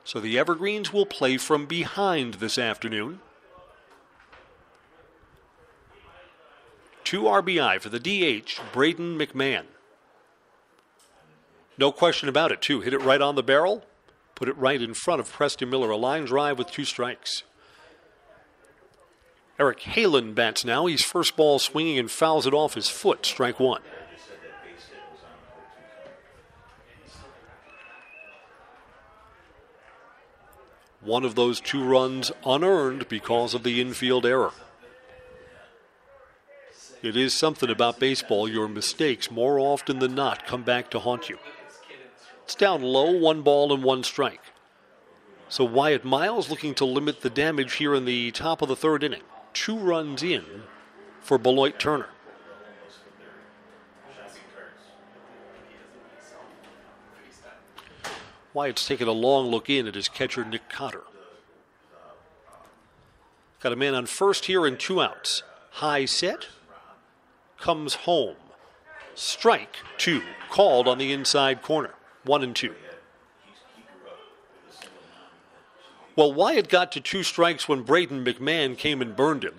So 0.05 0.21
the 0.21 0.39
Evergreens 0.39 0.93
will 0.93 1.07
play 1.07 1.39
from 1.39 1.65
behind 1.65 2.35
this 2.35 2.59
afternoon. 2.59 3.21
Two 7.09 7.23
RBI 7.23 7.81
for 7.81 7.89
the 7.89 7.99
DH, 7.99 8.61
Braden 8.71 9.19
McMahon. 9.19 9.65
No 11.79 11.91
question 11.91 12.29
about 12.29 12.53
it, 12.53 12.61
too. 12.61 12.83
Hit 12.83 12.93
it 12.93 13.01
right 13.01 13.23
on 13.23 13.35
the 13.35 13.43
barrel, 13.43 13.87
put 14.35 14.47
it 14.47 14.59
right 14.59 14.83
in 14.83 14.93
front 14.93 15.19
of 15.19 15.33
Preston 15.33 15.71
Miller. 15.71 15.89
A 15.89 15.97
line 15.97 16.27
drive 16.27 16.59
with 16.59 16.71
two 16.71 16.85
strikes. 16.85 17.45
Eric 19.59 19.81
Halen 19.81 20.35
bats 20.35 20.67
now. 20.67 20.85
He's 20.85 21.03
first 21.03 21.35
ball 21.35 21.59
swinging 21.59 21.99
and 21.99 22.11
fouls 22.11 22.47
it 22.47 22.53
off 22.53 22.75
his 22.75 22.91
foot. 22.91 23.25
Strike 23.25 23.59
one. 23.59 23.81
One 31.01 31.25
of 31.25 31.37
those 31.37 31.59
two 31.59 31.83
runs 31.83 32.33
unearned 32.45 33.09
because 33.09 33.55
of 33.55 33.63
the 33.63 33.81
infield 33.81 34.27
error. 34.27 34.53
It 37.01 37.17
is 37.17 37.33
something 37.33 37.71
about 37.71 38.01
baseball. 38.01 38.49
Your 38.49 38.67
mistakes, 38.67 39.31
more 39.31 39.61
often 39.61 40.01
than 40.01 40.15
not, 40.15 40.47
come 40.47 40.65
back 40.65 40.91
to 40.91 40.99
haunt 40.99 41.29
you. 41.29 41.39
It's 42.45 42.55
down 42.55 42.83
low, 42.83 43.13
one 43.13 43.43
ball 43.43 43.73
and 43.73 43.85
one 43.85 44.03
strike. 44.03 44.41
So 45.49 45.65
Wyatt 45.65 46.05
Miles 46.05 46.51
looking 46.51 46.75
to 46.75 46.85
limit 46.85 47.21
the 47.21 47.31
damage 47.31 47.75
here 47.75 47.95
in 47.95 48.05
the 48.05 48.31
top 48.33 48.63
of 48.63 48.69
the 48.69 48.77
third 48.77 49.05
inning. 49.05 49.23
Two 49.53 49.79
runs 49.79 50.23
in 50.23 50.45
for 51.21 51.39
Beloit 51.39 51.79
Turner. 51.79 52.09
Wyatt's 58.53 58.87
taking 58.87 59.07
a 59.07 59.13
long 59.13 59.49
look 59.49 59.71
in 59.71 59.87
at 59.87 59.95
his 59.95 60.09
catcher, 60.09 60.45
Nick 60.45 60.69
Cotter. 60.69 61.05
Got 63.61 63.73
a 63.73 63.77
man 63.77 63.95
on 63.95 64.07
first 64.07 64.47
here 64.47 64.67
and 64.67 64.79
two 64.79 65.01
outs. 65.01 65.43
High 65.73 66.07
set. 66.07 66.49
Comes 67.61 67.95
home. 67.95 68.37
Strike 69.15 69.77
two. 69.97 70.23
Called 70.51 70.89
on 70.89 70.99
the 70.99 71.13
inside 71.13 71.63
corner. 71.63 71.95
One 72.25 72.43
and 72.43 72.55
two. 72.55 72.75
Well, 76.17 76.33
Wyatt 76.33 76.69
got 76.69 76.91
to 76.93 77.01
two 77.01 77.23
strikes 77.23 77.69
when 77.69 77.83
Braden 77.83 78.25
McMahon 78.25 78.77
came 78.77 79.01
and 79.01 79.15
burned 79.15 79.45
him. 79.45 79.55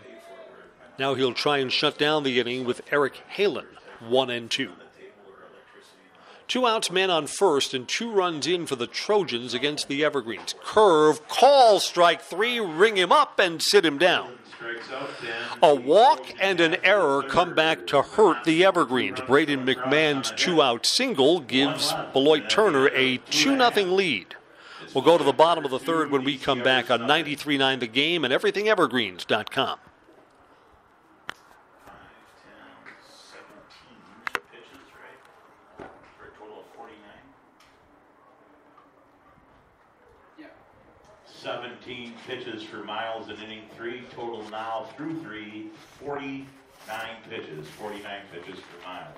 Now 0.97 1.13
he'll 1.13 1.33
try 1.33 1.59
and 1.59 1.71
shut 1.71 1.97
down 1.97 2.23
the 2.23 2.39
inning 2.39 2.65
with 2.65 2.81
Eric 2.91 3.21
Halen, 3.37 3.67
one 4.01 4.29
and 4.29 4.51
two. 4.51 4.73
Two 6.49 6.65
outs, 6.65 6.89
man 6.89 7.11
on 7.11 7.27
first, 7.27 7.75
and 7.75 7.87
two 7.87 8.11
runs 8.11 8.47
in 8.47 8.65
for 8.65 8.75
the 8.75 8.87
Trojans 8.87 9.53
against 9.53 9.87
the 9.87 10.03
Evergreens. 10.03 10.55
Curve, 10.63 11.25
call, 11.27 11.79
strike 11.79 12.23
three, 12.23 12.59
ring 12.59 12.97
him 12.97 13.11
up 13.11 13.39
and 13.39 13.61
sit 13.61 13.85
him 13.85 13.99
down. 13.99 14.38
A 15.61 15.73
walk 15.73 16.33
and 16.39 16.59
an 16.59 16.75
error 16.83 17.23
come 17.23 17.55
back 17.55 17.87
to 17.87 18.01
hurt 18.01 18.43
the 18.43 18.65
Evergreens. 18.65 19.25
Braden 19.25 19.65
McMahon's 19.65 20.31
two 20.31 20.61
out 20.61 20.85
single 20.85 21.39
gives 21.39 21.93
Beloit 22.11 22.49
Turner 22.49 22.89
a 22.93 23.17
2 23.17 23.57
0 23.57 23.69
lead. 23.85 24.35
We'll 24.93 25.03
go 25.03 25.17
to 25.17 25.23
the 25.23 25.31
bottom 25.33 25.63
of 25.65 25.71
the 25.71 25.79
third 25.79 26.11
when 26.11 26.23
we 26.23 26.37
come 26.37 26.61
back 26.61 26.91
on 26.91 27.01
93.9 27.01 27.79
The 27.79 27.87
Game 27.87 28.25
and 28.25 28.33
everythingevergreens.com. 28.33 29.79
17 33.31 34.51
pitches, 34.51 34.89
right? 34.97 35.89
For 36.17 36.25
a 36.25 36.31
total 36.37 36.59
of 36.59 36.65
49. 36.75 36.97
Yeah. 40.37 40.47
17 41.27 42.13
pitches 42.29 42.61
for 42.61 42.83
Miles 42.83 43.27
in 43.29 43.37
inning 43.37 43.63
three. 43.75 44.03
Total 44.11 44.47
now 44.51 44.87
through 44.95 45.19
three, 45.23 45.71
49 45.99 46.45
pitches. 47.27 47.67
49 47.69 48.03
pitches 48.31 48.59
for 48.59 48.87
Miles. 48.87 49.17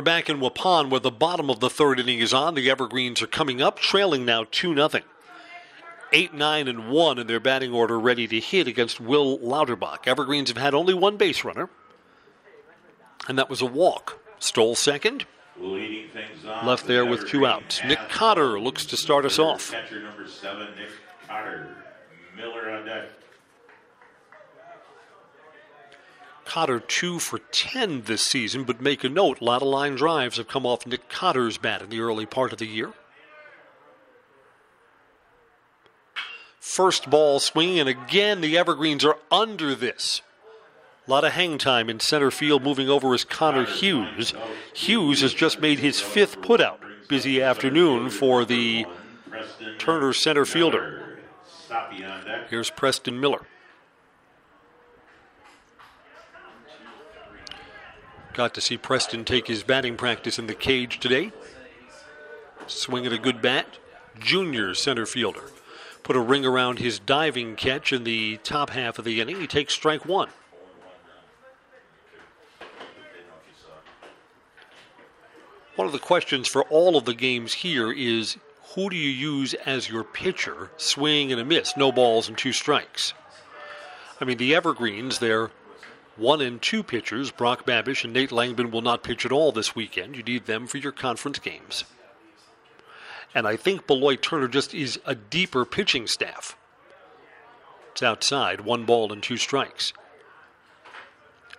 We're 0.00 0.04
back 0.04 0.30
in 0.30 0.40
Waupun 0.40 0.88
where 0.88 0.98
the 0.98 1.10
bottom 1.10 1.50
of 1.50 1.60
the 1.60 1.68
third 1.68 2.00
inning 2.00 2.20
is 2.20 2.32
on. 2.32 2.54
The 2.54 2.70
Evergreens 2.70 3.20
are 3.20 3.26
coming 3.26 3.60
up, 3.60 3.78
trailing 3.78 4.24
now 4.24 4.46
2 4.50 4.74
0. 4.74 4.88
8, 6.10 6.32
9, 6.32 6.68
and 6.68 6.88
1 6.88 7.18
in 7.18 7.26
their 7.26 7.38
batting 7.38 7.74
order, 7.74 8.00
ready 8.00 8.26
to 8.26 8.40
hit 8.40 8.66
against 8.66 8.98
Will 8.98 9.38
Lauterbach. 9.40 10.06
Evergreens 10.06 10.48
have 10.48 10.56
had 10.56 10.72
only 10.72 10.94
one 10.94 11.18
base 11.18 11.44
runner, 11.44 11.68
and 13.28 13.38
that 13.38 13.50
was 13.50 13.60
a 13.60 13.66
walk. 13.66 14.18
Stole 14.38 14.74
second, 14.74 15.26
Leading 15.58 16.08
things 16.08 16.46
on. 16.46 16.64
Left 16.64 16.86
there 16.86 17.04
with 17.04 17.28
two 17.28 17.44
outs. 17.44 17.82
Nick 17.84 17.98
Cotter 18.08 18.58
looks 18.58 18.86
to 18.86 18.96
start 18.96 19.26
us 19.26 19.38
off. 19.38 19.70
Catcher 19.70 20.02
number 20.02 20.26
seven, 20.26 20.68
Nick 20.78 20.92
Cotter. 21.28 21.76
Miller 22.38 22.70
on 22.70 22.86
deck. 22.86 23.10
Cotter 26.50 26.80
2 26.80 27.20
for 27.20 27.38
10 27.38 28.02
this 28.06 28.26
season, 28.26 28.64
but 28.64 28.80
make 28.80 29.04
a 29.04 29.08
note, 29.08 29.40
a 29.40 29.44
lot 29.44 29.62
of 29.62 29.68
line 29.68 29.94
drives 29.94 30.36
have 30.36 30.48
come 30.48 30.66
off 30.66 30.84
Nick 30.84 31.08
Cotter's 31.08 31.58
bat 31.58 31.80
in 31.80 31.90
the 31.90 32.00
early 32.00 32.26
part 32.26 32.52
of 32.52 32.58
the 32.58 32.66
year. 32.66 32.92
First 36.58 37.08
ball 37.08 37.38
swinging, 37.38 37.78
and 37.78 37.88
again 37.88 38.40
the 38.40 38.58
Evergreens 38.58 39.04
are 39.04 39.18
under 39.30 39.76
this. 39.76 40.22
A 41.06 41.10
lot 41.12 41.22
of 41.22 41.34
hang 41.34 41.56
time 41.56 41.88
in 41.88 42.00
center 42.00 42.32
field. 42.32 42.64
Moving 42.64 42.88
over 42.88 43.14
is 43.14 43.22
Connor 43.22 43.64
Hughes. 43.64 44.34
Hughes 44.74 45.20
has 45.20 45.32
just 45.32 45.60
made 45.60 45.78
his 45.78 46.00
fifth 46.00 46.40
putout. 46.40 46.78
Busy 47.06 47.40
afternoon 47.40 48.10
for 48.10 48.44
the 48.44 48.86
Turner 49.78 50.12
center 50.12 50.44
fielder. 50.44 51.20
Here's 52.48 52.70
Preston 52.70 53.20
Miller. 53.20 53.46
Got 58.40 58.54
to 58.54 58.62
see 58.62 58.78
Preston 58.78 59.26
take 59.26 59.48
his 59.48 59.62
batting 59.62 59.98
practice 59.98 60.38
in 60.38 60.46
the 60.46 60.54
cage 60.54 60.98
today. 60.98 61.30
Swinging 62.66 63.08
at 63.08 63.12
a 63.12 63.18
good 63.18 63.42
bat. 63.42 63.76
Junior 64.18 64.72
center 64.72 65.04
fielder. 65.04 65.50
Put 66.02 66.16
a 66.16 66.20
ring 66.20 66.46
around 66.46 66.78
his 66.78 66.98
diving 66.98 67.54
catch 67.54 67.92
in 67.92 68.04
the 68.04 68.38
top 68.38 68.70
half 68.70 68.98
of 68.98 69.04
the 69.04 69.20
inning. 69.20 69.38
He 69.38 69.46
takes 69.46 69.74
strike 69.74 70.06
one. 70.06 70.30
One 75.76 75.86
of 75.86 75.92
the 75.92 75.98
questions 75.98 76.48
for 76.48 76.62
all 76.62 76.96
of 76.96 77.04
the 77.04 77.12
games 77.12 77.52
here 77.52 77.92
is 77.92 78.38
who 78.74 78.88
do 78.88 78.96
you 78.96 79.10
use 79.10 79.52
as 79.52 79.90
your 79.90 80.02
pitcher? 80.02 80.70
Swing 80.78 81.30
and 81.30 81.38
a 81.42 81.44
miss, 81.44 81.76
no 81.76 81.92
balls 81.92 82.26
and 82.26 82.38
two 82.38 82.54
strikes. 82.54 83.12
I 84.18 84.24
mean, 84.24 84.38
the 84.38 84.54
Evergreens, 84.54 85.18
they're 85.18 85.50
one 86.20 86.40
and 86.40 86.60
two 86.60 86.82
pitchers. 86.82 87.30
Brock 87.30 87.66
Babish 87.66 88.04
and 88.04 88.12
Nate 88.12 88.30
Langman 88.30 88.70
will 88.70 88.82
not 88.82 89.02
pitch 89.02 89.26
at 89.26 89.32
all 89.32 89.50
this 89.50 89.74
weekend. 89.74 90.16
You 90.16 90.22
need 90.22 90.46
them 90.46 90.66
for 90.66 90.78
your 90.78 90.92
conference 90.92 91.38
games. 91.38 91.84
And 93.34 93.46
I 93.46 93.56
think 93.56 93.86
Beloit 93.86 94.22
Turner 94.22 94.48
just 94.48 94.74
is 94.74 95.00
a 95.06 95.14
deeper 95.14 95.64
pitching 95.64 96.06
staff. 96.06 96.56
It's 97.92 98.02
outside, 98.02 98.60
one 98.60 98.84
ball 98.84 99.12
and 99.12 99.22
two 99.22 99.36
strikes. 99.36 99.92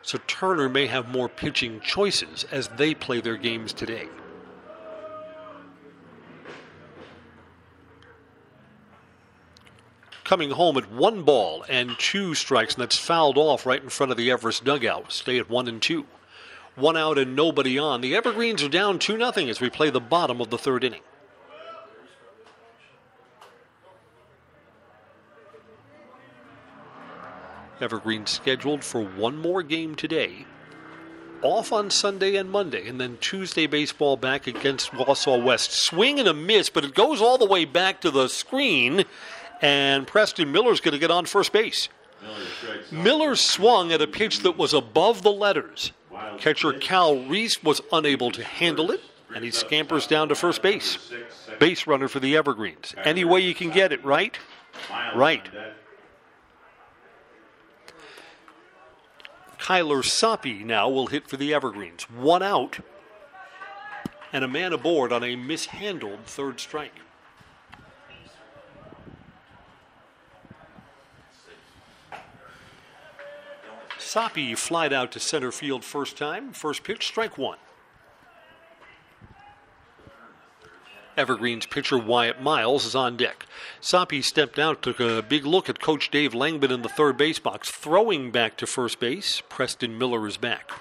So 0.02 0.20
Turner 0.28 0.70
may 0.70 0.88
have 0.88 1.10
more 1.10 1.30
pitching 1.30 1.80
choices 1.82 2.46
as 2.52 2.68
they 2.70 2.94
play 2.94 3.22
their 3.22 3.38
games 3.38 3.74
today. 3.74 4.08
Coming 10.32 10.52
home 10.52 10.78
at 10.78 10.90
one 10.90 11.24
ball 11.24 11.66
and 11.68 12.00
two 12.00 12.36
strikes, 12.36 12.76
and 12.76 12.82
that's 12.82 12.98
fouled 12.98 13.38
off 13.38 13.66
right 13.66 13.84
in 13.84 13.90
front 13.90 14.14
of 14.14 14.18
the 14.18 14.32
Everest 14.32 14.64
dugout. 14.64 15.12
Stay 15.12 15.38
at 15.38 15.50
one 15.50 15.68
and 15.68 15.82
two. 15.82 16.06
One 16.76 16.96
out 16.96 17.18
and 17.18 17.36
nobody 17.36 17.78
on. 17.78 18.00
The 18.00 18.16
Evergreens 18.16 18.64
are 18.64 18.70
down 18.70 18.98
2 18.98 19.18
0 19.18 19.50
as 19.50 19.60
we 19.60 19.70
play 19.70 19.90
the 19.90 20.00
bottom 20.00 20.40
of 20.40 20.50
the 20.50 20.58
third 20.58 20.86
inning. 20.86 21.02
Evergreen 27.82 28.26
scheduled 28.26 28.86
for 28.86 29.04
one 29.04 29.36
more 29.36 29.62
game 29.62 29.96
today. 29.96 30.46
Off 31.42 31.74
on 31.74 31.90
Sunday 31.90 32.38
and 32.38 32.50
Monday, 32.50 32.88
and 32.88 33.02
then 33.02 33.18
Tuesday 33.20 33.68
baseball 33.68 34.16
back 34.16 34.48
against 34.48 34.92
Wausau 34.92 35.44
West. 35.44 35.74
Swing 35.74 36.20
and 36.20 36.30
a 36.30 36.34
miss, 36.34 36.70
but 36.70 36.86
it 36.86 36.96
goes 36.96 37.20
all 37.20 37.38
the 37.38 37.46
way 37.46 37.66
back 37.66 38.00
to 38.00 38.12
the 38.12 38.30
screen, 38.30 39.04
and 39.62 40.08
Preston 40.08 40.52
Miller's 40.52 40.82
going 40.82 40.94
to 40.94 41.00
get 41.00 41.12
on 41.12 41.26
first 41.26 41.54
base. 41.54 41.88
Miller 42.92 43.36
swung 43.36 43.92
at 43.92 44.02
a 44.02 44.08
pitch 44.08 44.40
that 44.40 44.58
was 44.58 44.74
above 44.74 45.22
the 45.22 45.32
letters. 45.32 45.92
Catcher 46.38 46.74
Cal 46.74 47.18
Reese 47.18 47.64
was 47.64 47.82
unable 47.92 48.32
to 48.32 48.44
handle 48.44 48.92
it, 48.92 49.02
and 49.34 49.44
he 49.44 49.52
scampers 49.52 50.08
down 50.08 50.30
to 50.30 50.36
first 50.36 50.62
base. 50.62 51.12
Base 51.60 51.88
runner 51.88 52.08
for 52.08 52.20
the 52.20 52.36
Evergreens. 52.36 52.94
Any 53.04 53.24
way 53.24 53.42
you 53.42 53.56
can 53.56 53.70
get 53.70 53.92
it, 53.92 54.04
right? 54.04 54.38
Right. 55.16 55.48
Kyler 59.60 60.04
Soppy 60.04 60.64
now 60.64 60.90
will 60.90 61.08
hit 61.08 61.28
for 61.28 61.38
the 61.38 61.54
Evergreens. 61.54 62.10
One 62.10 62.42
out, 62.42 62.80
and 64.34 64.44
a 64.44 64.48
man 64.48 64.74
aboard 64.74 65.14
on 65.14 65.24
a 65.24 65.36
mishandled 65.36 66.26
third 66.26 66.60
strike. 66.60 67.00
Soppy 74.12 74.56
flied 74.56 74.92
out 74.92 75.14
to 75.14 75.22
center 75.22 75.54
field 75.54 75.86
first 75.86 76.18
time. 76.18 76.52
First 76.52 76.84
pitch, 76.84 77.08
strike 77.08 77.38
one. 77.38 77.58
Evergreen's 81.16 81.66
pitcher 81.66 81.98
Wyatt 81.98 82.42
Miles 82.42 82.86
is 82.86 82.94
on 82.94 83.16
deck. 83.16 83.46
Soppy 83.80 84.22
stepped 84.22 84.60
out, 84.60 84.82
took 84.82 85.00
a 85.00 85.22
big 85.22 85.46
look 85.46 85.70
at 85.70 85.80
Coach 85.80 86.12
Dave 86.12 86.34
Langman 86.34 86.72
in 86.72 86.82
the 86.82 86.90
third 86.90 87.16
base 87.16 87.40
box, 87.40 87.72
throwing 87.72 88.32
back 88.32 88.58
to 88.58 88.68
first 88.68 89.00
base. 89.00 89.42
Preston 89.48 89.98
Miller 89.98 90.28
is 90.28 90.36
back. 90.36 90.72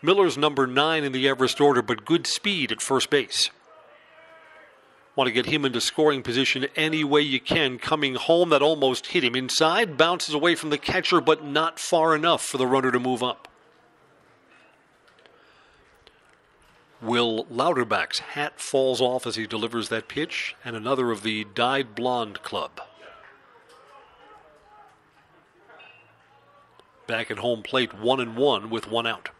Miller's 0.00 0.38
number 0.38 0.66
nine 0.66 1.04
in 1.04 1.12
the 1.12 1.28
Everest 1.28 1.60
order, 1.60 1.82
but 1.82 2.06
good 2.06 2.26
speed 2.26 2.72
at 2.72 2.80
first 2.80 3.10
base. 3.10 3.50
Want 5.18 5.26
to 5.26 5.32
get 5.32 5.46
him 5.46 5.64
into 5.64 5.80
scoring 5.80 6.22
position 6.22 6.68
any 6.76 7.02
way 7.02 7.22
you 7.22 7.40
can. 7.40 7.80
Coming 7.80 8.14
home, 8.14 8.50
that 8.50 8.62
almost 8.62 9.08
hit 9.08 9.24
him 9.24 9.34
inside, 9.34 9.96
bounces 9.96 10.32
away 10.32 10.54
from 10.54 10.70
the 10.70 10.78
catcher, 10.78 11.20
but 11.20 11.44
not 11.44 11.80
far 11.80 12.14
enough 12.14 12.40
for 12.40 12.56
the 12.56 12.68
runner 12.68 12.92
to 12.92 13.00
move 13.00 13.20
up. 13.20 13.48
Will 17.02 17.46
Lauterbach's 17.46 18.20
hat 18.20 18.60
falls 18.60 19.00
off 19.00 19.26
as 19.26 19.34
he 19.34 19.44
delivers 19.44 19.88
that 19.88 20.06
pitch, 20.06 20.54
and 20.64 20.76
another 20.76 21.10
of 21.10 21.24
the 21.24 21.46
dyed 21.52 21.96
blonde 21.96 22.44
club. 22.44 22.80
Back 27.08 27.28
at 27.32 27.38
home 27.38 27.64
plate, 27.64 27.92
one 27.92 28.20
and 28.20 28.36
one 28.36 28.70
with 28.70 28.88
one 28.88 29.08
out. 29.08 29.30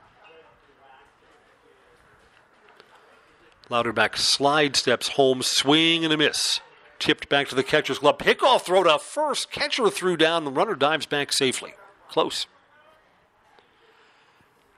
Lauterbach 3.70 4.16
slide 4.16 4.76
steps 4.76 5.08
home, 5.08 5.42
swing 5.42 6.04
and 6.04 6.12
a 6.12 6.16
miss. 6.16 6.60
Tipped 6.98 7.28
back 7.28 7.48
to 7.48 7.54
the 7.54 7.62
catcher's 7.62 7.98
glove. 7.98 8.18
Pickoff 8.18 8.62
throw 8.62 8.82
to 8.82 8.98
first. 8.98 9.50
Catcher 9.50 9.88
threw 9.90 10.16
down. 10.16 10.44
The 10.44 10.50
runner 10.50 10.74
dives 10.74 11.06
back 11.06 11.32
safely. 11.32 11.74
Close. 12.08 12.46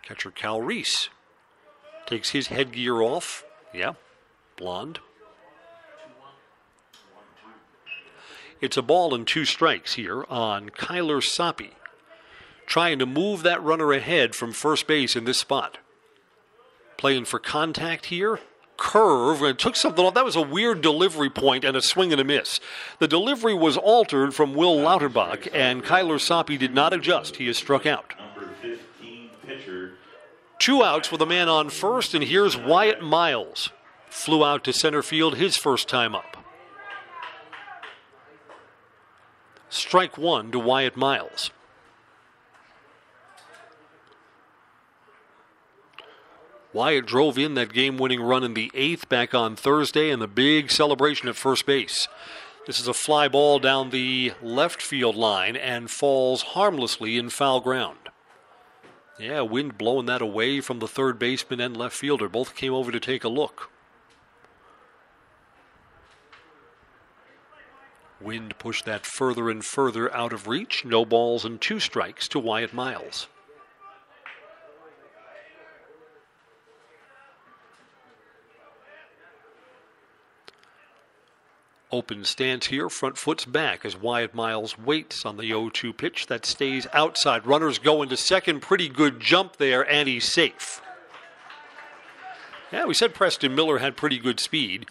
Catcher 0.03 0.31
Cal 0.31 0.61
Reese 0.61 1.09
takes 2.07 2.31
his 2.31 2.49
headgear 2.49 3.01
off. 3.01 3.45
Yeah, 3.73 3.95
blonde. 4.57 4.99
It's 8.61 8.77
a 8.77 8.83
ball 8.83 9.15
and 9.15 9.27
two 9.27 9.47
strikes 9.47 9.95
here 9.95 10.25
on 10.29 10.71
Kyler 10.71 11.23
Soppy, 11.23 11.71
trying 12.67 12.99
to 12.99 13.07
move 13.07 13.43
that 13.43 13.63
runner 13.63 13.93
ahead 13.93 14.35
from 14.35 14.53
first 14.53 14.87
base 14.87 15.17
in 15.17 15.25
this 15.25 15.39
spot. 15.39 15.79
Playing 16.99 17.25
for 17.25 17.39
contact 17.39 18.07
here, 18.07 18.41
curve 18.81 19.43
and 19.43 19.57
took 19.57 19.77
something 19.77 20.05
off. 20.05 20.15
That 20.15 20.25
was 20.25 20.35
a 20.35 20.43
weird 20.43 20.81
delivery 20.81 21.31
point 21.31 21.65
and 21.65 21.77
a 21.77 21.83
swing 21.83 22.11
and 22.11 22.21
a 22.21 22.25
miss. 22.25 22.59
The 22.99 23.07
delivery 23.07 23.55
was 23.55 23.77
altered 23.77 24.35
from 24.35 24.55
Will 24.55 24.77
Lauterbach, 24.77 25.47
and 25.53 25.85
Kyler 25.85 26.19
Soppy 26.19 26.57
did 26.59 26.75
not 26.75 26.93
adjust. 26.93 27.37
He 27.37 27.47
is 27.47 27.59
struck 27.59 27.87
out. 27.87 28.15
Number 28.19 28.51
15 28.63 29.31
pitcher, 29.47 29.93
Two 30.59 30.83
outs 30.83 31.13
with 31.13 31.23
a 31.23 31.27
man 31.27 31.49
on 31.49 31.69
first, 31.69 32.15
and 32.15 32.25
here's 32.25 32.57
Wyatt 32.57 33.03
Miles. 33.03 33.71
Flew 34.09 34.45
out 34.45 34.65
to 34.65 34.73
center 34.73 35.03
field 35.03 35.37
his 35.37 35.57
first 35.57 35.89
time 35.89 36.15
up. 36.15 36.39
Strike 39.69 40.19
one 40.19 40.51
to 40.51 40.59
Wyatt 40.59 40.97
Miles. 40.97 41.51
Wyatt 46.73 47.07
drove 47.07 47.37
in 47.37 47.55
that 47.55 47.73
game 47.73 47.99
winning 47.99 48.23
run 48.23 48.45
in 48.45 48.55
the 48.55 48.71
eighth 48.75 49.09
back 49.09 49.35
on 49.35 49.57
Thursday 49.57 50.11
and 50.11 50.23
the 50.23 50.29
big 50.29 50.71
celebration 50.71 51.29
at 51.29 51.37
first 51.37 51.67
base. 51.67 52.07
This 52.67 52.79
is 52.79 52.87
a 52.87 52.95
fly 52.95 53.27
ball 53.27 53.59
down 53.59 53.91
the 53.91 54.33
left 54.41 54.81
field 54.81 55.17
line 55.17 55.57
and 55.57 55.91
falls 55.91 56.43
harmlessly 56.43 57.17
in 57.17 57.31
foul 57.31 57.61
ground. 57.61 57.99
Yeah, 59.19 59.41
wind 59.41 59.77
blowing 59.77 60.07
that 60.07 60.23
away 60.23 60.61
from 60.61 60.79
the 60.79 60.89
third 60.89 61.19
baseman 61.19 61.61
and 61.61 61.77
left 61.77 61.97
fielder. 61.97 62.29
Both 62.29 62.55
came 62.55 62.73
over 62.73 62.93
to 62.93 63.01
take 63.01 63.25
a 63.25 63.29
look. 63.29 63.71
Wind 68.21 68.59
pushed 68.59 68.85
that 68.85 69.07
further 69.07 69.51
and 69.51 69.65
further 69.65 70.15
out 70.15 70.33
of 70.33 70.47
reach. 70.47 70.85
No 70.85 71.05
balls 71.05 71.45
and 71.45 71.61
two 71.61 71.81
strikes 71.81 72.29
to 72.29 72.39
Wyatt 72.39 72.73
Miles. 72.73 73.27
Open 81.93 82.25
stance 82.25 82.69
here, 82.69 82.89
front 82.89 83.19
foot's 83.19 83.45
back 83.45 83.85
as 83.85 83.97
Wyatt 83.97 84.33
Miles 84.33 84.79
waits 84.79 85.25
on 85.27 85.37
the 85.37 85.49
0 85.49 85.71
2 85.71 85.93
pitch 85.93 86.29
that 86.29 86.47
stays 86.47 86.87
outside. 86.93 87.47
Runners 87.47 87.81
go 87.81 88.01
into 88.03 88.17
second. 88.17 88.61
Pretty 88.61 88.89
good 88.89 89.19
jump 89.19 89.57
there, 89.57 89.83
and 89.91 90.09
he's 90.09 90.25
safe. 90.25 90.81
Yeah, 92.73 92.85
we 92.85 92.95
said 92.95 93.13
Preston 93.13 93.57
Miller 93.57 93.79
had 93.79 93.97
pretty 93.97 94.19
good 94.19 94.39
speed. 94.39 94.87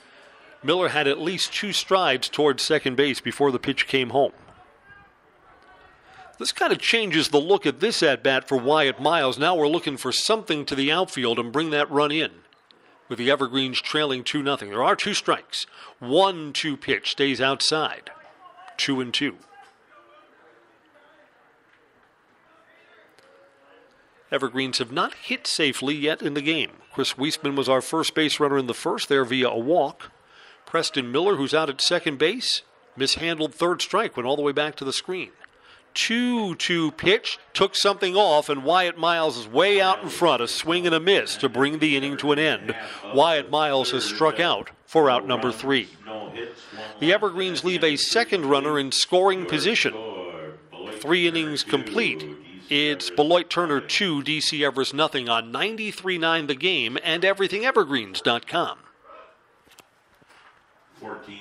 Miller 0.61 0.89
had 0.89 1.07
at 1.07 1.21
least 1.21 1.53
two 1.53 1.71
strides 1.71 2.27
towards 2.27 2.63
second 2.63 2.97
base 2.97 3.21
before 3.21 3.53
the 3.53 3.59
pitch 3.59 3.87
came 3.87 4.09
home. 4.09 4.33
This 6.37 6.51
kind 6.51 6.73
of 6.73 6.79
changes 6.79 7.29
the 7.29 7.39
look 7.39 7.65
at 7.65 7.79
this 7.79 8.03
at 8.03 8.23
bat 8.23 8.45
for 8.45 8.57
Wyatt 8.57 8.99
Miles. 8.99 9.39
Now 9.39 9.55
we're 9.55 9.69
looking 9.69 9.95
for 9.95 10.11
something 10.11 10.65
to 10.65 10.75
the 10.75 10.91
outfield 10.91 11.39
and 11.39 11.53
bring 11.53 11.69
that 11.69 11.89
run 11.89 12.11
in 12.11 12.31
with 13.09 13.17
the 13.17 13.29
Evergreens 13.29 13.81
trailing 13.81 14.23
2 14.23 14.43
0. 14.43 14.55
There 14.55 14.83
are 14.83 14.95
two 14.95 15.13
strikes. 15.13 15.65
1 15.99 16.53
2 16.53 16.77
pitch 16.77 17.11
stays 17.11 17.41
outside. 17.41 18.11
2 18.77 19.01
and 19.01 19.13
2. 19.13 19.35
Evergreens 24.31 24.77
have 24.77 24.91
not 24.91 25.15
hit 25.15 25.47
safely 25.47 25.95
yet 25.95 26.21
in 26.21 26.35
the 26.35 26.41
game. 26.41 26.73
Chris 26.93 27.13
Weisman 27.13 27.55
was 27.55 27.67
our 27.67 27.81
first 27.81 28.13
base 28.13 28.39
runner 28.39 28.59
in 28.59 28.67
the 28.67 28.75
first 28.75 29.09
there 29.09 29.25
via 29.25 29.49
a 29.49 29.57
walk. 29.57 30.11
Preston 30.67 31.11
Miller, 31.11 31.35
who's 31.35 31.53
out 31.53 31.69
at 31.69 31.81
second 31.81 32.19
base, 32.19 32.61
mishandled 32.95 33.55
third 33.55 33.81
strike, 33.81 34.15
went 34.15 34.27
all 34.27 34.35
the 34.35 34.43
way 34.43 34.51
back 34.51 34.75
to 34.75 34.85
the 34.85 34.93
screen. 34.93 35.31
2 35.93 36.55
2 36.55 36.91
pitch, 36.91 37.39
took 37.53 37.75
something 37.75 38.15
off, 38.15 38.49
and 38.49 38.63
Wyatt 38.63 38.97
Miles 38.97 39.37
is 39.37 39.47
way 39.47 39.81
out 39.81 40.01
in 40.01 40.09
front, 40.09 40.41
a 40.41 40.47
swing 40.47 40.85
and 40.85 40.95
a 40.95 40.99
miss 40.99 41.35
to 41.37 41.49
bring 41.49 41.79
the 41.79 41.95
inning 41.97 42.17
to 42.17 42.31
an 42.31 42.39
end. 42.39 42.75
Wyatt 43.13 43.49
Miles 43.49 43.91
has 43.91 44.03
struck 44.03 44.39
out 44.39 44.69
for 44.85 45.09
out 45.09 45.27
number 45.27 45.51
three. 45.51 45.89
The 46.99 47.13
Evergreens 47.13 47.63
leave 47.63 47.83
a 47.83 47.95
second 47.95 48.45
runner 48.45 48.79
in 48.79 48.91
scoring 48.91 49.45
position. 49.45 49.93
Three 50.99 51.27
innings 51.27 51.63
complete. 51.63 52.25
It's 52.69 53.09
Beloit 53.09 53.49
Turner 53.49 53.81
2, 53.81 54.21
DC 54.21 54.65
Everest 54.65 54.93
nothing 54.93 55.27
on 55.27 55.51
93.9 55.51 56.47
The 56.47 56.55
Game 56.55 56.97
and 57.03 57.23
EverythingEvergreens.com. 57.23 58.79
14 60.99 61.39